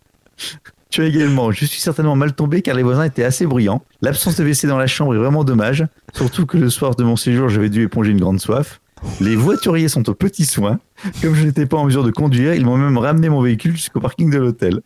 Tu 0.91 1.03
as 1.03 1.07
également, 1.07 1.53
je 1.53 1.65
suis 1.65 1.81
certainement 1.81 2.17
mal 2.17 2.35
tombé 2.35 2.63
car 2.63 2.75
les 2.75 2.83
voisins 2.83 3.05
étaient 3.05 3.23
assez 3.23 3.47
bruyants. 3.47 3.83
L'absence 4.03 4.37
de 4.37 4.45
WC 4.45 4.67
dans 4.67 4.77
la 4.77 4.89
chambre 4.89 5.15
est 5.15 5.19
vraiment 5.19 5.45
dommage, 5.45 5.87
surtout 6.15 6.47
que 6.47 6.59
le 6.59 6.69
soir 6.69 6.97
de 6.97 7.05
mon 7.05 7.17
séjour, 7.17 7.49
j'avais 7.49 7.71
dû 7.71 7.83
éponger 7.83 8.11
une 8.11 8.21
grande 8.21 8.41
soif. 8.41 8.81
Les 9.21 9.37
voituriers 9.37 9.89
sont 9.89 10.09
aux 10.11 10.15
petits 10.15 10.45
soins. 10.45 10.79
Comme 11.23 11.35
je 11.35 11.47
n'étais 11.47 11.65
pas 11.65 11.77
en 11.79 11.87
mesure 11.87 12.05
de 12.05 12.11
conduire, 12.11 12.55
ils 12.55 12.67
m'ont 12.67 12.77
même 12.77 12.99
ramené 12.99 13.29
mon 13.29 13.41
véhicule 13.41 13.73
jusqu'au 13.73 14.01
parking 14.01 14.31
de 14.31 14.39
l'hôtel. 14.39 14.81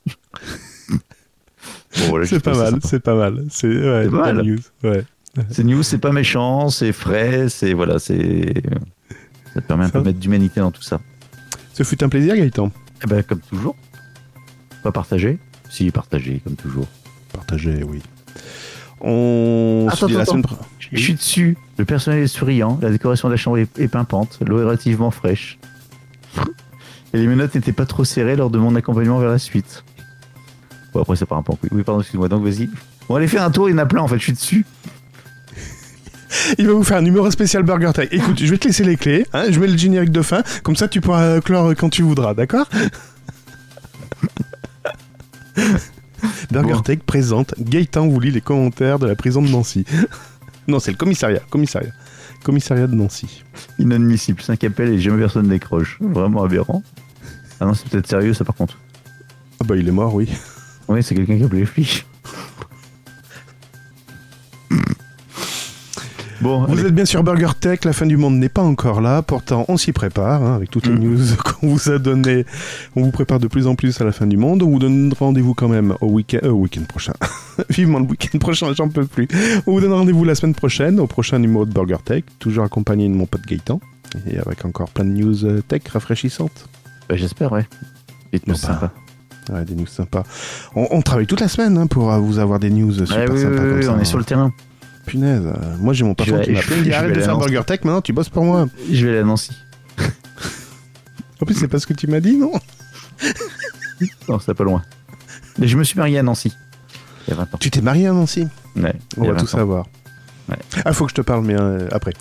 Bon, 0.88 2.08
voilà, 2.10 2.24
je 2.24 2.34
C'est 2.34 2.42
pas 2.42 2.56
mal, 2.56 2.78
c'est 2.84 3.00
pas 3.00 3.14
mal. 3.14 3.44
C'est 3.50 3.68
ouais, 3.68 4.08
pas 4.08 4.32
mal. 4.32 4.42
news. 4.44 4.58
Ouais. 4.82 5.04
C'est 5.50 5.64
news, 5.64 5.82
c'est 5.82 5.98
pas 5.98 6.12
méchant, 6.12 6.68
c'est 6.68 6.92
frais, 6.92 7.48
c'est 7.48 7.72
voilà, 7.72 7.98
c'est 7.98 8.52
ça 9.54 9.60
te 9.60 9.66
permet 9.66 9.84
un 9.84 9.88
peu 9.88 10.00
de 10.00 10.04
mettre 10.04 10.18
d'humanité 10.18 10.60
dans 10.60 10.70
tout 10.70 10.82
ça. 10.82 11.00
Ce 11.72 11.82
fut 11.82 12.02
un 12.04 12.08
plaisir, 12.08 12.36
Gaëtan. 12.36 12.70
Eh 13.02 13.06
ben 13.06 13.22
comme 13.22 13.40
toujours, 13.40 13.76
pas 14.82 14.92
partager, 14.92 15.38
si 15.70 15.90
partager 15.90 16.40
comme 16.44 16.56
toujours. 16.56 16.86
Partagé, 17.32 17.82
oui. 17.84 18.00
On 19.00 19.86
se 19.90 19.96
Attends, 19.96 20.06
dit 20.06 20.12
la 20.14 20.20
attends, 20.20 20.30
semaine 20.32 20.42
pro- 20.44 20.56
Je 20.78 20.96
suis 20.98 21.14
dessus, 21.14 21.56
le 21.78 21.84
personnel 21.84 22.22
est 22.22 22.26
souriant, 22.26 22.78
la 22.80 22.90
décoration 22.90 23.28
de 23.28 23.32
la 23.34 23.36
chambre 23.36 23.58
est, 23.58 23.88
pimpante, 23.88 24.38
l'eau 24.46 24.60
est 24.60 24.64
relativement 24.64 25.10
fraîche. 25.10 25.58
Et 27.12 27.18
les 27.18 27.26
menottes 27.26 27.54
n'étaient 27.54 27.72
pas 27.72 27.86
trop 27.86 28.04
serrées 28.04 28.36
lors 28.36 28.50
de 28.50 28.58
mon 28.58 28.74
accompagnement 28.76 29.18
vers 29.18 29.30
la 29.30 29.38
suite. 29.38 29.84
Bon 30.92 31.02
après 31.02 31.16
ça 31.16 31.26
part 31.26 31.38
un 31.38 31.42
peu 31.42 31.52
en 31.52 31.56
couille. 31.56 31.70
Oui 31.72 31.82
pardon 31.82 32.00
excuse-moi 32.00 32.28
donc 32.28 32.44
vas-y. 32.44 32.70
On 33.08 33.14
va 33.14 33.18
aller 33.18 33.28
faire 33.28 33.42
un 33.42 33.50
tour, 33.50 33.68
il 33.68 33.72
y 33.72 33.74
en 33.74 33.78
a 33.78 33.86
plein 33.86 34.00
en 34.02 34.08
fait, 34.08 34.18
je 34.18 34.22
suis 34.24 34.32
dessus. 34.32 34.64
Il 36.58 36.66
va 36.66 36.72
vous 36.72 36.84
faire 36.84 36.98
un 36.98 37.02
numéro 37.02 37.30
spécial 37.30 37.62
Burger 37.62 37.90
Tech. 37.94 38.08
Écoute, 38.10 38.38
je 38.38 38.50
vais 38.50 38.58
te 38.58 38.66
laisser 38.66 38.84
les 38.84 38.96
clés. 38.96 39.26
hein, 39.32 39.44
je 39.50 39.58
mets 39.60 39.66
le 39.66 39.76
générique 39.76 40.10
de 40.12 40.22
fin. 40.22 40.42
Comme 40.62 40.76
ça, 40.76 40.88
tu 40.88 41.00
pourras 41.00 41.40
clore 41.40 41.72
quand 41.76 41.88
tu 41.90 42.02
voudras, 42.02 42.34
d'accord 42.34 42.66
Burger 46.50 46.72
Bon. 46.72 46.80
Tech 46.80 46.98
présente. 47.04 47.54
Gaëtan 47.58 48.08
vous 48.08 48.20
lit 48.20 48.30
les 48.30 48.40
commentaires 48.40 48.98
de 48.98 49.06
la 49.06 49.14
prison 49.14 49.42
de 49.42 49.48
Nancy. 49.48 49.84
non, 50.68 50.78
c'est 50.80 50.90
le 50.90 50.96
commissariat. 50.96 51.40
Commissariat. 51.50 51.92
Commissariat 52.42 52.86
de 52.86 52.94
Nancy. 52.94 53.42
Inadmissible, 53.78 54.40
5 54.40 54.62
appels 54.64 54.90
et 54.90 54.98
jamais 55.00 55.18
personne 55.20 55.48
décroche. 55.48 55.98
Vraiment 56.00 56.44
aberrant. 56.44 56.82
Ah 57.60 57.66
non 57.66 57.74
c'est 57.74 57.88
peut-être 57.88 58.08
sérieux 58.08 58.34
ça 58.34 58.44
par 58.44 58.54
contre. 58.56 58.78
Ah 59.60 59.64
bah, 59.64 59.76
il 59.76 59.86
est 59.88 59.92
mort, 59.92 60.14
oui. 60.14 60.28
Oui 60.88 61.02
c'est 61.02 61.14
quelqu'un 61.14 61.36
qui 61.36 61.42
a 61.42 61.46
appelé 61.46 61.60
les 61.60 61.66
flics. 61.66 62.04
Bon, 66.44 66.66
Vous 66.66 66.74
allez. 66.78 66.88
êtes 66.88 66.94
bien 66.94 67.06
sur 67.06 67.24
Burger 67.24 67.48
Tech, 67.58 67.84
la 67.86 67.94
fin 67.94 68.04
du 68.04 68.18
monde 68.18 68.36
n'est 68.36 68.50
pas 68.50 68.60
encore 68.60 69.00
là, 69.00 69.22
pourtant 69.22 69.64
on 69.68 69.78
s'y 69.78 69.92
prépare, 69.92 70.42
hein, 70.42 70.56
avec 70.56 70.70
toutes 70.70 70.86
les 70.86 70.92
Mm. 70.92 70.98
news 70.98 71.18
qu'on 71.42 71.68
vous 71.68 71.88
a 71.90 71.98
données, 71.98 72.44
on 72.96 73.02
vous 73.02 73.10
prépare 73.12 73.40
de 73.40 73.46
plus 73.46 73.66
en 73.66 73.74
plus 73.76 73.98
à 74.02 74.04
la 74.04 74.12
fin 74.12 74.26
du 74.26 74.36
monde, 74.36 74.62
on 74.62 74.68
vous 74.68 74.78
donne 74.78 75.10
rendez-vous 75.18 75.54
quand 75.54 75.68
même 75.68 75.94
au 76.02 76.08
week-end 76.08 76.40
euh, 76.42 76.50
week-end 76.50 76.82
prochain, 76.86 77.14
vivement 77.70 77.98
le 77.98 78.04
week-end 78.04 78.36
prochain, 78.38 78.74
j'en 78.74 78.90
peux 78.90 79.06
plus, 79.06 79.26
on 79.66 79.72
vous 79.72 79.80
donne 79.80 79.94
rendez-vous 79.94 80.24
la 80.24 80.34
semaine 80.34 80.54
prochaine, 80.54 81.00
au 81.00 81.06
prochain 81.06 81.38
numéro 81.38 81.64
de 81.64 81.72
Burger 81.72 81.96
Tech, 82.04 82.24
toujours 82.38 82.64
accompagné 82.64 83.08
de 83.08 83.14
mon 83.14 83.24
pote 83.24 83.46
Gaëtan, 83.46 83.80
et 84.30 84.36
avec 84.38 84.66
encore 84.66 84.90
plein 84.90 85.06
de 85.06 85.12
news 85.12 85.46
euh, 85.46 85.62
tech 85.66 85.80
rafraîchissantes, 85.90 86.68
Bah, 87.08 87.16
J'espère, 87.16 87.52
ouais. 87.52 87.66
Dites-nous 88.34 88.52
Bon, 88.52 88.60
bah, 88.62 88.68
sympa. 88.68 88.92
ouais, 89.54 89.64
des 89.64 89.74
news 89.76 89.86
sympas. 89.86 90.24
On, 90.76 90.88
on 90.90 91.00
travaille 91.00 91.26
toute 91.26 91.40
la 91.40 91.48
semaine 91.48 91.78
hein, 91.78 91.86
pour 91.86 92.12
euh, 92.12 92.18
vous 92.18 92.38
avoir 92.38 92.58
des 92.58 92.68
news 92.68 92.92
super 92.92 93.30
oui, 93.30 93.40
sympas 93.40 93.50
oui, 93.50 93.56
comme 93.56 93.76
oui, 93.78 93.82
ça. 93.84 93.92
on 93.92 93.96
est 93.96 94.00
hein. 94.02 94.04
sur 94.04 94.18
le 94.18 94.24
terrain. 94.24 94.52
Punaise, 95.06 95.42
moi 95.80 95.92
j'ai 95.94 96.04
mon 96.04 96.14
patron 96.14 96.40
qui 96.40 96.52
m'a 96.52 96.60
je- 96.60 96.66
fait, 96.66 96.74
il 96.74 96.78
me 96.80 96.84
dit, 96.84 96.90
je 96.90 96.94
arrête 96.96 97.14
de 97.14 97.20
faire 97.20 97.36
Burger 97.38 97.62
Tech 97.66 97.80
maintenant, 97.84 98.00
tu 98.00 98.12
bosses 98.12 98.28
pour 98.28 98.44
moi. 98.44 98.68
Je 98.90 99.06
vais 99.06 99.22
Nancy. 99.24 99.52
En 101.40 101.46
plus 101.46 101.54
c'est 101.54 101.68
pas 101.68 101.78
ce 101.78 101.86
que 101.86 101.94
tu 101.94 102.06
m'as 102.06 102.20
dit, 102.20 102.36
non 102.36 102.52
Non, 104.28 104.38
c'est 104.40 104.54
pas 104.54 104.64
loin. 104.64 104.82
Mais 105.58 105.68
je 105.68 105.76
me 105.76 105.84
suis 105.84 105.98
marié 105.98 106.18
à 106.18 106.22
Nancy. 106.22 106.52
Il 107.26 107.30
y 107.30 107.32
a 107.34 107.36
20 107.36 107.42
ans. 107.54 107.58
Tu 107.60 107.70
t'es 107.70 107.80
marié 107.80 108.06
à 108.08 108.12
Nancy 108.12 108.46
Ouais, 108.76 108.94
On 109.16 109.22
va 109.24 109.28
tout 109.30 109.36
20 109.36 109.42
ans. 109.42 109.46
savoir. 109.46 109.86
Ouais. 110.48 110.56
Ah, 110.84 110.92
faut 110.92 111.04
que 111.06 111.10
je 111.10 111.14
te 111.14 111.20
parle, 111.22 111.44
mais 111.44 111.54
euh, 111.58 111.86
après. 111.90 112.12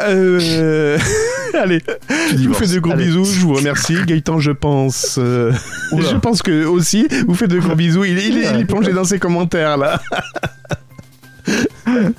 Euh, 0.00 0.96
Allez, 1.58 1.82
je 2.30 2.46
vous 2.48 2.54
fais 2.54 2.66
de 2.68 2.78
gros 2.78 2.92
Allez. 2.92 3.06
bisous, 3.06 3.24
je 3.24 3.40
vous 3.40 3.54
remercie. 3.54 3.96
Gaëtan, 4.06 4.38
je 4.38 4.52
pense. 4.52 5.16
euh, 5.18 5.50
je 5.92 6.16
pense 6.16 6.42
que 6.42 6.66
aussi, 6.66 7.08
vous 7.26 7.34
faites 7.34 7.50
de 7.50 7.58
gros 7.58 7.74
bisous. 7.74 8.04
Il, 8.04 8.18
il 8.18 8.38
est 8.38 8.64
plongé 8.64 8.92
dans 8.92 9.04
ses 9.04 9.18
commentaires 9.18 9.76
là. 9.76 10.00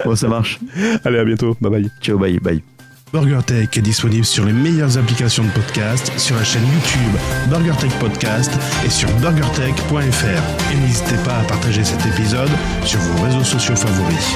Bon, 0.06 0.16
ça 0.16 0.28
marche. 0.28 0.60
Allez, 1.04 1.20
à 1.20 1.26
bientôt. 1.26 1.56
Bye 1.62 1.72
bye. 1.72 1.90
Ciao, 2.02 2.18
bye, 2.18 2.40
bye. 2.40 2.62
BurgerTech 3.14 3.78
est 3.78 3.82
disponible 3.82 4.26
sur 4.26 4.46
les 4.46 4.52
meilleures 4.52 4.98
applications 4.98 5.44
de 5.44 5.50
podcast, 5.52 6.12
sur 6.18 6.36
la 6.36 6.44
chaîne 6.44 6.64
YouTube 6.64 7.20
BurgerTech 7.50 7.92
Podcast 8.00 8.52
et 8.86 8.90
sur 8.90 9.10
burgertech.fr. 9.20 10.74
Et 10.74 10.78
n'hésitez 10.78 11.16
pas 11.24 11.38
à 11.38 11.44
partager 11.44 11.84
cet 11.84 12.06
épisode 12.06 12.50
sur 12.84 13.00
vos 13.00 13.24
réseaux 13.24 13.44
sociaux 13.44 13.76
favoris. 13.76 14.36